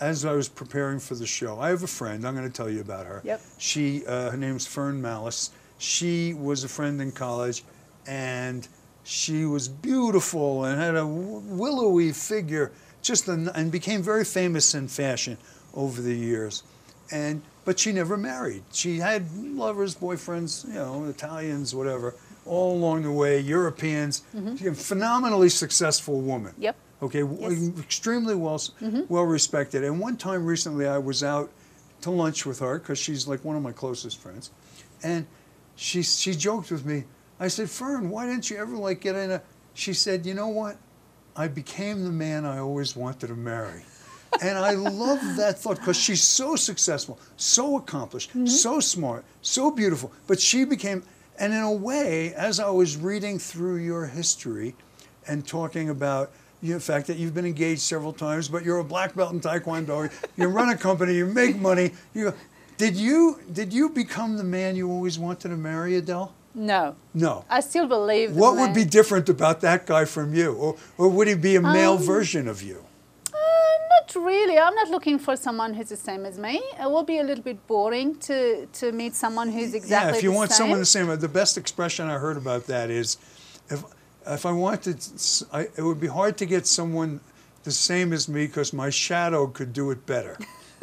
As 0.01 0.25
I 0.25 0.33
was 0.33 0.49
preparing 0.49 0.99
for 0.99 1.15
the 1.15 1.27
show, 1.27 1.61
I 1.61 1.69
have 1.69 1.83
a 1.83 1.87
friend. 1.87 2.27
I'm 2.27 2.35
going 2.35 2.47
to 2.49 2.53
tell 2.53 2.71
you 2.71 2.81
about 2.81 3.07
her. 3.07 3.21
Yep. 3.25 3.41
She, 3.59 4.05
uh, 4.07 4.31
her 4.31 4.37
name's 4.37 4.67
Fern 4.67 5.01
Mallis. 5.03 5.51
She 5.79 6.35
was 6.35 6.65
a 6.65 6.69
friend 6.69 7.01
in 7.01 7.13
college, 7.13 7.65
and 8.07 8.67
she 9.05 9.45
was 9.45 9.69
beautiful 9.69 10.65
and 10.65 10.81
had 10.81 10.97
a 10.97 11.07
willowy 11.07 12.13
figure, 12.13 12.73
just 13.03 13.29
a, 13.29 13.33
n- 13.33 13.51
and 13.55 13.71
became 13.71 14.03
very 14.03 14.25
famous 14.25 14.75
in 14.75 14.89
fashion 14.89 15.37
over 15.75 16.01
the 16.01 16.15
years. 16.15 16.63
And 17.13 17.43
but 17.65 17.79
she 17.79 17.93
never 17.93 18.17
married. 18.17 18.63
She 18.73 18.99
had 18.99 19.31
lovers, 19.37 19.95
boyfriends, 19.95 20.67
you 20.67 20.75
know, 20.75 21.05
Italians, 21.05 21.75
whatever, 21.75 22.15
all 22.51 22.75
along 22.75 23.03
the 23.03 23.13
way. 23.13 23.39
Europeans. 23.41 24.23
She's 24.59 24.67
a 24.67 24.75
phenomenally 24.75 25.49
successful 25.49 26.21
woman. 26.21 26.53
Yep. 26.59 26.77
Okay, 27.03 27.21
Yes. 27.23 27.29
Mm-hmm. 27.53 27.81
extremely 27.81 28.35
well 28.35 28.61
well 29.09 29.23
respected. 29.23 29.85
And 29.85 30.01
one 30.01 30.17
time 30.17 30.45
recently, 30.45 30.87
I 30.87 30.99
was 30.99 31.23
out 31.25 31.51
to 32.03 32.11
lunch 32.11 32.45
with 32.45 32.59
her 32.59 32.79
because 32.79 32.99
she's 32.99 33.27
like 33.29 33.45
one 33.45 33.57
of 33.57 33.63
my 33.63 33.73
closest 33.73 34.19
friends, 34.19 34.51
and 35.03 35.27
she 35.77 36.03
she 36.03 36.35
joked 36.35 36.71
with 36.71 36.85
me. 36.85 37.05
I 37.39 37.49
said, 37.49 37.71
Fern, 37.71 38.11
why 38.11 38.27
didn't 38.27 38.51
you 38.51 38.59
ever 38.59 38.77
like 38.77 39.01
get 39.01 39.17
in 39.17 39.31
a? 39.31 39.41
She 39.73 39.95
said, 39.95 40.27
you 40.27 40.35
know 40.35 40.49
what? 40.49 40.77
I 41.37 41.49
became 41.49 42.05
the 42.05 42.11
man 42.11 42.45
I 42.45 42.59
always 42.59 42.95
wanted 42.97 43.29
to 43.29 43.35
marry. 43.37 43.83
And 44.43 44.57
I 44.57 44.73
love 44.75 45.19
that 45.39 45.59
thought 45.59 45.79
because 45.79 45.97
she's 45.97 46.23
so 46.23 46.55
successful, 46.55 47.19
so 47.37 47.77
accomplished, 47.77 48.31
so 48.47 48.79
smart, 48.79 49.25
so 49.43 49.73
beautiful. 49.73 50.13
But 50.29 50.39
she 50.41 50.65
became, 50.65 51.03
and 51.41 51.53
in 51.53 51.61
a 51.61 51.73
way, 51.73 52.35
as 52.35 52.61
I 52.61 52.71
was 52.71 52.97
reading 52.97 53.39
through 53.39 53.77
your 53.77 54.07
history 54.07 54.75
and 55.27 55.47
talking 55.47 55.89
about 55.89 56.31
the 56.63 56.79
fact 56.79 57.07
that 57.07 57.17
you've 57.17 57.35
been 57.35 57.47
engaged 57.47 57.81
several 57.81 58.13
times, 58.13 58.47
but 58.49 58.63
you're 58.65 58.79
a 58.79 58.85
black 58.85 59.15
belt 59.17 59.33
in 59.33 59.41
Taekwondo, 59.41 60.13
you 60.37 60.47
run 60.49 60.69
a 60.69 60.77
company, 60.77 61.15
you 61.15 61.27
make 61.27 61.57
money. 61.57 61.93
You, 62.15 62.35
did 62.77 62.97
you 62.97 63.41
did 63.53 63.73
you 63.73 63.89
become 63.89 64.37
the 64.37 64.45
man 64.45 64.77
you 64.77 64.91
always 64.91 65.19
wanted 65.19 65.49
to 65.49 65.57
marry, 65.57 65.97
Adele? 65.97 66.35
No. 66.55 66.97
No. 67.15 67.45
I 67.49 67.61
still 67.61 67.87
believe. 67.87 68.35
What 68.37 68.57
would 68.57 68.75
be 68.75 68.85
different 68.85 69.29
about 69.29 69.61
that 69.63 69.87
guy 69.87 70.05
from 70.05 70.35
you, 70.35 70.53
or, 70.55 70.77
or 70.99 71.09
would 71.09 71.29
he 71.29 71.35
be 71.35 71.57
a 71.57 71.61
male 71.63 71.95
Um, 71.95 72.03
version 72.03 72.49
of 72.49 72.63
you? 72.63 72.85
Uh, 74.11 74.21
not 74.21 74.27
really. 74.27 74.59
I'm 74.59 74.75
not 74.75 74.89
looking 74.89 75.19
for 75.19 75.37
someone 75.37 75.75
who's 75.75 75.89
the 75.89 75.97
same 75.97 76.25
as 76.25 76.39
me. 76.39 76.63
It 76.81 76.91
will 76.91 77.03
be 77.03 77.19
a 77.19 77.25
little 77.25 77.45
bit 77.45 77.67
boring 77.67 78.17
to, 78.21 78.67
to 78.67 78.93
meet 78.93 79.15
someone 79.15 79.51
who's 79.51 79.75
exactly 79.75 79.81
the 79.81 79.87
same. 79.87 80.13
yeah, 80.13 80.17
if 80.17 80.23
you 80.23 80.33
want 80.33 80.51
same. 80.51 80.57
someone 80.57 80.79
the 80.79 80.85
same, 80.85 81.19
the 81.19 81.29
best 81.29 81.57
expression 81.57 82.09
I 82.09 82.19
heard 82.19 82.37
about 82.37 82.67
that 82.67 82.91
is, 82.91 83.19
if 83.69 83.85
if 84.27 84.45
I 84.45 84.53
wanted, 84.53 85.03
I, 85.53 85.63
it 85.77 85.83
would 85.83 86.01
be 86.01 86.07
hard 86.07 86.37
to 86.39 86.47
get 86.47 86.67
someone 86.67 87.21
the 87.65 87.73
same 87.73 88.13
as 88.13 88.29
me 88.29 88.47
because 88.47 88.73
my 88.73 88.91
shadow 88.91 89.47
could 89.47 89.73
do 89.73 89.91
it 89.91 90.05
better. 90.07 90.37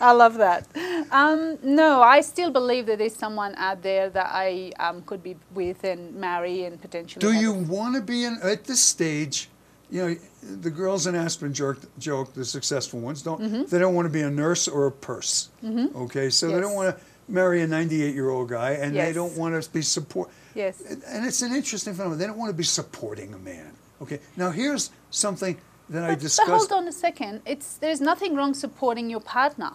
I 0.00 0.12
love 0.12 0.34
that. 0.34 0.66
Um, 1.10 1.58
no, 1.62 2.02
I 2.02 2.20
still 2.20 2.50
believe 2.50 2.86
that 2.86 2.98
there's 2.98 3.16
someone 3.16 3.54
out 3.56 3.82
there 3.82 4.10
that 4.10 4.30
I 4.30 4.72
um, 4.78 5.02
could 5.02 5.22
be 5.22 5.36
with 5.54 5.82
and 5.84 6.14
marry 6.14 6.64
and 6.64 6.80
potentially. 6.80 7.20
Do 7.20 7.32
you 7.32 7.52
want 7.52 7.94
to 7.94 8.02
be 8.02 8.24
in 8.24 8.38
at 8.42 8.64
this 8.64 8.82
stage? 8.82 9.48
You 9.96 10.02
know, 10.02 10.16
the 10.60 10.70
girls 10.70 11.06
in 11.06 11.14
Aspen 11.14 11.54
joke, 11.54 11.78
joke 11.98 12.34
the 12.34 12.44
successful 12.44 13.00
ones 13.00 13.22
don't. 13.22 13.40
Mm-hmm. 13.40 13.62
They 13.70 13.78
don't 13.78 13.94
want 13.94 14.04
to 14.04 14.12
be 14.12 14.20
a 14.20 14.30
nurse 14.30 14.68
or 14.68 14.88
a 14.88 14.92
purse. 14.92 15.48
Okay, 15.64 16.28
so 16.28 16.48
they 16.48 16.60
don't 16.60 16.74
want 16.74 16.94
to 16.94 17.02
marry 17.28 17.62
a 17.62 17.66
98 17.66 18.14
year 18.14 18.28
old 18.28 18.50
guy, 18.50 18.72
and 18.72 18.94
they 18.94 19.14
don't 19.14 19.34
want 19.38 19.62
to 19.62 19.70
be 19.70 19.80
support. 19.80 20.28
Yes. 20.54 20.82
And 21.06 21.24
it's 21.24 21.40
an 21.40 21.54
interesting 21.54 21.94
phenomenon. 21.94 22.18
They 22.18 22.26
don't 22.26 22.36
want 22.36 22.50
to 22.50 22.56
be 22.56 22.62
supporting 22.62 23.32
a 23.32 23.38
man. 23.38 23.72
Okay, 24.02 24.20
now 24.36 24.50
here's 24.50 24.90
something 25.08 25.56
that 25.88 26.04
I 26.04 26.14
But, 26.14 26.36
but 26.36 26.46
hold 26.46 26.72
on 26.72 26.88
a 26.88 26.92
second. 26.92 27.40
It's 27.46 27.78
there's 27.78 28.02
nothing 28.02 28.34
wrong 28.34 28.52
supporting 28.52 29.08
your 29.08 29.20
partner, 29.20 29.72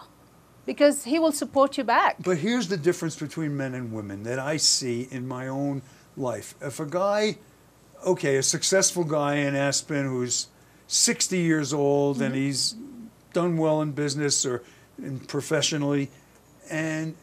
because 0.66 1.02
he 1.02 1.18
will 1.18 1.32
support 1.32 1.76
you 1.76 1.82
back. 1.82 2.22
But 2.22 2.38
here's 2.38 2.68
the 2.68 2.76
difference 2.76 3.16
between 3.16 3.56
men 3.56 3.74
and 3.74 3.92
women 3.92 4.22
that 4.22 4.38
I 4.38 4.58
see 4.58 5.08
in 5.10 5.26
my 5.26 5.48
own 5.48 5.82
life. 6.16 6.54
If 6.60 6.78
a 6.78 6.86
guy, 6.86 7.38
okay, 8.04 8.36
a 8.36 8.42
successful 8.42 9.04
guy 9.04 9.36
in 9.36 9.54
Aspen 9.54 10.06
who's 10.06 10.48
60 10.86 11.38
years 11.38 11.72
old 11.72 12.20
and 12.20 12.34
he's 12.34 12.74
done 13.32 13.56
well 13.56 13.80
in 13.80 13.92
business 13.92 14.44
or 14.44 14.62
in 14.98 15.18
professionally, 15.20 16.10
and 16.70 17.14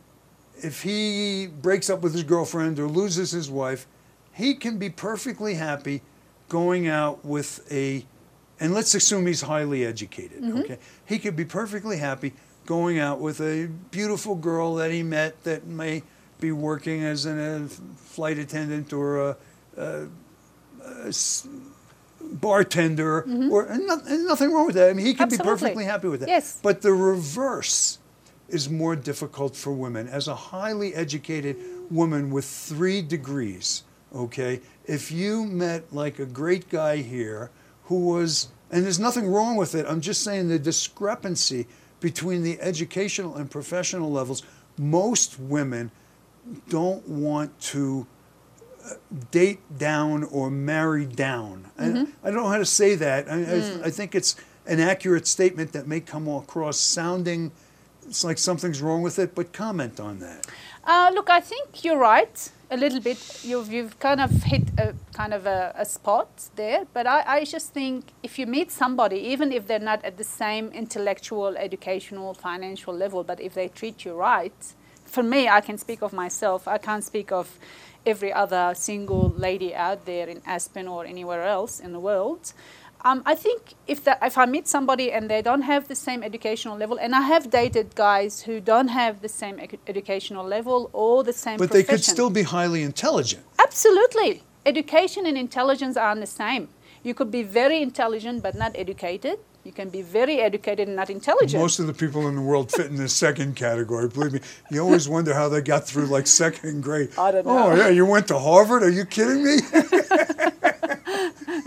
if 0.58 0.82
he 0.82 1.48
breaks 1.48 1.90
up 1.90 2.02
with 2.02 2.14
his 2.14 2.24
girlfriend 2.24 2.80
or 2.80 2.88
loses 2.88 3.32
his 3.32 3.50
wife, 3.50 3.88
he 4.34 4.56
can 4.56 4.78
be 4.78 4.90
perfectly 4.90 5.56
happy 5.56 6.02
going 6.50 6.88
out 6.88 7.24
with 7.24 7.66
a 7.72 8.06
and 8.60 8.74
let's 8.74 8.94
assume 8.94 9.26
he's 9.26 9.42
highly 9.42 9.86
educated. 9.86 10.42
Mm-hmm. 10.42 10.58
Okay, 10.60 10.78
he 11.06 11.18
could 11.18 11.36
be 11.36 11.46
perfectly 11.46 11.98
happy 11.98 12.34
going 12.66 13.00
out 13.00 13.20
with 13.20 13.40
a 13.40 13.68
beautiful 13.90 14.36
girl 14.36 14.76
that 14.76 14.92
he 14.92 15.02
met 15.02 15.44
that 15.44 15.66
may 15.66 16.04
be 16.40 16.52
working 16.52 17.04
as 17.04 17.26
an, 17.26 17.40
a 17.40 17.68
flight 17.68 18.38
attendant 18.38 18.94
or 18.94 19.30
a, 19.30 19.38
a, 19.78 20.08
bartender, 22.22 23.22
or 23.52 23.66
and 23.66 23.90
and 23.90 24.26
nothing 24.26 24.52
wrong 24.52 24.66
with 24.66 24.76
that. 24.76 24.90
I 24.90 24.94
mean, 24.94 25.06
he 25.06 25.14
could 25.14 25.30
be 25.30 25.38
Mm-hmm. 25.38 25.48
Perfectly 25.48 25.86
happy 25.86 26.08
with 26.08 26.20
that. 26.22 26.30
Yes. 26.30 26.60
But 26.62 26.82
the 26.82 26.94
reverse 26.94 27.98
is 28.50 28.70
more 28.70 28.96
difficult 28.96 29.56
for 29.56 29.72
women. 29.72 30.08
As 30.08 30.28
a 30.28 30.36
highly 30.36 30.94
educated 30.96 31.56
woman 31.90 32.30
with 32.32 32.46
three 32.46 33.02
degrees, 33.02 33.84
okay, 34.14 34.62
if 34.86 35.12
you 35.12 35.46
met 35.46 35.94
like 35.94 36.20
a 36.20 36.26
great 36.26 36.70
guy 36.70 36.98
here 36.98 37.52
who 37.86 38.08
was, 38.08 38.50
and 38.72 38.84
there's 38.84 39.00
nothing 39.00 39.28
wrong 39.32 39.56
with 39.56 39.76
it, 39.76 39.86
I'm 39.88 40.02
just 40.02 40.24
saying 40.24 40.50
the 40.50 40.60
discrepancy 40.60 41.68
between 42.00 42.44
the 42.44 42.60
educational 42.62 43.36
and 43.36 43.50
professional 43.50 44.12
levels, 44.12 44.44
most 44.78 45.40
women 45.40 45.92
don't 46.70 47.08
want 47.08 47.60
to 47.62 48.08
date 49.32 49.60
down 49.78 50.24
or 50.24 50.50
marry 50.50 51.06
down. 51.06 51.70
I, 51.78 52.08
I 52.24 52.32
don't 52.32 52.36
know 52.36 52.48
how 52.48 52.58
to 52.58 52.66
say 52.66 52.96
that. 52.96 53.30
I, 53.30 53.36
I, 53.36 53.88
I 53.88 53.90
think 53.90 54.16
it's 54.16 54.36
an 54.66 54.80
accurate 54.80 55.28
statement 55.28 55.72
that 55.74 55.88
may 55.88 56.00
come 56.00 56.28
across 56.28 56.78
sounding 56.78 57.52
it's 58.10 58.24
like 58.24 58.40
something's 58.40 58.82
wrong 58.82 59.04
with 59.04 59.20
it, 59.20 59.36
but 59.36 59.54
comment 59.54 60.00
on 60.00 60.20
that. 60.20 60.48
Uh, 60.84 61.12
look, 61.14 61.30
I 61.30 61.40
think 61.40 61.84
you're 61.84 62.00
right 62.00 62.52
a 62.72 62.78
little 62.78 63.00
bit. 63.00 63.44
You've, 63.44 63.72
you've 63.72 64.00
kind 64.00 64.20
of 64.20 64.32
hit 64.44 64.64
a 64.80 64.96
kind 65.14 65.34
of 65.34 65.46
a, 65.46 65.74
a 65.76 65.86
spot 65.86 66.50
there. 66.56 66.86
But 66.94 67.06
I, 67.06 67.24
I 67.28 67.46
just 67.46 67.72
think 67.72 68.06
if 68.24 68.40
you 68.40 68.48
meet 68.48 68.72
somebody, 68.72 69.18
even 69.18 69.52
if 69.52 69.68
they're 69.68 69.80
not 69.80 70.04
at 70.04 70.18
the 70.18 70.24
same 70.24 70.70
intellectual, 70.70 71.56
educational, 71.56 72.34
financial 72.34 72.94
level, 72.94 73.24
but 73.24 73.40
if 73.40 73.54
they 73.54 73.68
treat 73.68 74.06
you 74.06 74.14
right, 74.14 74.74
for 75.06 75.24
me, 75.24 75.48
I 75.48 75.62
can 75.62 75.78
speak 75.78 76.02
of 76.02 76.14
myself. 76.14 76.68
I 76.68 76.78
can't 76.78 77.04
speak 77.04 77.32
of 77.32 77.60
every 78.10 78.34
other 78.34 78.74
single 78.76 79.30
lady 79.48 79.74
out 79.76 80.06
there 80.06 80.28
in 80.28 80.42
Aspen 80.46 80.88
or 80.88 81.06
anywhere 81.06 81.44
else 81.44 81.80
in 81.80 81.92
the 81.94 82.00
world. 82.00 82.54
Um, 83.02 83.24
I 83.26 83.36
think 83.36 83.60
if 83.88 84.04
that 84.04 84.20
if 84.22 84.38
I 84.38 84.46
meet 84.46 84.68
somebody 84.68 85.08
and 85.16 85.30
they 85.30 85.42
don't 85.42 85.62
have 85.62 85.88
the 85.88 85.96
same 85.96 86.22
educational 86.22 86.76
level, 86.78 86.98
and 87.00 87.16
I 87.16 87.22
have 87.22 87.50
dated 87.50 87.96
guys 87.96 88.42
who 88.42 88.60
don't 88.60 88.90
have 88.90 89.22
the 89.22 89.30
same 89.30 89.58
edu- 89.58 89.80
educational 89.88 90.46
level 90.46 90.90
or 90.92 91.24
the 91.24 91.32
same 91.32 91.58
But 91.58 91.72
they 91.72 91.84
could 91.84 92.04
still 92.04 92.30
be 92.30 92.44
highly 92.44 92.82
intelligent. 92.84 93.44
Absolutely. 93.58 94.44
Education 94.66 95.26
and 95.26 95.38
intelligence 95.38 95.96
aren't 95.96 96.20
the 96.20 96.34
same. 96.44 96.68
You 97.02 97.14
could 97.14 97.32
be 97.32 97.44
very 97.44 97.82
intelligent 97.82 98.44
but 98.44 98.54
not 98.56 98.72
educated. 98.76 99.40
You 99.70 99.74
can 99.74 99.90
be 99.92 100.02
very 100.02 100.40
educated 100.40 100.88
and 100.88 100.96
not 100.96 101.12
intelligent. 101.12 101.62
Most 101.62 101.78
of 101.78 101.86
the 101.86 101.94
people 101.94 102.28
in 102.28 102.34
the 102.34 102.42
world 102.42 102.72
fit 102.72 102.88
in 102.88 102.96
the 102.96 103.08
second 103.08 103.56
category. 103.56 104.08
Believe 104.08 104.34
me, 104.34 104.40
you 104.72 104.82
always 104.82 105.08
wonder 105.08 105.32
how 105.36 105.48
they 105.48 105.62
got 105.62 105.86
through 105.86 106.08
like 106.08 106.26
second 106.26 106.82
grade. 106.82 107.10
I 107.20 107.30
don't 107.30 107.46
know. 107.46 107.68
Oh 107.68 107.76
yeah, 107.76 107.90
you 107.90 108.04
went 108.04 108.28
to 108.30 108.40
Harvard? 108.40 108.82
Are 108.82 108.90
you 108.90 109.06
kidding 109.06 109.44
me? 109.44 109.58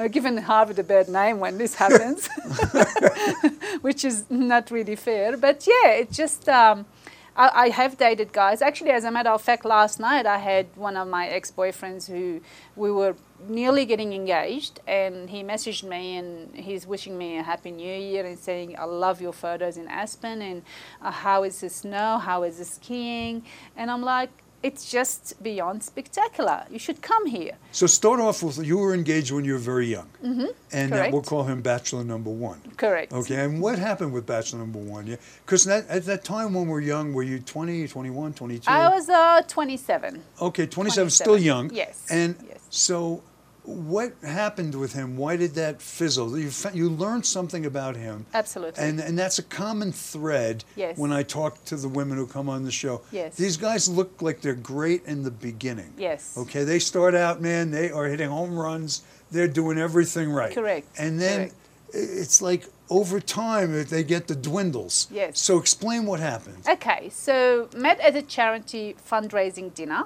Given 0.10 0.36
Harvard 0.38 0.80
a 0.80 0.82
bad 0.82 1.08
name 1.08 1.38
when 1.38 1.58
this 1.58 1.76
happens, 1.76 2.26
which 3.82 4.04
is 4.04 4.24
not 4.28 4.72
really 4.72 4.96
fair. 4.96 5.36
But 5.36 5.64
yeah, 5.64 5.90
it 5.92 6.10
just. 6.10 6.48
Um, 6.48 6.86
I, 7.36 7.64
I 7.64 7.68
have 7.70 7.96
dated 7.96 8.32
guys. 8.32 8.60
Actually, 8.62 8.90
as 8.90 9.04
a 9.04 9.10
matter 9.10 9.30
of 9.30 9.42
fact, 9.42 9.64
last 9.64 9.98
night 9.98 10.26
I 10.26 10.38
had 10.38 10.66
one 10.76 10.96
of 10.96 11.08
my 11.08 11.26
ex-boyfriends 11.28 12.08
who 12.08 12.40
we 12.76 12.90
were 12.90 13.16
nearly 13.48 13.84
getting 13.86 14.12
engaged, 14.12 14.80
and 14.86 15.30
he 15.30 15.42
messaged 15.42 15.82
me 15.82 16.16
and 16.16 16.54
he's 16.54 16.86
wishing 16.86 17.16
me 17.16 17.38
a 17.38 17.42
happy 17.42 17.70
new 17.70 17.96
year 17.98 18.24
and 18.26 18.38
saying, 18.38 18.76
"I 18.78 18.84
love 18.84 19.20
your 19.20 19.32
photos 19.32 19.76
in 19.76 19.88
Aspen 19.88 20.42
and 20.42 20.62
uh, 21.00 21.10
how 21.10 21.42
is 21.44 21.60
the 21.60 21.70
snow? 21.70 22.18
How 22.18 22.42
is 22.42 22.58
the 22.58 22.64
skiing?" 22.64 23.44
And 23.76 23.90
I'm 23.90 24.02
like, 24.02 24.30
"It's 24.62 24.90
just 24.90 25.42
beyond 25.42 25.82
spectacular. 25.82 26.64
You 26.70 26.78
should 26.78 27.00
come 27.02 27.26
here." 27.26 27.54
so 27.72 27.86
start 27.86 28.20
off 28.20 28.42
with 28.42 28.58
you 28.64 28.78
were 28.78 28.94
engaged 28.94 29.30
when 29.32 29.44
you 29.44 29.54
were 29.54 29.58
very 29.74 29.86
young, 29.86 30.08
mm-hmm. 30.24 30.46
and 30.72 30.92
uh, 30.92 31.08
we'll 31.12 31.22
call 31.22 31.44
him 31.44 31.62
Bachelor 31.62 32.04
Number 32.04 32.30
One. 32.30 32.60
Correct. 32.76 33.12
Okay, 33.12 33.44
and 33.44 33.60
what 33.60 33.78
happened 33.78 34.12
with 34.12 34.26
Bachelor 34.26 34.60
Number 34.60 34.78
One? 34.78 35.06
Yeah, 35.06 35.16
because 35.44 35.64
that, 35.64 35.88
at 35.88 36.04
that 36.04 36.24
time 36.24 36.54
when 36.54 36.66
we 36.66 36.72
were 36.72 36.80
young, 36.80 37.12
were 37.12 37.22
you 37.22 37.38
20, 37.40 37.88
21, 37.88 38.34
22? 38.34 38.70
I 38.70 38.88
was 38.88 39.08
uh, 39.08 39.42
27. 39.48 40.22
Okay, 40.40 40.66
27, 40.66 41.10
still 41.10 41.38
young. 41.38 41.70
yes, 41.72 42.06
And 42.10 42.36
yes. 42.48 42.60
so, 42.70 43.22
what 43.64 44.12
happened 44.22 44.74
with 44.74 44.92
him? 44.92 45.16
Why 45.16 45.36
did 45.36 45.54
that 45.54 45.80
fizzle? 45.80 46.36
You, 46.38 46.50
you 46.74 46.88
learned 46.90 47.24
something 47.24 47.64
about 47.64 47.96
him. 47.96 48.26
Absolutely. 48.34 48.82
And, 48.82 48.98
and 49.00 49.16
that's 49.18 49.38
a 49.38 49.42
common 49.44 49.92
thread 49.92 50.64
Yes. 50.74 50.98
when 50.98 51.12
I 51.12 51.22
talk 51.22 51.64
to 51.66 51.76
the 51.76 51.88
women 51.88 52.16
who 52.18 52.26
come 52.26 52.48
on 52.48 52.64
the 52.64 52.70
show. 52.72 53.02
Yes. 53.12 53.36
These 53.36 53.56
guys 53.56 53.88
look 53.88 54.20
like 54.20 54.40
they're 54.40 54.54
great 54.54 55.04
in 55.06 55.22
the 55.22 55.30
beginning. 55.30 55.92
Yes. 55.96 56.34
Okay, 56.36 56.64
they 56.64 56.78
start 56.80 57.14
out, 57.14 57.40
man, 57.40 57.70
they 57.70 57.90
are 57.90 58.06
hitting 58.06 58.28
home 58.30 58.58
runs. 58.58 59.02
They're 59.30 59.48
doing 59.48 59.78
everything 59.78 60.30
right. 60.32 60.52
Correct, 60.54 60.88
And 60.98 61.20
then 61.20 61.38
correct. 61.38 61.54
it's 61.92 62.42
like 62.42 62.66
over 62.90 63.20
time 63.20 63.84
they 63.84 64.02
get 64.02 64.26
the 64.26 64.34
dwindles. 64.34 65.06
Yes. 65.10 65.38
So 65.38 65.58
explain 65.58 66.04
what 66.04 66.18
happened. 66.20 66.64
Okay, 66.68 67.10
so 67.10 67.68
met 67.76 68.00
at 68.00 68.16
a 68.16 68.22
charity 68.22 68.96
fundraising 69.08 69.72
dinner. 69.72 70.04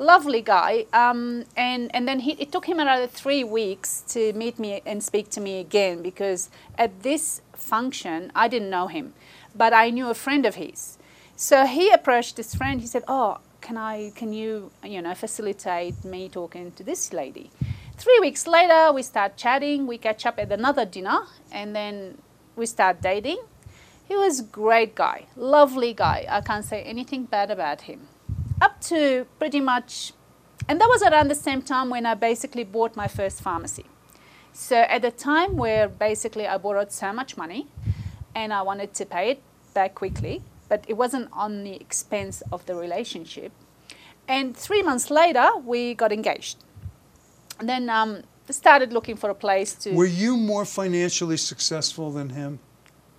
Lovely 0.00 0.40
guy, 0.40 0.86
um, 0.94 1.44
and 1.58 1.94
and 1.94 2.08
then 2.08 2.20
he, 2.20 2.32
it 2.44 2.50
took 2.50 2.64
him 2.64 2.80
another 2.80 3.06
three 3.06 3.44
weeks 3.44 4.02
to 4.08 4.32
meet 4.32 4.58
me 4.58 4.80
and 4.86 5.04
speak 5.04 5.28
to 5.36 5.42
me 5.42 5.60
again 5.60 6.00
because 6.00 6.48
at 6.78 7.02
this 7.02 7.42
function 7.52 8.32
I 8.34 8.48
didn't 8.48 8.70
know 8.70 8.86
him, 8.86 9.12
but 9.54 9.74
I 9.74 9.90
knew 9.90 10.08
a 10.08 10.14
friend 10.14 10.46
of 10.46 10.54
his. 10.54 10.96
So 11.36 11.66
he 11.66 11.90
approached 11.90 12.36
this 12.36 12.54
friend. 12.54 12.80
He 12.80 12.86
said, 12.86 13.04
"Oh, 13.08 13.40
can 13.60 13.76
I? 13.76 14.10
Can 14.14 14.32
you, 14.32 14.70
you 14.82 15.02
know, 15.02 15.14
facilitate 15.14 16.02
me 16.02 16.30
talking 16.30 16.72
to 16.72 16.82
this 16.82 17.12
lady?" 17.12 17.50
Three 17.98 18.18
weeks 18.20 18.46
later, 18.46 18.92
we 18.94 19.02
start 19.02 19.36
chatting. 19.36 19.86
We 19.86 19.98
catch 19.98 20.24
up 20.24 20.38
at 20.38 20.50
another 20.50 20.86
dinner, 20.86 21.26
and 21.52 21.76
then 21.76 22.16
we 22.56 22.64
start 22.64 23.02
dating. 23.02 23.40
He 24.08 24.16
was 24.16 24.40
a 24.40 24.44
great 24.44 24.94
guy, 24.94 25.26
lovely 25.36 25.92
guy. 25.92 26.24
I 26.26 26.40
can't 26.40 26.64
say 26.64 26.82
anything 26.84 27.24
bad 27.24 27.50
about 27.50 27.82
him. 27.82 28.08
Up 28.60 28.80
to 28.82 29.26
pretty 29.38 29.60
much, 29.60 30.12
and 30.68 30.80
that 30.80 30.88
was 30.88 31.02
around 31.02 31.28
the 31.28 31.34
same 31.34 31.62
time 31.62 31.88
when 31.90 32.04
I 32.06 32.14
basically 32.14 32.64
bought 32.64 32.94
my 32.96 33.08
first 33.08 33.40
pharmacy. 33.40 33.86
So 34.52 34.76
at 34.76 35.02
the 35.02 35.10
time 35.10 35.56
where 35.56 35.88
basically 35.88 36.46
I 36.46 36.58
borrowed 36.58 36.92
so 36.92 37.12
much 37.12 37.36
money 37.36 37.68
and 38.34 38.52
I 38.52 38.62
wanted 38.62 38.92
to 38.94 39.06
pay 39.06 39.30
it 39.30 39.42
back 39.74 39.94
quickly, 39.94 40.42
but 40.68 40.84
it 40.88 40.94
wasn't 40.96 41.28
on 41.32 41.64
the 41.64 41.74
expense 41.76 42.42
of 42.52 42.66
the 42.66 42.74
relationship. 42.74 43.52
And 44.28 44.56
three 44.56 44.82
months 44.82 45.10
later, 45.10 45.48
we 45.64 45.94
got 45.94 46.12
engaged. 46.12 46.58
And 47.58 47.68
then 47.68 47.88
um, 47.88 48.22
started 48.50 48.92
looking 48.92 49.16
for 49.16 49.30
a 49.30 49.34
place 49.34 49.74
to. 49.74 49.92
Were 49.92 50.06
you 50.06 50.36
more 50.36 50.64
financially 50.64 51.36
successful 51.36 52.10
than 52.10 52.30
him? 52.30 52.58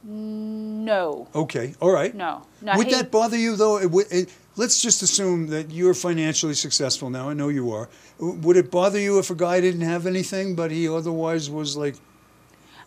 no, 0.04 1.28
Okay, 1.36 1.76
all 1.80 1.92
right. 1.92 2.14
no, 2.16 2.42
no. 2.62 2.76
Would 2.76 2.88
he- 2.88 2.94
that 2.94 3.12
bother 3.12 3.38
you 3.38 3.56
though? 3.56 3.78
It, 3.78 3.90
would- 3.92 4.12
it, 4.12 4.30
let's 4.56 4.82
just 4.82 5.02
assume 5.02 5.48
that 5.48 5.72
you're 5.72 5.94
financially 5.94 6.54
successful 6.54 7.10
now. 7.10 7.30
I 7.30 7.34
know 7.34 7.50
you 7.50 7.72
are. 7.72 7.90
Would 8.20 8.58
it 8.58 8.70
bother 8.72 9.00
you 9.00 9.20
if 9.20 9.30
a 9.30 9.36
guy 9.36 9.62
didn't 9.62 9.82
have 9.82 10.06
anything, 10.06 10.56
but 10.56 10.72
he 10.72 10.88
otherwise 10.88 11.50
was 11.50 11.76
like, 11.78 11.96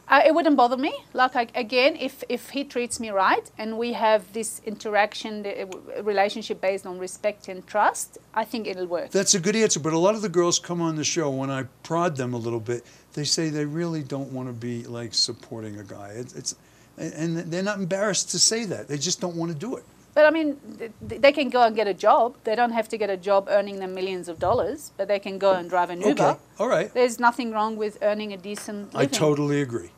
Uh, 0.06 0.20
it 0.28 0.34
wouldn't 0.34 0.56
bother 0.56 0.76
me. 0.76 0.92
Like 1.14 1.34
I, 1.34 1.46
again, 1.54 1.96
if 1.98 2.22
if 2.28 2.50
he 2.50 2.62
treats 2.64 3.00
me 3.00 3.08
right 3.10 3.50
and 3.56 3.78
we 3.78 3.94
have 3.94 4.20
this 4.32 4.60
interaction, 4.66 5.42
the, 5.42 5.52
uh, 5.62 6.02
relationship 6.02 6.60
based 6.60 6.84
on 6.86 6.98
respect 7.00 7.48
and 7.48 7.66
trust, 7.66 8.18
I 8.34 8.44
think 8.44 8.66
it'll 8.66 8.86
work. 8.86 9.10
that's 9.10 9.34
a 9.34 9.40
good 9.40 9.56
answer. 9.56 9.80
But 9.80 9.92
a 9.94 9.98
lot 9.98 10.14
of 10.14 10.20
the 10.20 10.28
girls 10.28 10.58
come 10.58 10.82
on 10.82 10.96
the 10.96 11.04
show 11.04 11.30
when 11.30 11.50
I 11.50 11.62
prod 11.82 12.16
them 12.16 12.34
a 12.34 12.40
little 12.46 12.60
bit. 12.60 12.84
They 13.14 13.24
say 13.24 13.50
they 13.50 13.64
really 13.64 14.02
don't 14.02 14.30
want 14.36 14.48
to 14.48 14.52
be 14.68 14.84
like 14.98 15.14
supporting 15.14 15.78
a 15.80 15.84
guy. 15.84 16.08
It's, 16.20 16.34
it's 16.34 16.54
and 16.98 17.38
they're 17.50 17.68
not 17.72 17.78
embarrassed 17.78 18.30
to 18.32 18.38
say 18.38 18.66
that. 18.66 18.88
They 18.88 18.98
just 18.98 19.20
don't 19.20 19.36
want 19.36 19.52
to 19.52 19.58
do 19.66 19.76
it. 19.76 19.84
But 20.14 20.26
I 20.26 20.30
mean, 20.30 20.56
th- 20.78 20.92
th- 21.08 21.20
they 21.20 21.32
can 21.32 21.50
go 21.50 21.62
and 21.62 21.74
get 21.74 21.86
a 21.86 21.94
job. 21.94 22.36
They 22.44 22.54
don't 22.54 22.70
have 22.72 22.88
to 22.88 22.96
get 22.96 23.10
a 23.10 23.16
job 23.16 23.48
earning 23.48 23.80
them 23.80 23.94
millions 23.94 24.28
of 24.28 24.38
dollars, 24.38 24.92
but 24.96 25.08
they 25.08 25.18
can 25.18 25.38
go 25.38 25.52
and 25.52 25.68
drive 25.68 25.90
an 25.90 26.00
Uber. 26.00 26.22
Okay, 26.22 26.38
all 26.60 26.68
right. 26.68 26.92
There's 26.94 27.18
nothing 27.18 27.50
wrong 27.50 27.76
with 27.76 27.98
earning 28.02 28.32
a 28.32 28.36
decent 28.36 28.94
I 28.94 29.06
totally 29.06 29.60
agree. 29.60 29.90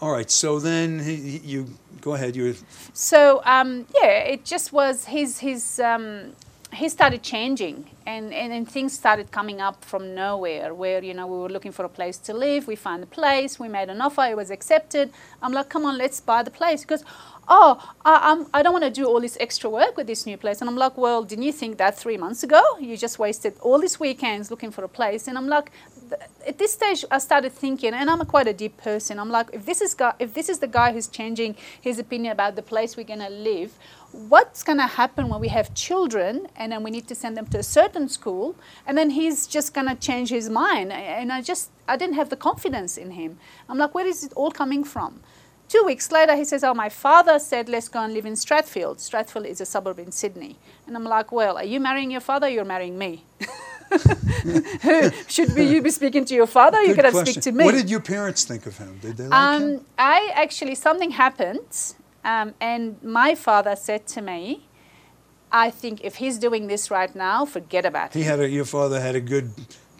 All 0.00 0.10
right. 0.10 0.30
So 0.30 0.58
then 0.58 0.98
he, 0.98 1.38
you 1.44 1.68
go 2.00 2.14
ahead. 2.14 2.34
You 2.34 2.56
So 2.92 3.40
um, 3.44 3.86
yeah, 3.94 4.32
it 4.34 4.44
just 4.44 4.72
was 4.72 5.04
his 5.04 5.38
his 5.38 5.78
um, 5.78 6.32
he 6.72 6.88
started 6.88 7.22
changing, 7.22 7.86
And, 8.06 8.32
and 8.32 8.50
then 8.52 8.64
things 8.66 8.92
started 8.94 9.30
coming 9.30 9.60
up 9.60 9.84
from 9.84 10.14
nowhere 10.14 10.74
where, 10.74 11.04
you 11.04 11.14
know, 11.14 11.26
we 11.26 11.36
were 11.36 11.48
looking 11.48 11.72
for 11.72 11.84
a 11.84 11.88
place 11.88 12.16
to 12.18 12.32
live. 12.32 12.66
We 12.66 12.76
found 12.76 13.02
a 13.02 13.06
place. 13.06 13.60
We 13.60 13.68
made 13.68 13.90
an 13.90 14.00
offer. 14.00 14.24
It 14.24 14.36
was 14.36 14.50
accepted. 14.50 15.12
I'm 15.42 15.52
like, 15.52 15.68
come 15.68 15.84
on, 15.84 15.98
let's 15.98 16.20
buy 16.20 16.42
the 16.42 16.50
place. 16.50 16.80
Because, 16.82 17.04
oh, 17.48 17.94
I, 18.04 18.30
I'm, 18.30 18.46
I 18.54 18.62
don't 18.62 18.72
want 18.72 18.84
to 18.84 18.90
do 18.90 19.06
all 19.06 19.20
this 19.20 19.36
extra 19.40 19.68
work 19.68 19.96
with 19.96 20.06
this 20.06 20.26
new 20.26 20.36
place. 20.36 20.60
And 20.60 20.70
I'm 20.70 20.76
like, 20.76 20.96
well, 20.96 21.22
didn't 21.22 21.44
you 21.44 21.52
think 21.52 21.78
that 21.78 21.98
three 21.98 22.16
months 22.16 22.42
ago? 22.42 22.62
You 22.80 22.96
just 22.96 23.18
wasted 23.18 23.54
all 23.60 23.78
these 23.78 23.98
weekends 23.98 24.50
looking 24.50 24.70
for 24.70 24.84
a 24.84 24.88
place. 24.88 25.28
And 25.28 25.36
I'm 25.36 25.48
like, 25.48 25.70
at 26.46 26.58
this 26.58 26.72
stage, 26.72 27.04
I 27.10 27.18
started 27.18 27.52
thinking, 27.52 27.94
and 27.94 28.10
I'm 28.10 28.20
a 28.20 28.26
quite 28.26 28.46
a 28.46 28.52
deep 28.52 28.76
person. 28.76 29.18
I'm 29.18 29.30
like, 29.30 29.48
if 29.52 29.64
this 29.64 29.80
is 29.80 29.96
if 30.18 30.34
this 30.34 30.48
is 30.48 30.58
the 30.58 30.66
guy 30.66 30.92
who's 30.92 31.08
changing 31.08 31.56
his 31.80 31.98
opinion 31.98 32.32
about 32.32 32.56
the 32.56 32.62
place 32.62 32.96
we're 32.96 33.04
gonna 33.04 33.30
live, 33.30 33.72
what's 34.12 34.62
gonna 34.62 34.86
happen 34.86 35.28
when 35.28 35.40
we 35.40 35.48
have 35.48 35.72
children 35.74 36.48
and 36.56 36.72
then 36.72 36.82
we 36.82 36.90
need 36.90 37.08
to 37.08 37.14
send 37.14 37.36
them 37.36 37.46
to 37.46 37.58
a 37.58 37.62
certain 37.62 38.08
school, 38.08 38.56
and 38.86 38.98
then 38.98 39.10
he's 39.10 39.46
just 39.46 39.72
gonna 39.72 39.94
change 39.94 40.28
his 40.28 40.50
mind? 40.50 40.92
And 40.92 41.32
I 41.32 41.40
just, 41.40 41.70
I 41.88 41.96
didn't 41.96 42.16
have 42.16 42.28
the 42.28 42.36
confidence 42.36 42.98
in 42.98 43.12
him. 43.12 43.38
I'm 43.68 43.78
like, 43.78 43.94
where 43.94 44.06
is 44.06 44.22
it 44.22 44.32
all 44.34 44.50
coming 44.50 44.84
from? 44.84 45.20
Two 45.72 45.84
weeks 45.84 46.12
later, 46.12 46.36
he 46.36 46.44
says, 46.44 46.62
Oh, 46.64 46.74
my 46.74 46.90
father 46.90 47.38
said, 47.38 47.66
let's 47.66 47.88
go 47.88 48.00
and 48.00 48.12
live 48.12 48.26
in 48.26 48.34
Strathfield. 48.34 48.96
Strathfield 48.98 49.46
is 49.46 49.58
a 49.58 49.64
suburb 49.64 49.98
in 49.98 50.12
Sydney. 50.12 50.58
And 50.86 50.94
I'm 50.94 51.04
like, 51.04 51.32
Well, 51.32 51.56
are 51.56 51.64
you 51.64 51.80
marrying 51.80 52.10
your 52.10 52.20
father? 52.20 52.46
You're 52.46 52.66
marrying 52.66 52.98
me. 52.98 53.24
Should 55.28 55.54
be 55.54 55.64
you 55.64 55.80
be 55.80 55.88
speaking 55.88 56.26
to 56.26 56.34
your 56.34 56.46
father? 56.46 56.78
you 56.82 56.88
Good 56.88 56.96
could 56.96 57.04
have 57.06 57.14
question. 57.14 57.40
speak 57.40 57.44
to 57.44 57.52
me. 57.58 57.64
What 57.64 57.72
did 57.72 57.88
your 57.88 58.00
parents 58.00 58.44
think 58.44 58.66
of 58.66 58.76
him? 58.76 58.98
Did 59.00 59.16
they 59.16 59.26
like 59.28 59.62
him? 59.62 59.68
Um, 59.76 59.86
I 59.96 60.30
actually 60.34 60.74
something 60.74 61.12
happened, 61.12 61.94
um, 62.22 62.52
and 62.60 63.02
my 63.02 63.34
father 63.34 63.74
said 63.74 64.06
to 64.08 64.20
me, 64.20 64.68
"I 65.50 65.70
think 65.70 66.00
if 66.04 66.16
he's 66.16 66.36
doing 66.38 66.66
this 66.66 66.90
right 66.90 67.14
now, 67.14 67.46
forget 67.46 67.84
about 67.86 68.12
He 68.12 68.20
it." 68.20 68.26
had 68.26 68.40
a, 68.40 68.48
your 68.48 68.64
father 68.66 69.00
had 69.00 69.14
a 69.14 69.20
good 69.20 69.50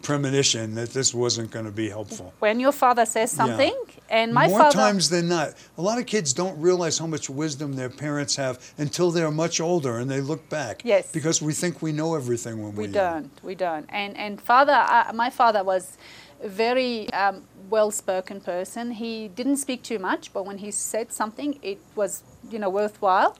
premonition 0.03 0.75
that 0.75 0.89
this 0.93 1.13
wasn't 1.13 1.49
going 1.49 1.65
to 1.65 1.71
be 1.83 1.89
helpful. 1.89 2.33
When 2.39 2.59
your 2.59 2.73
father 2.73 3.05
says 3.05 3.31
something, 3.31 3.75
and 4.13 4.31
my 4.31 4.47
More 4.47 4.59
father, 4.59 4.77
times 4.77 5.09
than 5.09 5.27
not, 5.27 5.55
a 5.75 5.81
lot 5.81 5.97
of 5.97 6.05
kids 6.05 6.33
don't 6.33 6.57
realize 6.61 6.99
how 6.99 7.07
much 7.07 7.31
wisdom 7.31 7.73
their 7.73 7.89
parents 7.89 8.35
have 8.35 8.59
until 8.77 9.09
they're 9.09 9.31
much 9.31 9.59
older 9.59 9.97
and 9.97 10.07
they 10.09 10.21
look 10.21 10.47
back. 10.49 10.83
Yes. 10.85 11.11
Because 11.11 11.41
we 11.41 11.51
think 11.51 11.81
we 11.81 11.91
know 11.91 12.13
everything 12.13 12.61
when 12.61 12.75
we 12.75 12.83
young. 12.83 12.93
don't, 12.93 13.43
we 13.43 13.55
don't, 13.55 13.87
and 13.89 14.15
and 14.15 14.39
father, 14.39 14.79
uh, 14.87 15.11
my 15.15 15.31
father 15.31 15.63
was 15.63 15.97
a 16.43 16.47
very 16.47 17.11
um, 17.11 17.43
well-spoken 17.71 18.39
person. 18.41 18.91
He 18.91 19.29
didn't 19.29 19.57
speak 19.57 19.81
too 19.81 19.97
much, 19.97 20.31
but 20.31 20.45
when 20.45 20.59
he 20.59 20.69
said 20.69 21.11
something, 21.11 21.59
it 21.63 21.79
was 21.95 22.21
you 22.51 22.59
know 22.59 22.69
worthwhile. 22.69 23.35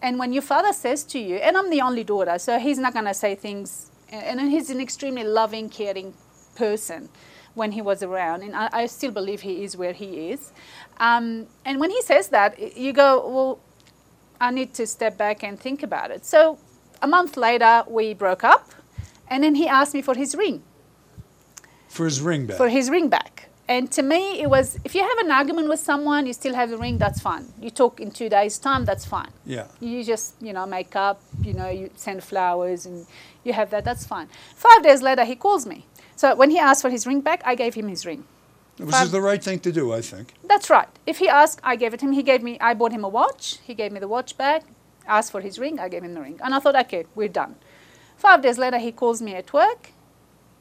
And 0.00 0.20
when 0.20 0.32
your 0.32 0.42
father 0.42 0.72
says 0.72 1.02
to 1.14 1.18
you, 1.18 1.36
and 1.36 1.56
I'm 1.56 1.70
the 1.70 1.80
only 1.80 2.04
daughter, 2.04 2.38
so 2.38 2.60
he's 2.60 2.78
not 2.78 2.92
going 2.92 3.06
to 3.06 3.14
say 3.24 3.34
things, 3.34 3.90
and 4.08 4.38
and 4.40 4.50
he's 4.52 4.70
an 4.70 4.80
extremely 4.80 5.24
loving, 5.24 5.68
caring 5.68 6.14
person 6.54 7.08
when 7.54 7.72
he 7.72 7.82
was 7.82 8.02
around, 8.02 8.42
and 8.42 8.54
I, 8.56 8.68
I 8.72 8.86
still 8.86 9.10
believe 9.10 9.42
he 9.42 9.62
is 9.64 9.76
where 9.76 9.92
he 9.92 10.30
is. 10.30 10.52
Um, 10.98 11.46
and 11.64 11.78
when 11.80 11.90
he 11.90 12.00
says 12.02 12.28
that, 12.28 12.76
you 12.76 12.92
go, 12.92 13.08
well, 13.28 13.60
I 14.40 14.50
need 14.50 14.72
to 14.74 14.86
step 14.86 15.18
back 15.18 15.42
and 15.44 15.58
think 15.60 15.82
about 15.82 16.10
it. 16.10 16.24
So 16.24 16.58
a 17.02 17.06
month 17.06 17.36
later, 17.36 17.84
we 17.88 18.14
broke 18.14 18.42
up, 18.44 18.70
and 19.28 19.44
then 19.44 19.54
he 19.54 19.68
asked 19.68 19.94
me 19.94 20.02
for 20.02 20.14
his 20.14 20.34
ring, 20.34 20.62
For 21.88 22.04
his 22.06 22.20
ring 22.22 22.46
back. 22.46 22.56
for 22.56 22.68
his 22.68 22.88
ring 22.90 23.08
back. 23.08 23.48
And 23.68 23.90
to 23.92 24.02
me, 24.02 24.40
it 24.40 24.50
was 24.50 24.78
if 24.84 24.94
you 24.94 25.02
have 25.02 25.18
an 25.18 25.30
argument 25.30 25.68
with 25.68 25.78
someone, 25.80 26.26
you 26.26 26.32
still 26.32 26.54
have 26.54 26.68
the 26.68 26.76
ring, 26.76 26.98
that's 26.98 27.20
fine. 27.20 27.46
You 27.60 27.70
talk 27.70 28.00
in 28.00 28.10
two 28.10 28.28
days' 28.28 28.58
time, 28.58 28.84
that's 28.84 29.04
fine. 29.06 29.30
yeah. 29.46 29.66
You 29.80 30.02
just, 30.04 30.34
you 30.42 30.52
know, 30.52 30.66
make 30.66 30.96
up, 30.96 31.20
you 31.42 31.54
know, 31.54 31.68
you 31.70 31.90
send 31.96 32.22
flowers 32.24 32.86
and 32.86 33.06
you 33.44 33.52
have 33.52 33.70
that, 33.70 33.84
that's 33.84 34.04
fine. 34.04 34.28
Five 34.56 34.82
days 34.82 35.00
later, 35.00 35.24
he 35.24 35.36
calls 35.36 35.64
me. 35.64 35.86
So 36.22 36.36
when 36.36 36.50
he 36.52 36.58
asked 36.60 36.82
for 36.82 36.90
his 36.96 37.04
ring 37.04 37.20
back, 37.20 37.42
I 37.44 37.56
gave 37.56 37.74
him 37.74 37.88
his 37.88 38.06
ring. 38.06 38.22
Which 38.76 38.94
is 38.94 39.10
the 39.10 39.20
right 39.20 39.42
thing 39.42 39.58
to 39.66 39.72
do, 39.72 39.92
I 39.92 40.02
think. 40.02 40.34
That's 40.44 40.70
right. 40.70 40.88
If 41.04 41.18
he 41.18 41.28
asked, 41.28 41.58
I 41.64 41.74
gave 41.74 41.92
it 41.94 42.00
him. 42.00 42.12
He 42.12 42.22
gave 42.22 42.44
me, 42.44 42.52
I 42.60 42.74
bought 42.74 42.92
him 42.92 43.02
a 43.02 43.08
watch. 43.08 43.58
He 43.64 43.74
gave 43.74 43.90
me 43.90 43.98
the 43.98 44.06
watch 44.06 44.36
back. 44.38 44.62
Asked 45.04 45.32
for 45.32 45.40
his 45.40 45.58
ring. 45.58 45.80
I 45.80 45.88
gave 45.88 46.04
him 46.04 46.14
the 46.14 46.20
ring. 46.20 46.38
And 46.44 46.54
I 46.54 46.60
thought, 46.60 46.76
okay, 46.84 47.06
we're 47.16 47.34
done. 47.42 47.56
Five 48.16 48.40
days 48.40 48.56
later, 48.56 48.78
he 48.78 48.92
calls 48.92 49.20
me 49.20 49.34
at 49.34 49.52
work. 49.52 49.90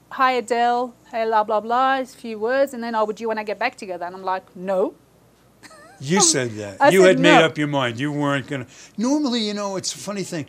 Hi, 0.09 0.31
Adele. 0.31 0.95
Hey, 1.11 1.25
blah, 1.25 1.43
blah, 1.43 1.59
blah. 1.59 1.99
A 1.99 2.05
few 2.07 2.39
words. 2.39 2.73
And 2.73 2.83
then, 2.83 2.95
oh, 2.95 3.05
would 3.05 3.19
you 3.21 3.27
want 3.27 3.37
to 3.37 3.45
get 3.45 3.59
back 3.59 3.75
together? 3.75 4.05
And 4.07 4.15
I'm 4.15 4.23
like, 4.23 4.55
no. 4.55 4.95
You 5.99 6.21
said 6.21 6.49
that. 6.61 6.81
I 6.81 6.89
you 6.89 7.01
said 7.01 7.07
had 7.07 7.19
made 7.19 7.37
no. 7.37 7.45
up 7.45 7.55
your 7.59 7.67
mind. 7.67 7.99
You 7.99 8.11
weren't 8.11 8.47
going 8.47 8.65
to. 8.65 8.71
Normally, 8.97 9.41
you 9.41 9.53
know, 9.53 9.75
it's 9.75 9.93
a 9.93 9.99
funny 9.99 10.23
thing. 10.23 10.47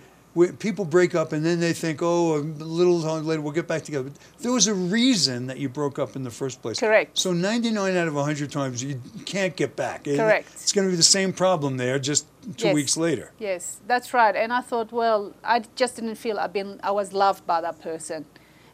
People 0.59 0.87
break 0.87 1.15
up 1.15 1.33
and 1.33 1.45
then 1.45 1.61
they 1.61 1.75
think, 1.75 2.01
oh, 2.03 2.37
a 2.37 2.39
little 2.39 3.03
time 3.03 3.27
later 3.27 3.43
we'll 3.43 3.53
get 3.53 3.69
back 3.69 3.83
together. 3.83 4.09
But 4.11 4.19
there 4.41 4.53
was 4.53 4.67
a 4.67 4.73
reason 4.75 5.47
that 5.49 5.59
you 5.59 5.69
broke 5.69 5.99
up 5.99 6.17
in 6.17 6.25
the 6.25 6.31
first 6.31 6.63
place. 6.63 6.81
Correct. 6.81 7.19
So 7.19 7.33
99 7.33 7.97
out 7.97 8.09
of 8.09 8.15
100 8.15 8.51
times 8.51 8.83
you 8.83 9.01
can't 9.27 9.55
get 9.55 9.77
back. 9.77 10.05
Correct. 10.05 10.49
It's 10.55 10.73
going 10.73 10.87
to 10.87 10.91
be 10.91 10.97
the 10.97 11.03
same 11.03 11.33
problem 11.35 11.77
there 11.77 11.99
just 11.99 12.27
two 12.57 12.69
Yes. 12.69 12.75
weeks 12.75 12.97
later. 12.97 13.31
Yes, 13.39 13.79
that's 13.87 14.15
right. 14.15 14.35
And 14.35 14.53
I 14.53 14.63
thought, 14.63 14.91
well, 14.91 15.35
I 15.45 15.65
just 15.77 15.97
didn't 15.97 16.15
feel 16.17 16.39
I've 16.39 16.53
been, 16.53 16.81
I 16.83 16.93
was 16.93 17.13
loved 17.13 17.47
by 17.47 17.61
that 17.61 17.81
person. 17.83 18.25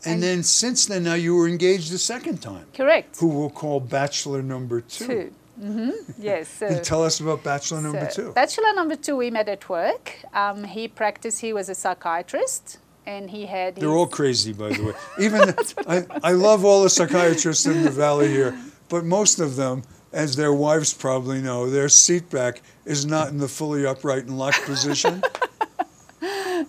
And, 0.05 0.15
And- 0.15 0.23
then 0.23 0.43
since 0.45 0.87
then, 0.87 1.03
now 1.03 1.15
you 1.15 1.35
were 1.35 1.49
engaged 1.49 1.93
a 1.93 1.99
second 1.99 2.39
time, 2.41 2.67
Correct. 2.73 3.19
who 3.19 3.27
we'll 3.27 3.51
call 3.51 3.81
Bachelor 3.81 4.43
Number 4.43 4.81
Two. 4.81 5.07
Two. 5.07 5.33
Hmm 5.61 5.91
Yes. 6.19 6.49
So. 6.59 6.81
Tell 6.81 7.05
us 7.05 7.21
about 7.21 7.43
Bachelor 7.45 7.81
Number 7.81 8.09
So, 8.11 8.29
Two. 8.29 8.33
Bachelor 8.33 8.73
number 8.75 8.97
two, 8.97 9.17
we 9.17 9.31
met 9.31 9.49
at 9.49 9.69
work. 9.69 10.17
Um, 10.35 10.65
he 10.65 10.89
practiced, 10.89 11.41
he 11.41 11.53
was 11.53 11.69
a 11.69 11.75
psychiatrist, 11.75 12.79
and 13.07 13.31
he 13.31 13.47
had. 13.47 13.77
They're 13.77 13.89
all 13.91 14.07
crazy, 14.07 14.53
by 14.53 14.71
the 14.71 14.83
way. 14.87 14.95
Even 15.25 15.55
I, 15.87 16.05
I 16.23 16.33
love 16.33 16.65
all 16.65 16.83
the 16.83 16.91
psychiatrists 16.99 17.67
in 17.67 17.83
the 17.83 17.91
valley 17.91 18.29
here, 18.29 18.59
but 18.89 19.05
most 19.05 19.41
of 19.41 19.57
them, 19.57 19.83
as 20.13 20.37
their 20.37 20.53
wives 20.53 20.95
probably 20.95 21.41
know, 21.41 21.69
their 21.71 21.89
seat 21.89 22.29
back 22.31 22.61
is 22.85 23.05
not 23.07 23.29
in 23.29 23.39
the 23.39 23.49
fully 23.49 23.87
upright 23.87 24.25
and 24.25 24.39
locked 24.39 24.63
position. 24.65 25.23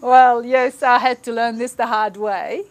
Well, 0.01 0.45
yes, 0.45 0.83
I 0.83 0.99
had 0.99 1.23
to 1.23 1.31
learn 1.33 1.57
this 1.57 1.73
the 1.73 1.87
hard 1.87 2.15
way. 2.15 2.63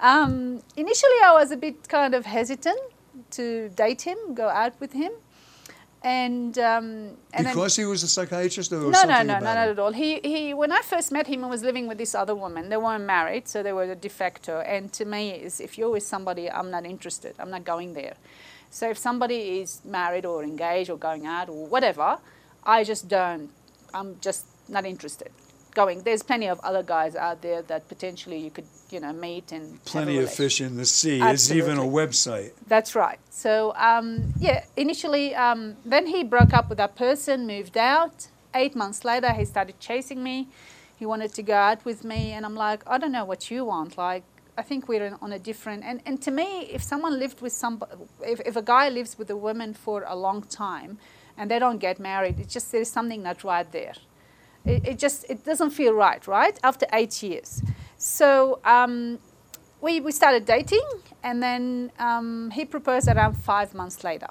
Um, 0.00 0.60
initially, 0.76 1.20
I 1.24 1.32
was 1.32 1.50
a 1.50 1.56
bit 1.56 1.88
kind 1.88 2.14
of 2.14 2.26
hesitant 2.26 2.78
to 3.32 3.68
date 3.70 4.02
him, 4.02 4.18
go 4.34 4.48
out 4.48 4.74
with 4.80 4.92
him. 4.92 5.12
And, 6.02 6.56
um, 6.58 7.16
and 7.32 7.46
then- 7.46 7.54
because 7.54 7.74
he 7.74 7.84
was 7.84 8.02
a 8.04 8.08
psychiatrist, 8.08 8.72
or 8.72 8.76
no, 8.76 9.02
no, 9.02 9.22
no, 9.22 9.38
not 9.40 9.56
at 9.56 9.78
all. 9.78 9.92
He, 9.92 10.20
he, 10.22 10.54
when 10.54 10.70
I 10.70 10.80
first 10.82 11.10
met 11.10 11.26
him, 11.26 11.44
I 11.44 11.48
was 11.48 11.62
living 11.62 11.88
with 11.88 11.98
this 11.98 12.14
other 12.14 12.36
woman. 12.36 12.68
They 12.68 12.76
weren't 12.76 13.04
married, 13.04 13.48
so 13.48 13.62
they 13.62 13.72
were 13.72 13.92
de 13.94 14.08
facto. 14.08 14.60
And 14.60 14.92
to 14.92 15.04
me, 15.04 15.30
is 15.30 15.60
if 15.60 15.76
you're 15.76 15.90
with 15.90 16.04
somebody, 16.04 16.48
I'm 16.50 16.70
not 16.70 16.84
interested. 16.86 17.34
I'm 17.40 17.50
not 17.50 17.64
going 17.64 17.94
there. 17.94 18.14
So 18.70 18.90
if 18.90 18.98
somebody 18.98 19.60
is 19.60 19.80
married 19.84 20.24
or 20.24 20.44
engaged 20.44 20.90
or 20.90 20.98
going 20.98 21.26
out 21.26 21.48
or 21.48 21.66
whatever, 21.66 22.18
I 22.64 22.84
just 22.84 23.08
don't. 23.08 23.50
I'm 23.92 24.20
just 24.20 24.44
not 24.68 24.84
interested. 24.84 25.30
Going. 25.74 26.02
There's 26.02 26.22
plenty 26.22 26.48
of 26.48 26.60
other 26.60 26.82
guys 26.82 27.16
out 27.16 27.40
there 27.42 27.62
that 27.62 27.88
potentially 27.88 28.38
you 28.38 28.50
could, 28.50 28.66
you 28.92 29.00
know, 29.00 29.12
meet 29.12 29.52
and 29.52 29.82
Plenty 29.84 30.18
of 30.18 30.32
fish 30.32 30.60
in 30.60 30.76
the 30.76 30.84
sea. 30.84 31.20
It's 31.22 31.50
even 31.50 31.78
a 31.78 31.82
website. 31.82 32.52
that's 32.66 32.94
right. 32.94 33.18
So 33.30 33.74
um, 33.76 34.32
yeah, 34.38 34.64
initially, 34.76 35.34
um, 35.34 35.76
then 35.84 36.06
he 36.06 36.24
broke 36.24 36.52
up 36.52 36.68
with 36.68 36.78
that 36.78 36.96
person, 36.96 37.46
moved 37.46 37.76
out. 37.76 38.28
Eight 38.54 38.74
months 38.74 39.04
later, 39.04 39.32
he 39.32 39.44
started 39.44 39.78
chasing 39.78 40.22
me. 40.22 40.48
He 40.96 41.06
wanted 41.06 41.32
to 41.34 41.42
go 41.42 41.54
out 41.54 41.84
with 41.84 42.02
me, 42.02 42.32
and 42.32 42.44
I'm 42.44 42.56
like, 42.56 42.82
I 42.86 42.98
don't 42.98 43.12
know 43.12 43.24
what 43.24 43.50
you 43.50 43.64
want. 43.64 43.96
Like, 43.96 44.24
I 44.56 44.62
think 44.62 44.88
we're 44.88 45.16
on 45.22 45.32
a 45.32 45.38
different. 45.38 45.84
And, 45.84 46.00
and 46.04 46.20
to 46.22 46.32
me, 46.32 46.62
if 46.72 46.82
someone 46.82 47.18
lived 47.20 47.40
with 47.40 47.52
somebody, 47.52 47.92
if, 48.26 48.40
if 48.40 48.56
a 48.56 48.62
guy 48.62 48.88
lives 48.88 49.16
with 49.16 49.30
a 49.30 49.36
woman 49.36 49.74
for 49.74 50.04
a 50.08 50.16
long 50.16 50.42
time, 50.42 50.98
and 51.36 51.48
they 51.48 51.60
don't 51.60 51.78
get 51.78 52.00
married, 52.00 52.40
it's 52.40 52.52
just 52.52 52.72
there's 52.72 52.90
something 52.90 53.22
not 53.22 53.44
right 53.44 53.70
there. 53.70 53.94
It, 54.64 54.88
it 54.88 54.98
just 54.98 55.24
it 55.30 55.44
doesn't 55.44 55.70
feel 55.70 55.92
right, 55.94 56.26
right? 56.26 56.58
After 56.64 56.86
eight 56.92 57.22
years, 57.22 57.62
so 57.98 58.60
um, 58.64 59.18
we, 59.80 60.00
we 60.00 60.12
started 60.12 60.44
dating 60.44 60.86
and 61.22 61.42
then 61.42 61.90
um, 61.98 62.50
he 62.52 62.64
proposed 62.64 63.08
around 63.08 63.34
five 63.34 63.74
months 63.74 64.02
later 64.04 64.28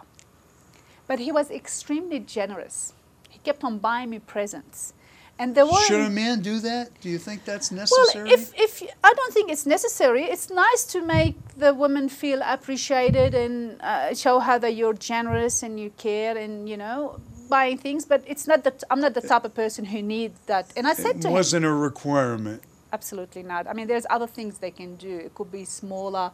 but 1.08 1.20
he 1.20 1.32
was 1.32 1.52
extremely 1.52 2.20
generous 2.20 2.94
he 3.30 3.40
kept 3.40 3.64
on 3.64 3.78
buying 3.78 4.10
me 4.10 4.20
presents 4.20 4.94
and 5.40 5.54
there 5.54 5.68
were 5.68 5.80
Should 5.82 6.02
a 6.02 6.10
man 6.10 6.42
do 6.42 6.60
that? 6.62 7.00
Do 7.00 7.10
you 7.10 7.20
think 7.20 7.46
that's 7.46 7.72
necessary? 7.72 8.24
well 8.24 8.34
if, 8.34 8.52
if 8.58 8.82
i 9.04 9.14
don't 9.14 9.34
think 9.34 9.52
it's 9.52 9.66
necessary 9.66 10.24
it's 10.24 10.50
nice 10.50 10.84
to 10.86 11.02
make 11.02 11.36
the 11.58 11.74
woman 11.74 12.10
feel 12.10 12.42
appreciated 12.44 13.36
and 13.36 13.80
uh, 13.82 14.14
show 14.16 14.40
her 14.40 14.58
that 14.60 14.76
you're 14.76 14.94
generous 14.94 15.62
and 15.62 15.80
you 15.80 15.90
care 15.98 16.38
and 16.38 16.68
you 16.68 16.78
know 16.78 17.20
buying 17.50 17.78
things 17.78 18.04
but 18.06 18.24
it's 18.26 18.48
not 18.48 18.64
that 18.64 18.84
i'm 18.90 19.00
not 19.00 19.14
the 19.14 19.22
type 19.22 19.46
of 19.46 19.54
person 19.54 19.86
who 19.86 20.02
needs 20.02 20.40
that 20.48 20.72
and 20.76 20.88
i 20.88 20.94
said 20.94 21.18
it 21.18 21.22
to 21.22 21.28
him 21.28 21.34
It 21.34 21.38
wasn't 21.38 21.66
a 21.66 21.72
requirement. 21.72 22.62
Absolutely 22.98 23.44
not. 23.54 23.64
I 23.72 23.74
mean, 23.78 23.88
there's 23.92 24.08
other 24.18 24.30
things 24.38 24.52
they 24.66 24.72
can 24.82 24.92
do. 25.08 25.14
It 25.28 25.32
could 25.38 25.52
be 25.60 25.66
smaller, 25.82 26.28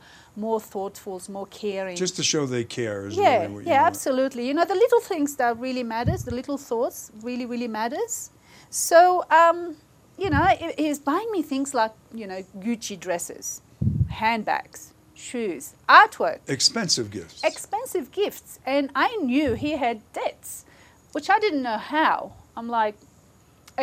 more 0.46 0.60
thoughtful, 0.74 1.16
more 1.38 1.48
caring. 1.64 1.96
Just 2.06 2.16
to 2.20 2.24
show 2.32 2.42
they 2.58 2.64
care 2.80 3.00
is 3.08 3.14
yeah, 3.18 3.42
really 3.48 3.66
yeah, 3.72 3.84
absolutely. 3.92 4.44
You 4.50 4.54
know, 4.58 4.66
the 4.74 4.80
little 4.86 5.02
things 5.12 5.30
that 5.42 5.54
really 5.66 5.84
matters, 5.96 6.20
the 6.30 6.36
little 6.42 6.58
thoughts 6.70 6.98
really, 7.28 7.46
really 7.54 7.68
matters. 7.82 8.14
So, 8.70 9.00
um, 9.42 9.58
you 10.24 10.30
know, 10.34 10.46
he- 10.62 10.76
he's 10.84 11.00
buying 11.12 11.30
me 11.36 11.42
things 11.54 11.70
like, 11.82 11.94
you 12.20 12.28
know, 12.32 12.42
Gucci 12.66 12.96
dresses, 13.06 13.46
handbags, 14.22 14.82
shoes, 15.28 15.64
artwork, 16.02 16.40
Expensive 16.58 17.08
gifts. 17.18 17.44
expensive 17.52 18.06
gifts. 18.22 18.50
And 18.66 18.86
I 19.08 19.10
knew 19.30 19.50
he 19.66 19.72
had 19.86 19.98
debts, 20.20 20.50
which 21.16 21.28
I 21.36 21.38
didn't 21.44 21.64
know 21.70 21.78
how. 21.96 22.18
I'm 22.58 22.70
like, 22.82 22.96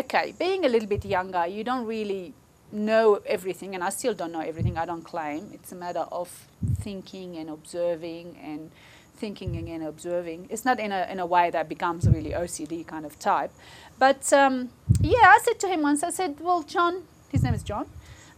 okay, 0.03 0.27
being 0.45 0.65
a 0.65 0.69
little 0.75 0.89
bit 0.95 1.05
younger, 1.05 1.45
you 1.57 1.63
don't 1.71 1.87
really 1.97 2.25
know 2.73 3.21
everything, 3.27 3.75
and 3.75 3.83
I 3.83 3.91
still 3.91 4.15
don't 4.15 4.33
know 4.33 4.41
everything. 4.41 4.79
I 4.79 4.87
don't 4.87 5.03
claim. 5.03 5.51
It's 5.53 5.73
a 5.73 5.75
matter 5.75 6.07
of 6.13 6.47
thinking 6.81 7.37
and 7.37 7.51
observing 7.51 8.39
and 8.43 8.71
thinking 9.17 9.69
and 9.69 9.85
observing. 9.85 10.47
It's 10.51 10.65
not 10.65 10.81
in 10.81 10.93
a, 10.93 11.07
in 11.11 11.21
a 11.21 11.27
way 11.27 11.51
that 11.51 11.69
becomes 11.69 12.07
a 12.07 12.11
really 12.11 12.31
OCD 12.31 12.87
kind 12.87 13.05
of 13.05 13.19
type. 13.19 13.53
But 13.99 14.33
um, 14.33 14.71
yeah, 15.01 15.27
I 15.27 15.39
said 15.43 15.61
to 15.61 15.69
him 15.69 15.83
once, 15.83 16.03
I 16.03 16.11
said, 16.11 16.41
well, 16.41 16.63
John, 16.63 17.03
his 17.31 17.43
name 17.43 17.55
is 17.55 17.63
John. 17.63 17.87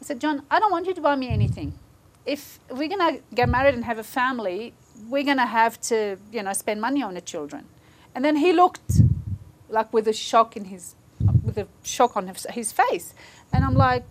I 0.01 0.05
said, 0.05 0.21
John, 0.21 0.43
I 0.51 0.59
don't 0.59 0.73
want 0.73 0.87
you 0.87 0.95
to 0.95 1.01
buy 1.01 1.15
me 1.15 1.29
anything. 1.29 1.79
If 2.27 2.59
we're 2.69 2.89
going 2.89 3.17
to 3.17 3.23
get 3.35 3.49
married 3.49 3.75
and 3.75 3.85
have 3.85 3.99
a 3.99 4.05
family, 4.05 4.75
we're 5.09 5.25
going 5.25 5.37
to 5.39 5.47
have 5.47 5.81
to, 5.83 6.19
you 6.33 6.43
know, 6.43 6.53
spend 6.53 6.81
money 6.81 7.03
on 7.03 7.15
the 7.15 7.21
children. 7.21 7.67
And 8.15 8.25
then 8.25 8.37
he 8.37 8.53
looked 8.53 9.01
like 9.69 9.93
with 9.93 10.07
a 10.09 10.13
shock 10.13 10.57
in 10.57 10.67
his, 10.67 10.95
with 11.45 11.57
a 11.57 11.67
shock 11.83 12.17
on 12.17 12.31
his 12.51 12.73
face. 12.73 13.15
And 13.53 13.65
I'm 13.65 13.75
like, 13.75 14.05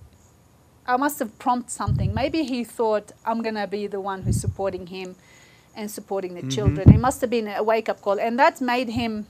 I 0.92 0.98
must 0.98 1.20
have 1.20 1.38
prompted 1.40 1.72
something. 1.72 2.14
Maybe 2.14 2.44
he 2.44 2.64
thought 2.64 3.12
I'm 3.26 3.42
going 3.42 3.56
to 3.56 3.68
be 3.68 3.88
the 3.88 4.02
one 4.02 4.24
who's 4.24 4.42
supporting 4.42 4.88
him 4.88 5.16
and 5.76 5.90
supporting 5.90 6.34
the 6.34 6.44
children. 6.52 6.94
It 6.94 7.00
must 7.00 7.22
have 7.22 7.30
been 7.30 7.48
a 7.48 7.64
wake 7.64 7.88
up 7.88 8.02
call. 8.02 8.20
And 8.20 8.38
that 8.38 8.60
made 8.60 8.90
him 8.90 9.26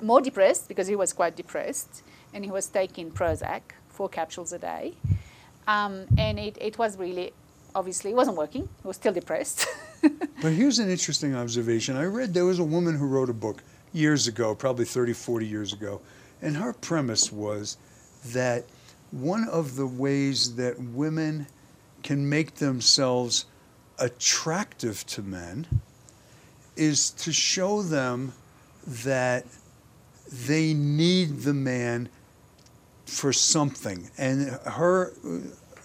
more 0.00 0.20
depressed 0.20 0.68
because 0.68 0.86
he 0.86 0.94
was 0.94 1.12
quite 1.12 1.34
depressed 1.34 2.02
and 2.32 2.44
he 2.44 2.50
was 2.50 2.66
taking 2.68 3.10
Prozac, 3.10 3.62
four 3.88 4.08
capsules 4.08 4.52
a 4.52 4.58
day. 4.58 4.94
Um, 5.66 6.06
and 6.16 6.38
it, 6.38 6.56
it 6.60 6.78
was 6.78 6.96
really, 6.96 7.32
obviously, 7.74 8.12
it 8.12 8.16
wasn't 8.16 8.36
working. 8.36 8.68
He 8.82 8.86
was 8.86 8.96
still 8.96 9.12
depressed. 9.12 9.66
But 10.42 10.52
here's 10.52 10.78
an 10.78 10.90
interesting 10.90 11.34
observation. 11.34 11.96
I 11.96 12.04
read 12.04 12.34
there 12.34 12.44
was 12.44 12.58
a 12.58 12.64
woman 12.64 12.94
who 12.98 13.06
wrote 13.06 13.30
a 13.30 13.32
book 13.32 13.62
years 13.94 14.26
ago, 14.26 14.54
probably 14.54 14.84
30, 14.84 15.14
40 15.14 15.46
years 15.46 15.72
ago, 15.72 16.02
and 16.42 16.58
her 16.58 16.74
premise 16.74 17.32
was 17.32 17.78
that 18.26 18.66
one 19.14 19.48
of 19.48 19.76
the 19.76 19.86
ways 19.86 20.56
that 20.56 20.78
women 20.78 21.46
can 22.02 22.28
make 22.28 22.56
themselves 22.56 23.46
attractive 23.98 25.06
to 25.06 25.22
men 25.22 25.66
is 26.76 27.10
to 27.10 27.32
show 27.32 27.80
them 27.80 28.32
that 28.86 29.46
they 30.30 30.74
need 30.74 31.42
the 31.42 31.54
man 31.54 32.08
for 33.06 33.32
something. 33.32 34.10
And 34.18 34.48
her 34.66 35.12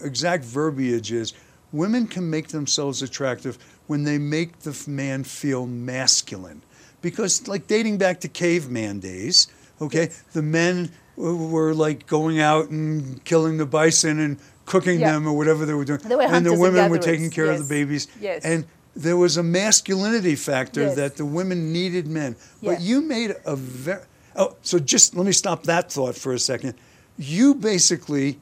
exact 0.01 0.43
verbiage 0.43 1.11
is 1.11 1.33
women 1.71 2.07
can 2.07 2.27
make 2.27 2.47
themselves 2.47 3.03
attractive 3.03 3.59
when 3.85 4.05
they 4.05 4.17
make 4.17 4.59
the 4.59 4.83
man 4.87 5.23
feel 5.23 5.67
masculine. 5.67 6.63
Because, 7.03 7.47
like 7.47 7.67
dating 7.67 7.99
back 7.99 8.21
to 8.21 8.27
caveman 8.27 8.99
days, 8.99 9.47
okay, 9.79 10.09
the 10.33 10.41
men 10.41 10.91
were 11.19 11.73
like 11.73 12.07
going 12.07 12.39
out 12.39 12.69
and 12.69 13.23
killing 13.25 13.57
the 13.57 13.65
bison 13.65 14.19
and 14.19 14.37
cooking 14.65 14.99
Yeah. 14.99 15.11
them 15.13 15.27
or 15.27 15.33
whatever 15.35 15.65
they 15.65 15.73
were 15.73 15.85
doing. 15.85 15.99
They 15.99 16.15
were 16.15 16.21
and 16.21 16.29
the 16.31 16.33
hunters 16.35 16.53
and 16.53 16.61
women 16.61 16.89
were 16.89 16.97
taking 16.97 17.29
care 17.29 17.51
of 17.51 17.59
the 17.59 17.65
babies. 17.65 18.07
Yes. 18.21 18.43
And 18.45 18.65
there 18.95 19.17
was 19.17 19.37
a 19.37 19.43
masculinity 19.43 20.35
factor 20.35 20.81
Yes. 20.81 20.95
that 20.95 21.17
the 21.17 21.25
women 21.25 21.73
needed 21.73 22.07
men. 22.07 22.35
But 22.63 22.81
you 22.81 23.01
made 23.01 23.35
a 23.45 23.55
very 23.55 24.01
oh, 24.35 24.55
so 24.61 24.79
just 24.79 25.15
let 25.15 25.25
me 25.25 25.31
stop 25.33 25.63
that 25.63 25.91
thought 25.91 26.15
for 26.15 26.33
a 26.33 26.39
second. 26.39 26.75
You 27.17 27.53
basically 27.55 28.39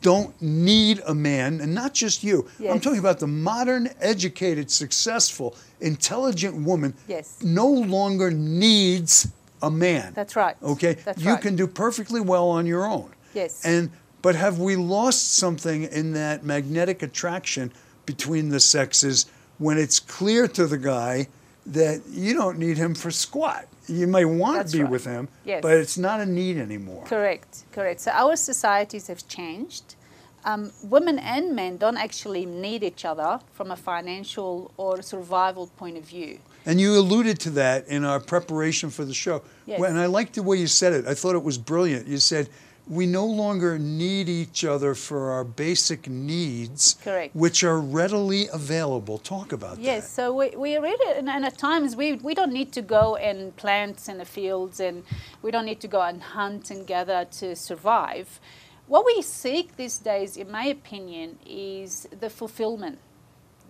don't 0.00 0.40
need 0.40 1.02
a 1.06 1.14
man, 1.14 1.60
and 1.60 1.74
not 1.74 1.92
just 1.92 2.22
you. 2.22 2.46
Yes. 2.58 2.72
I'm 2.72 2.80
talking 2.80 3.00
about 3.00 3.18
the 3.18 3.26
modern, 3.26 3.90
educated, 4.00 4.70
successful, 4.70 5.56
intelligent 5.80 6.54
woman. 6.64 6.94
Yes. 7.08 7.38
No 7.42 7.66
longer 7.68 8.30
needs 8.30 9.26
a 9.62 9.70
man. 9.70 10.12
That's 10.14 10.36
right. 10.36 10.56
Okay. 10.62 10.94
That's 10.94 11.22
you 11.22 11.32
right. 11.32 11.40
can 11.40 11.56
do 11.56 11.66
perfectly 11.66 12.20
well 12.20 12.48
on 12.48 12.66
your 12.66 12.84
own. 12.84 13.10
Yes. 13.34 13.64
And 13.64 13.90
but 14.20 14.34
have 14.34 14.58
we 14.58 14.76
lost 14.76 15.34
something 15.34 15.84
in 15.84 16.12
that 16.12 16.44
magnetic 16.44 17.02
attraction 17.02 17.72
between 18.06 18.50
the 18.50 18.60
sexes 18.60 19.26
when 19.58 19.78
it's 19.78 19.98
clear 19.98 20.46
to 20.48 20.66
the 20.66 20.78
guy 20.78 21.28
that 21.66 22.02
you 22.10 22.34
don't 22.34 22.58
need 22.58 22.76
him 22.76 22.94
for 22.94 23.10
squat? 23.10 23.66
You 23.88 24.06
may 24.06 24.24
want 24.24 24.58
That's 24.58 24.72
to 24.72 24.78
be 24.78 24.82
right. 24.84 24.92
with 24.92 25.04
him, 25.04 25.28
Yes. 25.44 25.60
but 25.62 25.72
it's 25.72 25.98
not 25.98 26.20
a 26.20 26.26
need 26.26 26.56
anymore. 26.56 27.04
Correct, 27.06 27.64
correct. 27.72 28.00
So 28.00 28.10
our 28.12 28.36
societies 28.36 29.08
have 29.08 29.26
changed. 29.26 29.96
Um, 30.44 30.72
women 30.82 31.18
and 31.18 31.54
men 31.54 31.76
don't 31.76 31.96
actually 31.96 32.46
need 32.46 32.82
each 32.82 33.04
other 33.04 33.40
from 33.52 33.70
a 33.70 33.76
financial 33.76 34.72
or 34.76 35.00
survival 35.02 35.68
point 35.76 35.96
of 35.96 36.04
view. 36.04 36.38
And 36.66 36.80
you 36.80 36.96
alluded 36.96 37.38
to 37.40 37.50
that 37.50 37.88
in 37.88 38.04
our 38.04 38.20
preparation 38.20 38.90
for 38.90 39.04
the 39.04 39.14
show. 39.14 39.42
Yes. 39.66 39.80
And 39.82 39.98
I 39.98 40.06
liked 40.06 40.34
the 40.34 40.42
way 40.42 40.58
you 40.58 40.66
said 40.66 40.92
it. 40.92 41.06
I 41.06 41.14
thought 41.14 41.34
it 41.34 41.42
was 41.42 41.58
brilliant. 41.58 42.06
You 42.06 42.18
said, 42.18 42.48
we 42.88 43.06
no 43.06 43.24
longer 43.24 43.78
need 43.78 44.28
each 44.28 44.64
other 44.64 44.94
for 44.94 45.30
our 45.30 45.44
basic 45.44 46.08
needs, 46.08 46.96
Correct. 47.02 47.34
which 47.34 47.62
are 47.62 47.78
readily 47.80 48.48
available. 48.52 49.18
Talk 49.18 49.52
about 49.52 49.78
Yes, 49.78 49.84
that. 49.84 49.86
Yes, 49.86 50.10
so 50.10 50.34
we, 50.34 50.50
we 50.56 50.76
really, 50.76 51.18
and, 51.18 51.28
and 51.28 51.44
at 51.44 51.56
times 51.58 51.94
we, 51.94 52.14
we 52.14 52.34
don't 52.34 52.52
need 52.52 52.72
to 52.72 52.82
go 52.82 53.16
and 53.16 53.54
plant 53.56 54.08
in 54.08 54.18
the 54.18 54.24
fields 54.24 54.80
and 54.80 55.04
we 55.42 55.50
don't 55.52 55.64
need 55.64 55.80
to 55.80 55.88
go 55.88 56.02
and 56.02 56.22
hunt 56.22 56.70
and 56.70 56.86
gather 56.86 57.24
to 57.24 57.54
survive. 57.54 58.40
What 58.88 59.06
we 59.06 59.22
seek 59.22 59.76
these 59.76 59.98
days, 59.98 60.36
in 60.36 60.50
my 60.50 60.64
opinion, 60.64 61.38
is 61.46 62.08
the 62.18 62.28
fulfillment, 62.28 62.98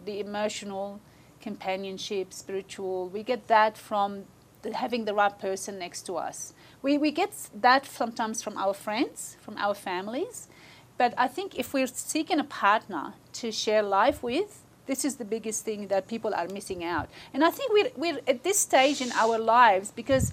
the 0.06 0.20
emotional, 0.20 1.00
companionship, 1.42 2.32
spiritual. 2.32 3.08
We 3.08 3.22
get 3.22 3.48
that 3.48 3.76
from 3.76 4.24
the, 4.62 4.74
having 4.74 5.04
the 5.04 5.14
right 5.14 5.36
person 5.38 5.78
next 5.78 6.02
to 6.06 6.16
us. 6.16 6.54
We, 6.80 6.96
we 6.96 7.10
get 7.10 7.32
that 7.60 7.84
sometimes 7.86 8.42
from 8.42 8.56
our 8.56 8.74
friends, 8.74 9.36
from 9.40 9.56
our 9.58 9.74
families. 9.74 10.48
But 10.96 11.14
I 11.16 11.28
think 11.28 11.58
if 11.58 11.74
we're 11.74 11.88
seeking 11.88 12.38
a 12.38 12.44
partner 12.44 13.14
to 13.34 13.52
share 13.52 13.82
life 13.82 14.22
with, 14.22 14.62
this 14.86 15.04
is 15.04 15.16
the 15.16 15.24
biggest 15.24 15.64
thing 15.64 15.88
that 15.88 16.08
people 16.08 16.34
are 16.34 16.48
missing 16.48 16.84
out. 16.84 17.08
And 17.32 17.44
I 17.44 17.50
think 17.50 17.72
we're, 17.72 17.90
we're 17.96 18.20
at 18.26 18.42
this 18.42 18.58
stage 18.58 19.00
in 19.00 19.12
our 19.12 19.38
lives 19.38 19.90
because 19.90 20.32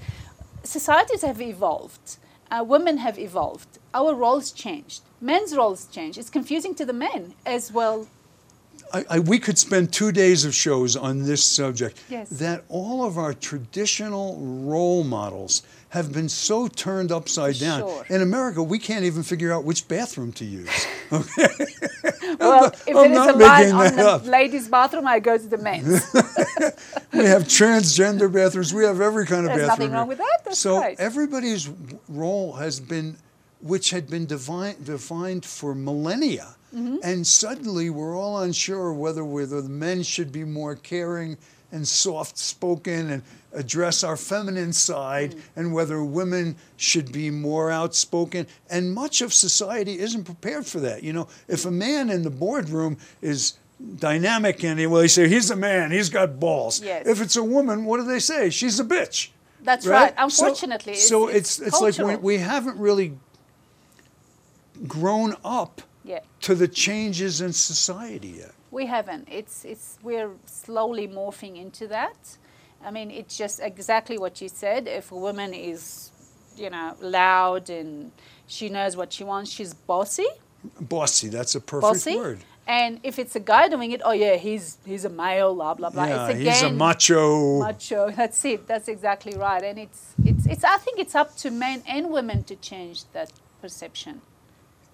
societies 0.63 1.21
have 1.21 1.41
evolved, 1.41 2.17
uh, 2.51 2.63
women 2.63 2.97
have 2.97 3.19
evolved, 3.19 3.79
our 3.93 4.13
roles 4.13 4.51
changed, 4.51 5.01
men's 5.21 5.55
roles 5.55 5.85
changed. 5.87 6.17
It's 6.17 6.29
confusing 6.29 6.73
to 6.75 6.85
the 6.85 6.93
men 6.93 7.35
as 7.45 7.71
well. 7.71 8.07
I, 8.93 9.05
I, 9.09 9.19
we 9.19 9.39
could 9.39 9.57
spend 9.57 9.93
two 9.93 10.11
days 10.11 10.45
of 10.45 10.53
shows 10.55 10.95
on 10.95 11.23
this 11.23 11.43
subject. 11.43 12.01
Yes. 12.09 12.29
That 12.29 12.63
all 12.69 13.05
of 13.05 13.17
our 13.17 13.33
traditional 13.33 14.37
role 14.39 15.03
models 15.03 15.63
have 15.89 16.11
been 16.13 16.29
so 16.29 16.67
turned 16.67 17.11
upside 17.11 17.57
down. 17.59 17.79
Sure. 17.81 18.05
In 18.09 18.21
America, 18.21 18.61
we 18.61 18.77
can't 18.77 19.05
even 19.05 19.23
figure 19.23 19.51
out 19.51 19.63
which 19.63 19.87
bathroom 19.87 20.31
to 20.33 20.45
use. 20.45 20.69
Okay. 21.11 21.47
Well, 22.39 22.61
not- 22.61 22.75
if 22.85 22.95
I'm 22.95 23.11
there 23.11 23.29
is 23.29 23.35
a 23.35 23.37
line 23.39 23.71
on 23.71 23.95
the 23.95 24.07
up. 24.07 24.25
ladies' 24.27 24.67
bathroom, 24.67 25.07
I 25.07 25.17
go 25.19 25.39
to 25.39 25.43
the 25.47 25.57
men's. 25.57 25.87
we 27.13 27.25
have 27.25 27.45
transgender 27.45 28.31
bathrooms. 28.31 28.71
We 28.75 28.83
have 28.83 29.01
every 29.01 29.25
kind 29.25 29.47
of 29.47 29.53
There's 29.55 29.67
bathroom. 29.67 29.89
nothing 29.89 29.91
wrong 29.91 30.03
here. 30.05 30.09
with 30.09 30.17
that. 30.19 30.39
That's 30.45 30.59
so 30.59 30.77
right. 30.77 30.99
everybody's 30.99 31.67
role 32.07 32.53
has 32.53 32.79
been, 32.79 33.17
which 33.61 33.89
had 33.91 34.09
been 34.09 34.25
divine, 34.25 34.75
defined 34.83 35.45
for 35.45 35.75
millennia, 35.75 36.55
Mm-hmm. 36.75 36.97
and 37.03 37.25
suddenly 37.25 37.89
we're 37.89 38.15
all 38.15 38.41
unsure 38.43 38.93
whether 38.93 39.25
whether 39.25 39.59
the 39.59 39.69
men 39.69 40.03
should 40.03 40.31
be 40.31 40.43
more 40.43 40.75
caring 40.75 41.35
and 41.71 41.87
soft-spoken 41.87 43.09
and 43.09 43.23
address 43.53 44.03
our 44.03 44.15
feminine 44.15 44.71
side, 44.73 45.31
Mm. 45.33 45.39
and 45.55 45.73
whether 45.73 46.03
women 46.03 46.55
should 46.77 47.11
be 47.11 47.31
more 47.31 47.71
outspoken. 47.71 48.45
And 48.69 48.93
much 48.93 49.21
of 49.21 49.33
society 49.33 49.97
isn't 49.99 50.25
prepared 50.25 50.67
for 50.67 50.79
that. 50.81 51.01
You 51.01 51.13
know, 51.13 51.27
if 51.47 51.65
a 51.65 51.71
man 51.71 52.11
in 52.11 52.21
the 52.21 52.29
boardroom 52.29 52.97
is 53.21 53.53
dynamic 53.97 54.63
and 54.63 54.79
he, 54.79 54.85
well, 54.85 55.01
they 55.01 55.07
say 55.07 55.27
he's 55.27 55.49
a 55.49 55.55
man, 55.55 55.89
he's 55.91 56.09
got 56.09 56.39
balls. 56.39 56.81
Yes. 56.81 57.07
If 57.07 57.21
it's 57.21 57.35
a 57.35 57.43
woman, 57.43 57.85
what 57.85 57.97
do 57.97 58.03
they 58.03 58.19
say? 58.19 58.49
She's 58.51 58.79
a 58.79 58.83
bitch. 58.83 59.29
That's 59.63 59.87
right. 59.87 60.13
So- 60.17 60.23
Unfortunately, 60.45 60.93
it's, 60.93 61.07
so 61.07 61.27
it's 61.27 61.59
it's, 61.59 61.81
like 61.81 61.97
we, 61.97 62.15
we 62.17 62.37
haven't 62.37 62.77
really 62.77 63.17
grown 64.87 65.35
up 65.43 65.81
yeah. 66.03 66.19
to 66.41 66.55
the 66.55 66.67
changes 66.67 67.41
in 67.41 67.53
society 67.53 68.35
yet. 68.39 68.51
We 68.71 68.85
haven't. 68.85 69.27
It's 69.31 69.65
it's 69.65 69.97
we're 70.03 70.31
slowly 70.45 71.07
morphing 71.07 71.57
into 71.57 71.87
that. 71.87 72.37
I 72.83 72.91
mean, 72.91 73.11
it's 73.11 73.37
just 73.37 73.59
exactly 73.59 74.17
what 74.17 74.41
you 74.41 74.47
said. 74.47 74.87
If 74.87 75.11
a 75.11 75.15
woman 75.17 75.53
is, 75.53 76.11
you 76.55 76.69
know, 76.69 76.95
loud 77.01 77.69
and 77.69 78.11
she 78.47 78.69
knows 78.69 78.95
what 78.95 79.11
she 79.11 79.23
wants, 79.23 79.51
she's 79.51 79.73
bossy. 79.73 80.27
Bossy, 80.79 81.29
that's 81.29 81.55
a 81.55 81.61
perfect 81.61 81.81
Bossy. 81.81 82.15
word. 82.17 82.39
And 82.67 82.99
if 83.01 83.17
it's 83.17 83.35
a 83.35 83.39
guy 83.39 83.67
doing 83.67 83.91
it, 83.91 84.01
oh 84.05 84.11
yeah, 84.11 84.35
he's 84.35 84.77
he's 84.85 85.03
a 85.03 85.09
male, 85.09 85.55
blah 85.55 85.73
blah 85.73 85.89
blah. 85.89 86.05
yeah, 86.05 86.27
it's 86.27 86.39
again 86.39 86.53
he's 86.53 86.61
a 86.61 86.69
macho. 86.71 87.59
macho. 87.59 88.11
That's 88.15 88.45
it. 88.45 88.67
That's 88.67 88.87
exactly 88.87 89.35
right. 89.35 89.63
And 89.63 89.79
it's 89.79 90.13
it's 90.23 90.45
it's. 90.45 90.63
I 90.63 90.77
think 90.77 90.99
it's 90.99 91.15
up 91.15 91.35
to 91.37 91.49
men 91.49 91.81
and 91.87 92.11
women 92.11 92.43
to 92.43 92.55
change 92.55 93.05
that 93.13 93.31
perception. 93.59 94.21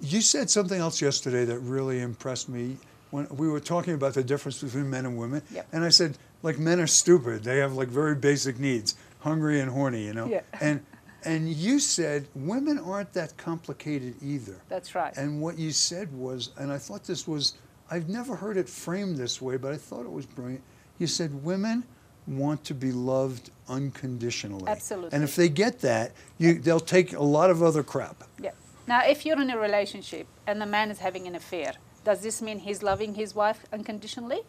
You 0.02 0.22
said 0.22 0.50
something 0.50 0.80
else 0.80 1.02
yesterday 1.02 1.46
that 1.46 1.60
really 1.60 2.02
impressed 2.02 2.50
me 2.50 2.78
when 3.12 3.28
we 3.30 3.48
were 3.48 3.60
talking 3.60 3.94
about 3.94 4.14
the 4.14 4.24
difference 4.24 4.62
between 4.62 4.90
men 4.90 5.06
and 5.06 5.18
women. 5.18 5.42
Yep. 5.52 5.68
And 5.72 5.84
I 5.84 5.90
said, 5.90 6.18
like 6.44 6.60
men 6.60 6.80
are 6.80 6.88
stupid. 6.88 7.44
They 7.44 7.58
have 7.58 7.74
like 7.74 7.88
very 7.88 8.16
basic 8.16 8.60
needs, 8.60 8.96
hungry 9.20 9.62
and 9.62 9.72
horny, 9.72 10.04
you 10.04 10.14
know. 10.14 10.28
Yeah. 10.28 10.42
And 10.62 10.84
and 11.24 11.50
you 11.50 11.80
said 11.80 12.28
women 12.36 12.78
aren't 12.78 13.12
that 13.14 13.36
complicated 13.38 14.16
either. 14.22 14.62
That's 14.70 14.94
right. 14.94 15.16
And 15.18 15.42
what 15.42 15.58
you 15.58 15.72
said 15.72 16.14
was, 16.14 16.52
and 16.58 16.72
I 16.72 16.78
thought 16.78 17.04
this 17.04 17.28
was, 17.28 17.56
I've 17.90 18.10
never 18.10 18.36
heard 18.36 18.58
it 18.58 18.70
framed 18.70 19.18
this 19.18 19.42
way, 19.42 19.58
but 19.58 19.72
I 19.74 19.78
thought 19.78 20.02
it 20.02 20.12
was 20.12 20.28
brilliant. 20.28 20.62
You 21.00 21.08
said 21.08 21.44
women 21.44 21.84
want 22.28 22.64
to 22.66 22.74
be 22.76 22.92
loved 22.92 23.50
unconditionally. 23.68 24.68
Absolutely. 24.68 25.14
And 25.14 25.24
if 25.24 25.36
they 25.36 25.50
get 25.50 25.80
that, 25.80 26.12
you, 26.38 26.60
they'll 26.60 26.80
take 26.80 27.14
a 27.14 27.24
lot 27.24 27.50
of 27.50 27.64
other 27.64 27.82
crap. 27.82 28.24
Yeah. 28.40 28.52
Now, 28.88 29.02
if 29.06 29.26
you're 29.26 29.42
in 29.42 29.50
a 29.50 29.58
relationship 29.58 30.28
and 30.46 30.62
the 30.62 30.66
man 30.66 30.92
is 30.92 31.00
having 31.00 31.28
an 31.28 31.36
affair, 31.36 31.74
does 32.04 32.22
this 32.22 32.42
mean 32.42 32.60
he's 32.60 32.84
loving 32.84 33.16
his 33.16 33.34
wife 33.34 33.66
unconditionally? 33.74 34.42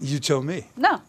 You 0.00 0.18
tell 0.18 0.42
me. 0.42 0.68
No. 0.76 1.02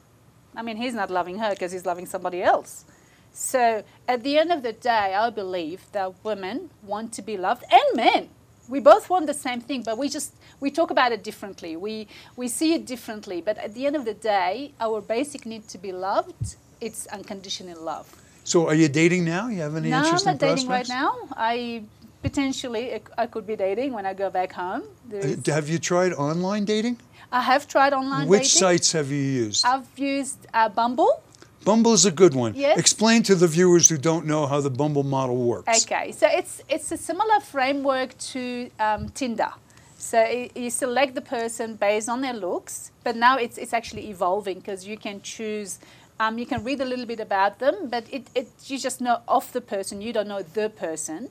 I 0.55 0.61
mean, 0.63 0.77
he's 0.77 0.93
not 0.93 1.09
loving 1.09 1.37
her 1.39 1.51
because 1.51 1.71
he's 1.71 1.85
loving 1.85 2.05
somebody 2.05 2.41
else. 2.43 2.85
So, 3.31 3.83
at 4.07 4.23
the 4.23 4.37
end 4.37 4.51
of 4.51 4.63
the 4.63 4.73
day, 4.73 5.13
I 5.15 5.29
believe 5.29 5.83
that 5.93 6.13
women 6.23 6.71
want 6.83 7.13
to 7.13 7.21
be 7.21 7.37
loved 7.37 7.63
and 7.71 7.95
men. 7.95 8.29
We 8.67 8.79
both 8.79 9.09
want 9.09 9.27
the 9.27 9.33
same 9.33 9.61
thing, 9.61 9.83
but 9.83 9.97
we 9.97 10.09
just 10.09 10.33
we 10.59 10.69
talk 10.69 10.91
about 10.91 11.11
it 11.11 11.23
differently. 11.23 11.75
We 11.75 12.07
we 12.35 12.47
see 12.47 12.73
it 12.73 12.85
differently, 12.85 13.41
but 13.41 13.57
at 13.57 13.73
the 13.73 13.85
end 13.87 13.95
of 13.95 14.05
the 14.05 14.13
day, 14.13 14.73
our 14.79 15.01
basic 15.01 15.45
need 15.45 15.67
to 15.69 15.77
be 15.77 15.91
loved, 15.91 16.55
it's 16.81 17.07
unconditional 17.07 17.81
love. 17.81 18.07
So 18.43 18.67
are 18.67 18.75
you 18.75 18.87
dating 18.87 19.25
now? 19.25 19.47
You 19.47 19.61
have 19.61 19.75
any 19.75 19.89
no, 19.89 19.97
I'm 19.97 20.23
not 20.25 20.37
dating 20.39 20.67
right 20.67 20.87
now. 20.87 21.15
I 21.35 21.83
potentially 22.21 23.01
I- 23.17 23.27
could 23.27 23.45
be 23.47 23.55
dating 23.55 23.93
when 23.93 24.05
I 24.05 24.13
go 24.13 24.29
back 24.29 24.53
home. 24.53 24.83
Uh, 25.13 25.51
Have 25.51 25.69
you 25.69 25.79
tried 25.79 26.13
online 26.13 26.65
dating? 26.65 26.97
I 27.31 27.41
have 27.41 27.67
tried 27.67 27.93
online 27.93 28.27
Which 28.27 28.53
dating. 28.53 28.59
sites 28.59 28.91
have 28.93 29.11
you 29.11 29.17
used? 29.45 29.65
I've 29.65 29.87
used 29.97 30.39
uh, 30.53 30.69
Bumble. 30.69 31.21
Bumble 31.65 31.93
is 31.93 32.05
a 32.05 32.11
good 32.11 32.33
one. 32.33 32.53
Yes. 32.55 32.79
Explain 32.79 33.21
to 33.23 33.35
the 33.35 33.47
viewers 33.47 33.89
who 33.89 33.97
don't 33.97 34.25
know 34.25 34.47
how 34.47 34.61
the 34.61 34.69
Bumble 34.69 35.03
model 35.03 35.35
works. 35.35 35.85
Okay, 35.85 36.11
so 36.11 36.27
it's 36.39 36.61
it's 36.69 36.91
a 36.91 36.97
similar 36.97 37.39
framework 37.41 38.17
to 38.33 38.69
um, 38.79 39.09
Tinder. 39.09 39.51
So 39.97 40.17
i 40.17 40.49
you 40.55 40.69
select 40.69 41.13
the 41.15 41.21
person 41.21 41.75
based 41.75 42.07
on 42.09 42.21
their 42.21 42.33
looks, 42.33 42.91
but 43.03 43.15
now 43.15 43.37
it's 43.37 43.57
it's 43.57 43.73
actually 43.73 44.09
evolving 44.09 44.59
because 44.59 44.87
you 44.87 44.97
can 44.97 45.21
choose. 45.21 45.79
Um, 46.21 46.37
you 46.37 46.45
can 46.45 46.63
read 46.63 46.81
a 46.81 46.85
little 46.85 47.05
bit 47.05 47.19
about 47.19 47.59
them, 47.59 47.75
but 47.89 48.03
it, 48.11 48.27
it 48.35 48.47
you 48.67 48.77
just 48.77 48.99
know 49.01 49.17
of 49.27 49.51
the 49.51 49.61
person. 49.61 50.01
You 50.01 50.13
don't 50.13 50.27
know 50.27 50.41
the 50.41 50.69
person, 50.69 51.29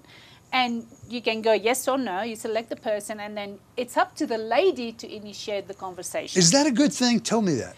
and 0.52 0.86
you 1.08 1.20
can 1.20 1.42
go 1.42 1.52
yes 1.52 1.88
or 1.88 1.98
no. 1.98 2.22
You 2.22 2.36
select 2.36 2.68
the 2.70 2.76
person, 2.76 3.20
and 3.20 3.36
then 3.36 3.58
it's 3.76 3.96
up 3.96 4.14
to 4.16 4.26
the 4.26 4.38
lady 4.38 4.92
to 4.92 5.14
initiate 5.14 5.68
the 5.68 5.74
conversation. 5.74 6.38
Is 6.38 6.50
that 6.50 6.66
a 6.66 6.70
good 6.70 6.92
thing? 6.92 7.20
Tell 7.20 7.42
me 7.42 7.54
that. 7.54 7.76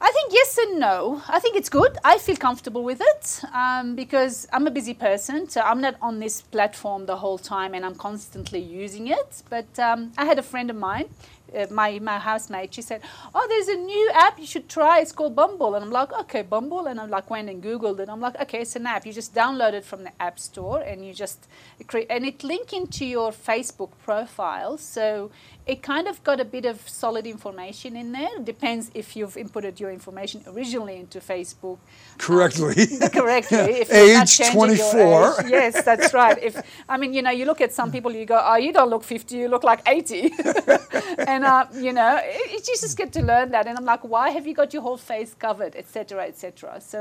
I 0.00 0.10
think 0.10 0.32
yes 0.32 0.58
and 0.58 0.80
no. 0.80 1.22
I 1.28 1.40
think 1.40 1.56
it's 1.56 1.70
good. 1.70 1.96
I 2.04 2.18
feel 2.18 2.36
comfortable 2.36 2.84
with 2.84 3.00
it 3.00 3.40
um, 3.54 3.94
because 3.94 4.46
I'm 4.52 4.66
a 4.66 4.70
busy 4.70 4.92
person, 4.92 5.48
so 5.48 5.62
I'm 5.62 5.80
not 5.80 5.94
on 6.02 6.18
this 6.18 6.42
platform 6.42 7.06
the 7.06 7.16
whole 7.16 7.38
time, 7.38 7.74
and 7.74 7.86
I'm 7.86 7.94
constantly 7.94 8.60
using 8.60 9.08
it. 9.08 9.42
But 9.48 9.78
um, 9.78 10.12
I 10.18 10.26
had 10.26 10.38
a 10.38 10.42
friend 10.42 10.68
of 10.68 10.76
mine, 10.76 11.08
uh, 11.56 11.66
my 11.70 11.98
my 11.98 12.18
housemate. 12.18 12.74
She 12.74 12.82
said, 12.82 13.00
"Oh, 13.34 13.46
there's 13.48 13.68
a 13.68 13.76
new 13.76 14.10
app 14.14 14.38
you 14.38 14.46
should 14.46 14.68
try. 14.68 15.00
It's 15.00 15.12
called 15.12 15.34
Bumble." 15.36 15.74
And 15.74 15.84
I'm 15.84 15.90
like, 15.90 16.12
"Okay, 16.22 16.42
Bumble." 16.42 16.86
And 16.86 17.00
I'm 17.00 17.10
like, 17.10 17.30
went 17.30 17.48
and 17.50 17.62
googled 17.62 17.98
it. 17.98 18.02
And 18.02 18.10
I'm 18.10 18.20
like, 18.20 18.40
"Okay, 18.40 18.60
it's 18.60 18.76
an 18.76 18.86
app. 18.86 19.06
You 19.06 19.12
just 19.12 19.34
download 19.34 19.74
it 19.74 19.84
from 19.84 20.04
the 20.04 20.12
app 20.20 20.38
store, 20.38 20.80
and 20.80 21.04
you 21.06 21.12
just 21.12 21.48
create, 21.86 22.06
and 22.10 22.24
it 22.24 22.42
link 22.44 22.72
into 22.72 23.04
your 23.04 23.32
Facebook 23.32 23.90
profile. 24.04 24.78
So 24.78 25.30
it 25.66 25.82
kind 25.82 26.08
of 26.08 26.22
got 26.24 26.40
a 26.40 26.44
bit 26.44 26.64
of 26.66 26.86
solid 26.88 27.26
information 27.26 27.96
in 27.96 28.12
there. 28.12 28.38
Depends 28.42 28.90
if 28.94 29.16
you've 29.16 29.34
inputted 29.34 29.80
your 29.80 29.90
information 29.90 30.42
originally 30.46 30.96
into 30.96 31.20
Facebook 31.20 31.78
Correctly. 32.18 32.74
correctly. 33.12 33.58
If 33.82 33.92
Age 33.92 34.50
24. 34.52 35.40
age. 35.44 35.50
Yes, 35.50 35.82
that's 35.84 36.12
right. 36.14 36.38
If 36.42 36.62
I 36.88 36.96
mean, 36.96 37.14
you 37.14 37.22
know, 37.22 37.30
you 37.30 37.44
look 37.46 37.60
at 37.60 37.72
some 37.72 37.90
people, 37.90 38.12
you 38.12 38.26
go, 38.26 38.40
"Oh, 38.42 38.56
you 38.56 38.72
don't 38.72 38.90
look 38.90 39.04
50, 39.04 39.36
you 39.36 39.48
look 39.48 39.64
like 39.64 39.80
80," 39.86 40.32
and 41.34 41.44
uh, 41.44 41.66
you 41.86 41.92
know, 41.98 42.12
it, 42.38 42.46
it- 42.54 42.68
you 42.68 42.74
just 42.86 42.96
get 43.02 43.10
to 43.18 43.22
learn 43.32 43.48
that. 43.54 43.64
And 43.68 43.74
I'm 43.78 43.88
like, 43.94 44.04
"Why 44.14 44.26
have 44.36 44.44
you 44.48 44.54
got 44.62 44.68
your 44.74 44.82
whole 44.88 45.00
face 45.12 45.32
covered, 45.46 45.74
etc., 45.82 46.24
etc." 46.30 46.80
So, 46.92 47.00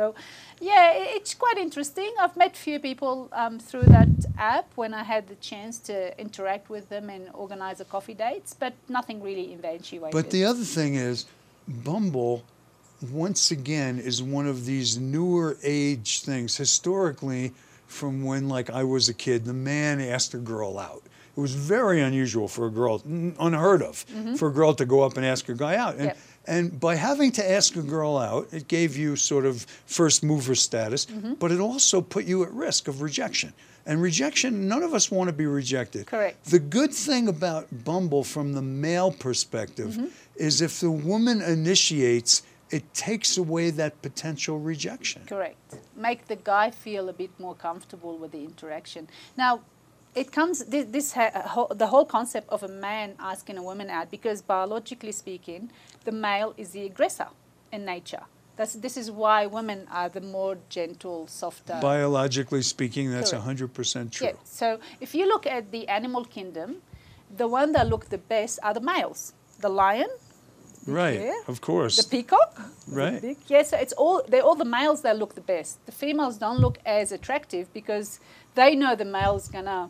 yeah, 0.70 0.86
it, 1.00 1.08
it's 1.18 1.34
quite 1.46 1.58
interesting. 1.68 2.12
I've 2.24 2.36
met 2.44 2.52
few 2.70 2.78
people 2.90 3.14
um, 3.44 3.56
through 3.68 3.88
that 3.98 4.10
app 4.38 4.68
when 4.82 4.94
I 5.02 5.04
had 5.14 5.24
the 5.34 5.36
chance 5.50 5.76
to 5.90 5.96
interact 6.26 6.66
with 6.76 6.86
them 6.94 7.06
and 7.16 7.24
organize 7.46 7.78
a 7.86 7.86
coffee 7.96 8.18
dates, 8.26 8.52
but 8.64 8.74
nothing 8.98 9.18
really 9.30 9.48
eventuated. 9.58 10.12
But 10.20 10.30
the 10.38 10.44
other 10.52 10.64
thing 10.78 10.96
is, 10.96 11.26
Bumble, 11.68 12.44
once 13.12 13.52
again, 13.52 14.00
is 14.00 14.22
one 14.22 14.48
of 14.48 14.66
these 14.66 14.98
newer 14.98 15.58
age 15.64 16.22
things. 16.22 16.58
Historically, 16.58 17.52
from 17.88 18.24
when 18.30 18.50
like 18.50 18.70
I 18.70 18.84
was 18.84 19.08
a 19.10 19.14
kid, 19.14 19.46
the 19.46 19.54
man 19.54 20.02
asked 20.02 20.34
a 20.34 20.38
girl 20.54 20.78
out. 20.80 21.04
It 21.36 21.40
was 21.40 21.54
very 21.54 22.02
unusual 22.02 22.48
for 22.48 22.68
a 22.68 22.70
girl, 22.70 23.02
unheard 23.06 23.82
of, 23.82 24.06
mm-hmm. 24.06 24.36
for 24.36 24.50
a 24.50 24.52
girl 24.52 24.74
to 24.76 24.86
go 24.86 25.02
up 25.02 25.18
and 25.18 25.26
ask 25.26 25.50
a 25.50 25.56
guy 25.56 25.76
out. 25.76 25.96
And, 25.96 26.06
Yep. 26.06 26.18
and 26.46 26.80
by 26.80 26.96
having 26.96 27.32
to 27.34 27.52
ask 27.52 27.76
a 27.76 27.82
girl 27.82 28.18
out, 28.18 28.50
it 28.52 28.68
gave 28.68 28.96
you 28.96 29.16
sort 29.16 29.46
of 29.46 29.66
first 29.86 30.24
mover 30.24 30.54
status, 30.54 31.08
mm-hmm. 31.08 31.34
but 31.36 31.52
it 31.52 31.60
also 31.60 32.02
put 32.02 32.26
you 32.26 32.44
at 32.44 32.52
risk 32.52 32.88
of 32.88 33.02
rejection. 33.02 33.54
And 33.86 34.02
rejection, 34.02 34.68
none 34.68 34.84
of 34.84 34.94
us 34.94 35.12
want 35.12 35.28
to 35.28 35.34
be 35.34 35.46
rejected. 35.46 36.06
Correct. 36.06 36.46
The 36.46 36.60
good 36.60 36.94
thing 36.94 37.28
about 37.28 37.84
Bumble 37.84 38.24
from 38.24 38.54
the 38.54 38.62
male 38.62 39.12
perspective 39.12 39.96
mm-hmm. 39.96 40.06
is 40.36 40.62
if 40.62 40.80
the 40.80 40.92
woman 40.92 41.42
initiates, 41.42 42.44
it 42.70 42.94
takes 42.94 43.38
away 43.38 43.72
that 43.72 44.02
potential 44.02 44.60
rejection. 44.60 45.24
Correct. 45.28 45.58
Make 45.96 46.28
the 46.28 46.38
guy 46.38 46.72
feel 46.72 47.10
a 47.10 47.14
bit 47.14 47.32
more 47.40 47.56
comfortable 47.56 48.18
with 48.18 48.32
the 48.32 48.44
interaction. 48.44 49.10
Now, 49.38 49.62
it 50.16 50.32
comes 50.32 50.66
this, 50.66 50.86
this 50.90 51.14
ha, 51.14 51.68
the 51.74 51.88
whole 51.88 52.06
concept 52.06 52.50
of 52.50 52.64
a 52.64 52.68
man 52.68 53.16
asking 53.20 53.58
a 53.58 53.64
woman 53.64 53.90
out 53.90 54.12
because 54.12 54.42
biologically 54.42 55.12
speaking, 55.12 55.72
the 56.06 56.12
male 56.12 56.54
is 56.58 56.70
the 56.72 56.86
aggressor 56.86 57.28
in 57.72 57.86
nature. 57.86 58.22
That's, 58.56 58.74
this 58.76 58.98
is 58.98 59.10
why 59.10 59.48
women 59.48 59.88
are 59.92 60.10
the 60.10 60.22
more 60.22 60.58
gentle, 60.70 61.26
softer. 61.26 61.80
Biologically 61.82 62.62
speaking, 62.62 63.10
that's 63.12 63.32
Correct. 63.32 63.46
100% 63.48 64.12
true. 64.12 64.28
Yeah. 64.28 64.34
So 64.44 64.80
if 65.02 65.16
you 65.16 65.28
look 65.28 65.48
at 65.48 65.72
the 65.72 65.88
animal 65.88 66.24
kingdom, 66.26 66.84
the 67.36 67.48
one 67.48 67.72
that 67.72 67.88
look 67.88 68.10
the 68.10 68.20
best 68.20 68.60
are 68.62 68.74
the 68.76 68.82
males. 68.82 69.34
The 69.60 69.70
lion, 69.70 70.10
Right, 70.86 71.22
Yeah. 71.22 71.40
of 71.48 71.62
course. 71.62 71.96
the 71.96 72.10
peacock. 72.10 72.56
the 72.88 72.96
Right. 72.96 73.22
big- 73.22 73.38
Yeah, 73.48 73.64
so 73.64 73.78
it's 73.78 73.94
all 73.94 74.22
they're 74.28 74.44
all 74.44 74.56
the 74.56 74.66
males 74.80 75.02
that 75.04 75.18
look 75.18 75.34
the 75.34 75.42
best. 75.56 75.78
The 75.86 75.94
females 75.94 76.38
don't 76.38 76.60
look 76.60 76.78
as 76.86 77.12
attractive 77.14 77.72
because 77.74 78.20
they 78.56 78.76
know 78.76 78.96
the 78.96 79.06
male's 79.06 79.48
gonna, 79.48 79.90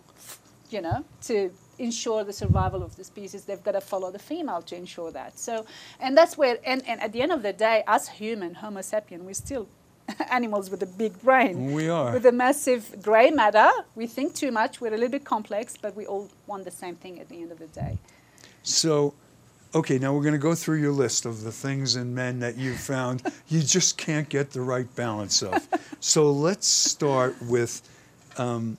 you 0.70 0.82
know, 0.82 1.06
to 1.24 1.52
ensure 1.80 2.24
the 2.24 2.34
survival 2.34 2.84
of 2.84 2.96
the 2.96 3.04
species, 3.04 3.46
they've 3.46 3.64
got 3.64 3.74
to 3.74 3.82
follow 3.82 4.12
the 4.12 4.20
female 4.20 4.62
to 4.62 4.76
ensure 4.76 5.12
that. 5.12 5.38
So, 5.38 5.66
and 6.00 6.18
that's 6.18 6.38
where, 6.38 6.58
and, 6.66 6.88
and 6.88 7.02
at 7.02 7.14
the 7.14 7.22
end 7.22 7.32
of 7.32 7.44
the 7.44 7.54
day, 7.54 7.84
us 7.88 8.08
human, 8.08 8.56
Homo 8.56 8.82
sapien, 8.82 9.22
we're 9.22 9.34
still 9.34 9.68
animals 10.30 10.70
with 10.70 10.84
a 10.84 10.86
big 10.86 11.20
brain. 11.22 11.74
We 11.74 11.90
are. 11.90 12.14
With 12.14 12.26
a 12.26 12.32
massive 12.32 13.02
grey 13.02 13.32
matter. 13.32 13.70
We 13.96 14.08
think 14.08 14.36
too 14.36 14.52
much. 14.52 14.82
We're 14.82 14.90
a 14.90 14.98
little 14.98 15.10
bit 15.10 15.26
complex, 15.26 15.78
but 15.82 15.96
we 15.96 16.06
all 16.06 16.30
want 16.48 16.66
the 16.66 16.72
same 16.72 16.96
thing 16.96 17.20
at 17.20 17.30
the 17.30 17.42
end 17.42 17.52
of 17.52 17.60
the 17.60 17.68
day. 17.68 17.98
So, 18.64 19.14
okay, 19.74 19.98
now 19.98 20.14
we're 20.14 20.22
going 20.22 20.34
to 20.34 20.40
go 20.40 20.56
through 20.56 20.80
your 20.80 20.92
list 20.92 21.26
of 21.26 21.44
the 21.44 21.52
things 21.52 21.96
in 21.96 22.14
men 22.14 22.40
that 22.40 22.58
you've 22.58 22.80
found 22.80 23.24
you 23.48 23.62
just 23.62 23.98
can't 23.98 24.30
get 24.30 24.52
the 24.52 24.62
right 24.62 24.94
balance 24.96 25.42
of. 25.42 25.68
so 26.00 26.32
let's 26.32 26.68
start 26.68 27.36
with 27.42 27.82
um, 28.38 28.78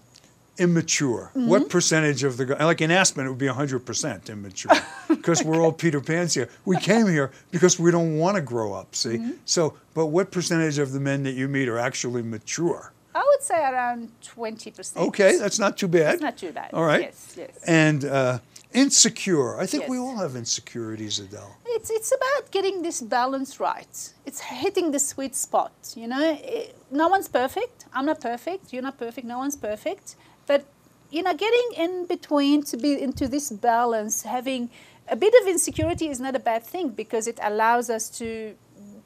immature. 0.58 1.30
Mm-hmm. 1.34 1.48
What 1.48 1.68
percentage 1.68 2.22
of 2.24 2.36
the 2.36 2.46
like 2.46 2.80
in 2.80 2.90
Aspen, 2.90 3.26
it 3.26 3.28
would 3.28 3.38
be 3.38 3.46
100% 3.46 4.30
immature 4.30 4.72
because 5.08 5.42
we're 5.42 5.60
all 5.60 5.72
Peter 5.72 6.00
Pans 6.00 6.34
here. 6.34 6.48
We 6.64 6.76
came 6.76 7.06
here 7.06 7.30
because 7.50 7.78
we 7.78 7.90
don't 7.90 8.18
want 8.18 8.36
to 8.36 8.42
grow 8.42 8.72
up, 8.72 8.94
see? 8.94 9.18
Mm-hmm. 9.18 9.30
So, 9.44 9.74
but 9.94 10.06
what 10.06 10.30
percentage 10.30 10.78
of 10.78 10.92
the 10.92 11.00
men 11.00 11.22
that 11.24 11.32
you 11.32 11.48
meet 11.48 11.68
are 11.68 11.78
actually 11.78 12.22
mature? 12.22 12.92
I 13.14 13.22
would 13.24 13.42
say 13.42 13.62
around 13.62 14.10
20%. 14.22 14.96
Okay, 14.96 15.38
that's 15.38 15.58
not 15.58 15.76
too 15.76 15.86
bad. 15.86 16.14
It's 16.14 16.22
not 16.22 16.36
too 16.36 16.50
bad. 16.50 16.70
All 16.72 16.84
right. 16.84 17.02
Yes, 17.02 17.34
yes. 17.38 17.64
And 17.64 18.04
uh, 18.04 18.38
insecure. 18.72 19.56
I 19.56 19.66
think 19.66 19.88
we 19.88 19.98
all 19.98 20.16
have 20.16 20.34
insecurities, 20.34 21.20
Adele. 21.20 21.56
It's, 21.64 21.90
it's 21.90 22.12
about 22.12 22.50
getting 22.50 22.82
this 22.82 23.00
balance 23.00 23.60
right. 23.60 24.12
It's 24.26 24.40
hitting 24.40 24.90
the 24.90 24.98
sweet 24.98 25.36
spot. 25.36 25.72
You 25.96 26.08
know, 26.08 26.38
It- 26.42 26.76
no 26.94 27.08
one's 27.08 27.28
perfect. 27.28 27.86
I'm 27.92 28.06
not 28.06 28.20
perfect. 28.20 28.72
You're 28.72 28.82
not 28.82 28.98
perfect. 28.98 29.26
No 29.26 29.38
one's 29.38 29.56
perfect. 29.56 30.16
But 30.46 30.64
you 31.10 31.22
know, 31.22 31.34
getting 31.34 31.68
in 31.76 32.06
between 32.06 32.62
to 32.64 32.76
be 32.76 33.00
into 33.00 33.28
this 33.28 33.50
balance, 33.50 34.22
having 34.22 34.70
a 35.08 35.16
bit 35.16 35.34
of 35.42 35.48
insecurity 35.48 36.08
is 36.08 36.18
not 36.18 36.34
a 36.34 36.38
bad 36.38 36.64
thing 36.64 36.88
because 36.88 37.26
it 37.28 37.38
allows 37.42 37.90
us 37.90 38.08
to 38.18 38.56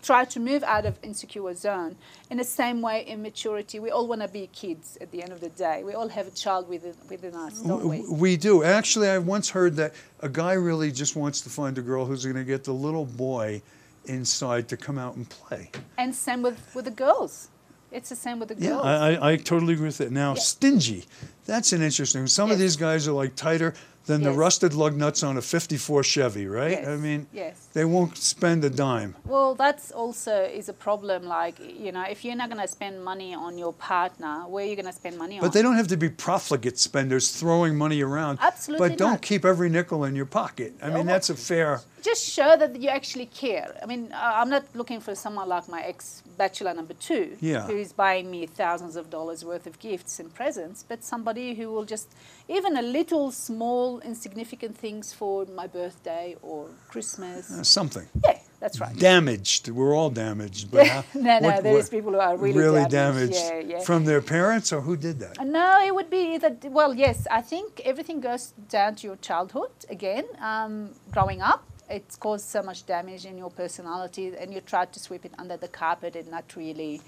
try 0.02 0.24
to 0.24 0.40
move 0.40 0.62
out 0.62 0.86
of 0.86 0.98
insecure 1.02 1.54
zone. 1.54 1.96
In 2.30 2.38
the 2.38 2.44
same 2.44 2.80
way, 2.80 3.04
in 3.06 3.20
maturity, 3.20 3.80
we 3.80 3.90
all 3.90 4.06
want 4.06 4.22
to 4.22 4.28
be 4.28 4.48
kids 4.52 4.96
at 5.00 5.10
the 5.10 5.22
end 5.22 5.32
of 5.32 5.40
the 5.40 5.48
day. 5.50 5.82
We 5.82 5.94
all 5.94 6.08
have 6.08 6.28
a 6.28 6.30
child 6.30 6.68
within, 6.68 6.94
within 7.10 7.34
us, 7.34 7.60
don't 7.60 7.86
we? 7.88 8.04
We 8.08 8.36
do. 8.36 8.62
Actually, 8.62 9.08
I 9.08 9.18
once 9.18 9.50
heard 9.50 9.74
that 9.76 9.94
a 10.20 10.28
guy 10.28 10.52
really 10.52 10.92
just 10.92 11.16
wants 11.16 11.40
to 11.42 11.50
find 11.50 11.76
a 11.78 11.82
girl 11.82 12.06
who's 12.06 12.24
going 12.24 12.36
to 12.36 12.44
get 12.44 12.64
the 12.64 12.72
little 12.72 13.06
boy 13.06 13.60
inside 14.04 14.68
to 14.68 14.76
come 14.76 14.98
out 14.98 15.16
and 15.16 15.28
play. 15.28 15.70
And 15.98 16.14
same 16.14 16.42
with, 16.42 16.74
with 16.74 16.84
the 16.84 16.90
girls. 16.92 17.48
It's 17.90 18.08
the 18.10 18.16
same 18.16 18.38
with 18.38 18.48
the 18.48 18.56
Yeah, 18.58 18.70
girls. 18.70 18.84
I, 18.84 19.12
I, 19.14 19.30
I 19.32 19.36
totally 19.36 19.74
agree 19.74 19.86
with 19.86 20.00
it. 20.00 20.12
Now, 20.12 20.34
Yeah. 20.34 20.40
stingy. 20.40 21.04
That's 21.48 21.72
an 21.72 21.80
interesting. 21.80 22.26
Some 22.26 22.50
of 22.50 22.58
these 22.58 22.76
guys 22.76 23.08
are 23.08 23.12
like 23.12 23.34
tighter 23.34 23.72
than 24.04 24.22
the 24.22 24.32
rusted 24.32 24.74
lug 24.74 24.94
nuts 24.96 25.22
on 25.22 25.36
a 25.36 25.42
54 25.42 26.02
Chevy, 26.02 26.46
right? 26.46 26.86
I 26.86 26.96
mean, 26.96 27.26
yes. 27.32 27.68
they 27.74 27.84
won't 27.84 28.16
spend 28.16 28.64
a 28.64 28.70
dime. 28.70 29.14
Well, 29.26 29.54
that's 29.54 29.90
also 29.90 30.34
is 30.44 30.68
a 30.68 30.72
problem. 30.72 31.24
Like 31.24 31.56
you 31.60 31.90
know, 31.92 32.04
if 32.14 32.24
you're 32.24 32.36
not 32.36 32.48
going 32.50 32.60
to 32.60 32.68
spend 32.68 32.94
money 33.04 33.34
on 33.34 33.58
your 33.58 33.72
partner, 33.72 34.34
where 34.46 34.64
are 34.64 34.68
you 34.68 34.76
going 34.76 34.92
to 34.94 34.98
spend 35.02 35.16
money 35.18 35.36
on? 35.36 35.40
But 35.42 35.52
they 35.54 35.62
don't 35.62 35.76
have 35.76 35.88
to 35.88 35.96
be 35.96 36.10
profligate 36.28 36.78
spenders 36.78 37.24
throwing 37.40 37.76
money 37.84 38.00
around. 38.02 38.38
Absolutely 38.40 38.88
But 38.88 38.98
don't 38.98 39.18
not. 39.20 39.22
keep 39.30 39.44
every 39.52 39.68
nickel 39.70 40.04
in 40.04 40.14
your 40.20 40.26
pocket. 40.40 40.70
I 40.82 40.88
mean, 40.88 41.06
Oh, 41.08 41.12
that's 41.12 41.30
a 41.30 41.34
fair. 41.50 41.80
just 42.10 42.22
show 42.36 42.56
that 42.62 42.70
you 42.82 42.88
actually 42.98 43.26
care. 43.26 43.68
I 43.82 43.86
mean, 43.86 44.02
I'm 44.14 44.50
not 44.56 44.64
looking 44.80 45.00
for 45.00 45.14
someone 45.14 45.48
like 45.48 45.66
my 45.68 45.82
ex 45.92 46.22
bachelor 46.38 46.72
number 46.80 46.94
two, 46.94 47.36
Yeah. 47.40 47.66
who 47.66 47.76
is 47.76 47.92
buying 47.92 48.26
me 48.30 48.40
thousands 48.46 48.94
of 49.00 49.04
dollars 49.16 49.44
worth 49.50 49.66
of 49.66 49.74
gifts 49.90 50.20
and 50.20 50.28
presents, 50.40 50.78
but 50.90 50.98
somebody 51.12 51.37
who 51.58 51.66
will 51.72 51.84
just, 51.94 52.08
even 52.48 52.76
a 52.76 52.82
little 52.82 53.30
small, 53.30 54.00
insignificant 54.00 54.74
things 54.84 55.12
for 55.12 55.46
my 55.60 55.66
birthday 55.66 56.36
or 56.42 56.66
Christmas. 56.92 57.50
Uh, 57.50 57.62
something. 57.62 58.06
yeah, 58.24 58.38
that's 58.60 58.80
right. 58.80 58.96
Damaged. 58.98 59.62
We're 59.68 59.94
all 59.98 60.10
damaged. 60.10 60.70
But 60.70 60.86
how- 60.94 61.04
no, 61.14 61.38
no, 61.38 61.48
what- 61.48 61.62
there 61.62 61.78
is 61.78 61.88
people 61.96 62.12
who 62.12 62.18
are 62.28 62.36
really, 62.36 62.84
damaged. 62.88 63.34
Yeah, 63.34 63.58
yeah. 63.72 63.80
From 63.80 64.04
their 64.04 64.22
parents, 64.36 64.72
or 64.74 64.80
who 64.80 64.96
did 64.96 65.16
that? 65.20 65.38
Uh, 65.38 65.44
No, 65.58 65.68
it 65.88 65.94
would 65.94 66.10
be 66.10 66.24
that. 66.44 66.56
Well, 66.78 66.92
yes, 66.94 67.26
I 67.30 67.42
think 67.52 67.80
everything 67.84 68.20
goes 68.20 68.44
down 68.68 68.90
to 68.96 69.02
your 69.08 69.16
childhood. 69.28 69.70
Again, 69.96 70.24
um, 70.40 70.90
growing 71.12 71.40
up, 71.42 71.62
it's 71.90 72.16
caused 72.16 72.46
so 72.56 72.60
much 72.62 72.84
damage 72.86 73.24
in 73.30 73.38
your 73.38 73.50
personality, 73.62 74.26
and 74.40 74.52
you 74.54 74.60
try 74.60 74.84
to 74.94 74.98
sweep 75.06 75.24
it 75.24 75.32
under 75.38 75.56
the 75.56 75.68
carpet 75.68 76.12
and 76.16 76.28
not 76.36 76.44
really 76.56 77.00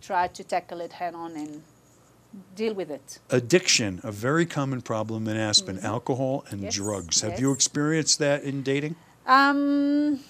try 0.00 0.24
to 0.28 0.42
tackle 0.44 0.80
it 0.80 0.92
head 0.92 1.14
on 1.14 1.32
and 1.36 1.62
deal 2.54 2.74
with 2.74 2.90
it. 2.90 3.18
Addiction, 3.30 4.00
a 4.02 4.12
very 4.12 4.46
common 4.46 4.80
problem 4.82 5.26
in 5.28 5.36
Aspen, 5.36 5.78
alcohol 5.80 6.44
and 6.50 6.56
Mm-hmm. 6.60 6.64
Yes, 6.66 6.74
drugs. 6.74 7.20
Have 7.22 7.40
you 7.40 7.52
experienced 7.52 8.18
that 8.18 8.42
in 8.44 8.62
dating? 8.62 8.94
Um, 9.26 10.20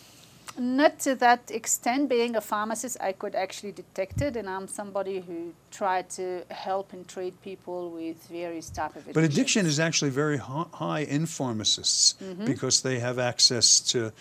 not 0.58 0.98
to 1.00 1.14
that 1.16 1.50
extent. 1.50 2.08
Being 2.08 2.34
a 2.36 2.40
pharmacist, 2.40 2.96
I 3.00 3.12
could 3.12 3.34
actually 3.34 3.72
detect 3.72 4.22
it, 4.22 4.36
and 4.36 4.48
I'm 4.48 4.66
somebody 4.68 5.20
who 5.20 5.52
tried 5.70 6.08
to 6.10 6.42
help 6.50 6.92
and 6.94 7.06
treat 7.06 7.34
people 7.42 7.90
with 7.90 8.16
various 8.28 8.70
type 8.70 8.90
of 8.96 9.02
addiction. 9.02 9.12
But 9.12 9.24
addiction 9.24 9.66
is 9.66 9.78
actually 9.78 10.10
very 10.10 10.38
high 10.38 11.00
in 11.08 11.26
pharmacists 11.26 12.14
Mm-hmm. 12.22 12.44
because 12.46 12.80
they 12.82 12.98
have 13.00 13.18
access 13.18 13.80
to, 13.92 14.12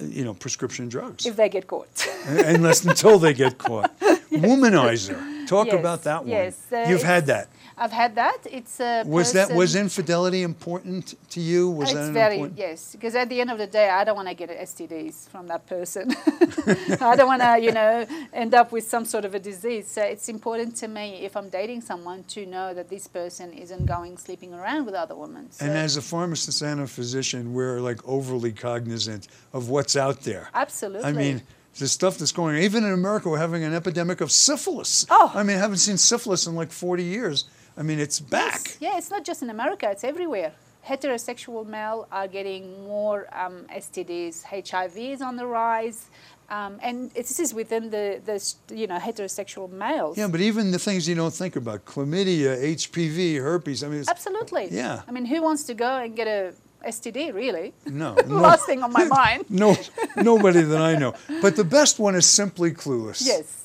you 0.00 0.24
know, 0.24 0.34
prescription 0.34 0.88
drugs. 0.88 1.26
if 1.26 1.34
they 1.36 1.48
get 1.48 1.66
caught. 1.66 2.06
Unless 2.28 2.84
until 2.84 3.18
they 3.18 3.34
get 3.34 3.58
caught. 3.58 3.90
Womanizer. 4.30 5.18
Talk 5.48 5.66
Yes, 5.68 5.80
about 5.80 6.00
that 6.08 6.20
one. 6.24 6.28
yes, 6.38 6.54
uh, 6.72 6.86
You've 6.90 7.02
had 7.14 7.24
that. 7.26 7.46
I've 7.80 7.92
had 8.02 8.12
that. 8.16 8.38
It's 8.58 8.80
a 8.80 9.04
Was 9.06 9.32
that 9.38 9.48
was 9.60 9.70
infidelity 9.76 10.42
important 10.42 11.04
to 11.34 11.40
you? 11.40 11.70
Was 11.70 11.92
that 11.92 11.98
it's 12.00 12.08
an 12.08 12.14
very 12.14 12.34
important? 12.34 12.58
yes, 12.58 12.80
because 12.94 13.14
at 13.22 13.28
the 13.32 13.38
end 13.42 13.50
of 13.54 13.58
the 13.64 13.68
day, 13.78 13.88
I 13.88 14.02
don't 14.04 14.16
want 14.20 14.28
to 14.28 14.34
get 14.34 14.50
STDs 14.50 15.16
from 15.32 15.46
that 15.52 15.62
person. 15.74 16.04
I 17.10 17.14
don't 17.16 17.28
want 17.34 17.42
to, 17.42 17.52
you 17.66 17.72
know, 17.72 17.94
end 18.32 18.52
up 18.60 18.72
with 18.72 18.84
some 18.94 19.04
sort 19.04 19.24
of 19.24 19.32
a 19.34 19.38
disease. 19.50 19.86
So 19.96 20.02
it's 20.02 20.28
important 20.28 20.70
to 20.82 20.88
me 20.88 21.04
if 21.28 21.36
I'm 21.36 21.48
dating 21.60 21.82
someone 21.82 22.24
to 22.34 22.40
know 22.46 22.74
that 22.74 22.88
this 22.94 23.06
person 23.06 23.52
isn't 23.52 23.86
going 23.86 24.18
sleeping 24.18 24.52
around 24.52 24.82
with 24.86 24.94
other 24.94 25.14
women. 25.14 25.50
So 25.52 25.64
And 25.64 25.72
as 25.86 25.96
a 25.96 26.02
pharmacist 26.02 26.60
and 26.62 26.80
a 26.80 26.86
physician, 26.86 27.54
we're 27.54 27.80
like 27.80 28.00
overly 28.16 28.52
cognizant 28.52 29.28
of 29.52 29.68
what's 29.68 29.94
out 29.96 30.18
there. 30.22 30.44
absolutely. 30.52 31.08
I 31.08 31.12
mean, 31.12 31.42
the 31.78 31.88
stuff 31.88 32.18
that's 32.18 32.32
going 32.32 32.56
on. 32.56 32.62
Even 32.62 32.84
in 32.84 32.92
America, 32.92 33.28
we're 33.28 33.38
having 33.38 33.64
an 33.64 33.74
epidemic 33.74 34.20
of 34.20 34.32
syphilis. 34.32 35.06
Oh. 35.10 35.32
I 35.34 35.42
mean, 35.42 35.56
I 35.56 35.60
haven't 35.60 35.78
seen 35.78 35.96
syphilis 35.96 36.46
in 36.46 36.54
like 36.54 36.72
40 36.72 37.04
years. 37.04 37.44
I 37.76 37.82
mean, 37.82 38.00
it's 38.00 38.18
back. 38.18 38.60
Yes, 38.64 38.78
yeah, 38.80 38.98
it's 38.98 39.10
not 39.10 39.24
just 39.24 39.40
in 39.40 39.50
America; 39.50 39.88
it's 39.88 40.02
everywhere. 40.02 40.52
Heterosexual 40.84 41.64
male 41.66 42.08
are 42.10 42.26
getting 42.26 42.84
more 42.84 43.28
um, 43.32 43.66
STDs. 43.72 44.42
HIV 44.42 44.96
is 44.96 45.22
on 45.22 45.36
the 45.36 45.46
rise, 45.46 46.10
um, 46.50 46.80
and 46.82 47.10
this 47.12 47.38
is 47.38 47.54
within 47.54 47.90
the, 47.90 48.20
the 48.24 48.74
you 48.74 48.88
know 48.88 48.98
heterosexual 48.98 49.70
males. 49.70 50.18
Yeah, 50.18 50.26
but 50.26 50.40
even 50.40 50.72
the 50.72 50.78
things 50.78 51.08
you 51.08 51.14
don't 51.14 51.32
think 51.32 51.54
about, 51.54 51.84
chlamydia, 51.84 52.58
HPV, 52.74 53.40
herpes, 53.40 53.84
I 53.84 53.88
mean, 53.88 54.00
it's, 54.00 54.08
Absolutely. 54.08 54.68
Yeah. 54.72 55.02
I 55.06 55.12
mean, 55.12 55.26
who 55.26 55.40
wants 55.40 55.64
to 55.64 55.74
go 55.74 55.98
and 55.98 56.16
get 56.16 56.26
a 56.26 56.54
STD? 56.86 57.34
Really, 57.34 57.72
no, 57.86 58.14
last 58.26 58.66
thing 58.66 58.82
on 58.82 58.92
my 58.92 59.04
mind. 59.20 59.44
no, 59.48 59.76
nobody 60.16 60.62
that 60.62 60.80
I 60.80 60.96
know. 60.96 61.14
But 61.42 61.56
the 61.56 61.64
best 61.64 61.98
one 61.98 62.14
is 62.14 62.26
simply 62.26 62.72
clueless. 62.72 63.24
Yes. 63.24 63.64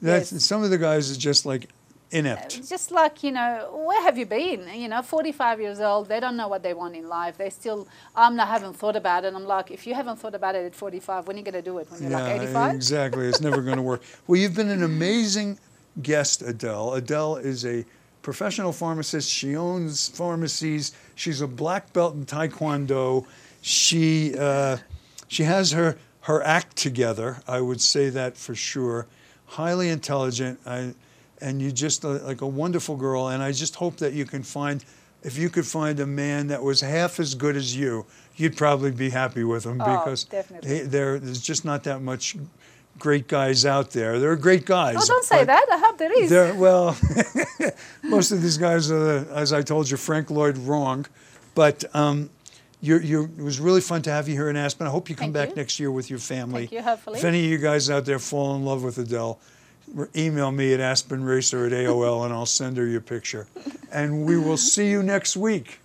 That's, 0.00 0.32
yes. 0.32 0.44
Some 0.44 0.62
of 0.62 0.70
the 0.70 0.78
guys 0.78 1.10
are 1.10 1.18
just 1.18 1.44
like 1.44 1.68
inept. 2.10 2.58
Uh, 2.58 2.66
just 2.66 2.90
like, 2.90 3.22
you 3.22 3.32
know, 3.32 3.82
where 3.86 4.02
have 4.02 4.16
you 4.16 4.26
been? 4.26 4.68
You 4.74 4.88
know, 4.88 5.02
45 5.02 5.60
years 5.60 5.80
old, 5.80 6.08
they 6.08 6.20
don't 6.20 6.36
know 6.36 6.48
what 6.48 6.62
they 6.62 6.74
want 6.74 6.96
in 6.96 7.08
life. 7.08 7.38
They 7.38 7.50
still, 7.50 7.88
I'm 8.14 8.36
not, 8.36 8.48
haven't 8.48 8.74
thought 8.74 8.96
about 8.96 9.24
it. 9.24 9.34
I'm 9.34 9.44
like, 9.44 9.70
if 9.70 9.86
you 9.86 9.94
haven't 9.94 10.16
thought 10.18 10.34
about 10.34 10.54
it 10.54 10.64
at 10.64 10.74
45, 10.74 11.26
when 11.26 11.36
are 11.36 11.38
you 11.38 11.44
going 11.44 11.54
to 11.54 11.62
do 11.62 11.78
it? 11.78 11.90
When 11.90 12.02
you're 12.02 12.10
like 12.12 12.40
85? 12.40 12.74
exactly. 12.74 13.26
It's 13.26 13.40
never 13.40 13.60
going 13.60 13.76
to 13.76 13.82
work. 13.82 14.02
Well, 14.26 14.40
you've 14.40 14.54
been 14.54 14.70
an 14.70 14.82
amazing 14.82 15.58
guest, 16.02 16.42
Adele. 16.42 16.94
Adele 16.94 17.36
is 17.36 17.64
a 17.66 17.84
professional 18.32 18.72
pharmacist. 18.72 19.30
She 19.30 19.56
owns 19.56 20.10
pharmacies. 20.10 20.92
She's 21.14 21.40
a 21.40 21.46
black 21.46 21.94
belt 21.94 22.14
in 22.14 22.26
Taekwondo. 22.26 23.24
She 23.62 24.34
uh, 24.38 24.76
she 25.28 25.44
has 25.44 25.72
her 25.72 25.96
her 26.20 26.42
act 26.42 26.76
together. 26.76 27.38
I 27.48 27.62
would 27.62 27.80
say 27.80 28.10
that 28.10 28.36
for 28.36 28.54
sure. 28.54 29.06
Highly 29.46 29.88
intelligent. 29.88 30.60
I, 30.66 30.92
and 31.40 31.62
you 31.62 31.72
just 31.72 32.04
uh, 32.04 32.18
like 32.22 32.42
a 32.42 32.46
wonderful 32.46 32.96
girl. 32.96 33.28
And 33.28 33.42
I 33.42 33.52
just 33.52 33.76
hope 33.76 33.96
that 33.96 34.12
you 34.12 34.26
can 34.26 34.42
find. 34.42 34.84
If 35.22 35.38
you 35.38 35.48
could 35.48 35.66
find 35.66 35.98
a 35.98 36.06
man 36.06 36.48
that 36.48 36.62
was 36.62 36.82
half 36.82 37.18
as 37.18 37.34
good 37.34 37.56
as 37.56 37.74
you, 37.74 38.04
you'd 38.36 38.58
probably 38.58 38.90
be 38.90 39.08
happy 39.08 39.42
with 39.42 39.64
him 39.64 39.80
Oh, 39.80 39.98
because 39.98 40.26
he- 40.62 40.80
there, 40.82 41.18
there's 41.18 41.40
just 41.40 41.64
not 41.64 41.82
that 41.84 42.02
much 42.02 42.36
great 42.98 43.28
guys 43.28 43.64
out 43.64 43.90
there. 43.90 44.18
There 44.18 44.30
are 44.30 44.36
great 44.36 44.64
guys. 44.64 44.96
Oh, 44.98 45.06
don't 45.06 45.24
say 45.24 45.44
that. 45.44 45.66
I 45.70 45.78
hope 45.78 45.98
there 45.98 46.12
is. 46.12 46.30
There, 46.30 46.54
well, 46.54 46.96
most 48.02 48.30
of 48.30 48.42
these 48.42 48.58
guys 48.58 48.90
are, 48.90 49.26
as 49.32 49.52
I 49.52 49.62
told 49.62 49.90
you, 49.90 49.96
Frank 49.96 50.30
Lloyd 50.30 50.58
wrong. 50.58 51.06
But 51.54 51.84
um, 51.94 52.30
you're, 52.80 53.00
you're, 53.00 53.24
it 53.24 53.42
was 53.42 53.60
really 53.60 53.80
fun 53.80 54.02
to 54.02 54.10
have 54.10 54.28
you 54.28 54.34
here 54.34 54.48
in 54.48 54.56
Aspen. 54.56 54.86
I 54.86 54.90
hope 54.90 55.08
you 55.08 55.16
come 55.16 55.32
Thank 55.32 55.34
back 55.34 55.48
you. 55.50 55.56
next 55.56 55.80
year 55.80 55.90
with 55.90 56.10
your 56.10 56.18
family. 56.18 56.66
Thank 56.66 56.72
you, 56.72 56.82
hopefully. 56.82 57.18
If 57.18 57.24
any 57.24 57.44
of 57.44 57.50
you 57.50 57.58
guys 57.58 57.90
out 57.90 58.04
there 58.04 58.18
fall 58.18 58.54
in 58.56 58.64
love 58.64 58.84
with 58.84 58.98
Adele, 58.98 59.38
email 60.16 60.50
me 60.50 60.74
at 60.74 60.80
aspenracer 60.80 61.66
at 61.66 61.72
AOL 61.72 62.24
and 62.24 62.32
I'll 62.32 62.46
send 62.46 62.76
her 62.76 62.86
your 62.86 63.00
picture. 63.00 63.46
And 63.90 64.26
we 64.26 64.36
will 64.36 64.56
see 64.56 64.90
you 64.90 65.02
next 65.02 65.36
week. 65.36 65.80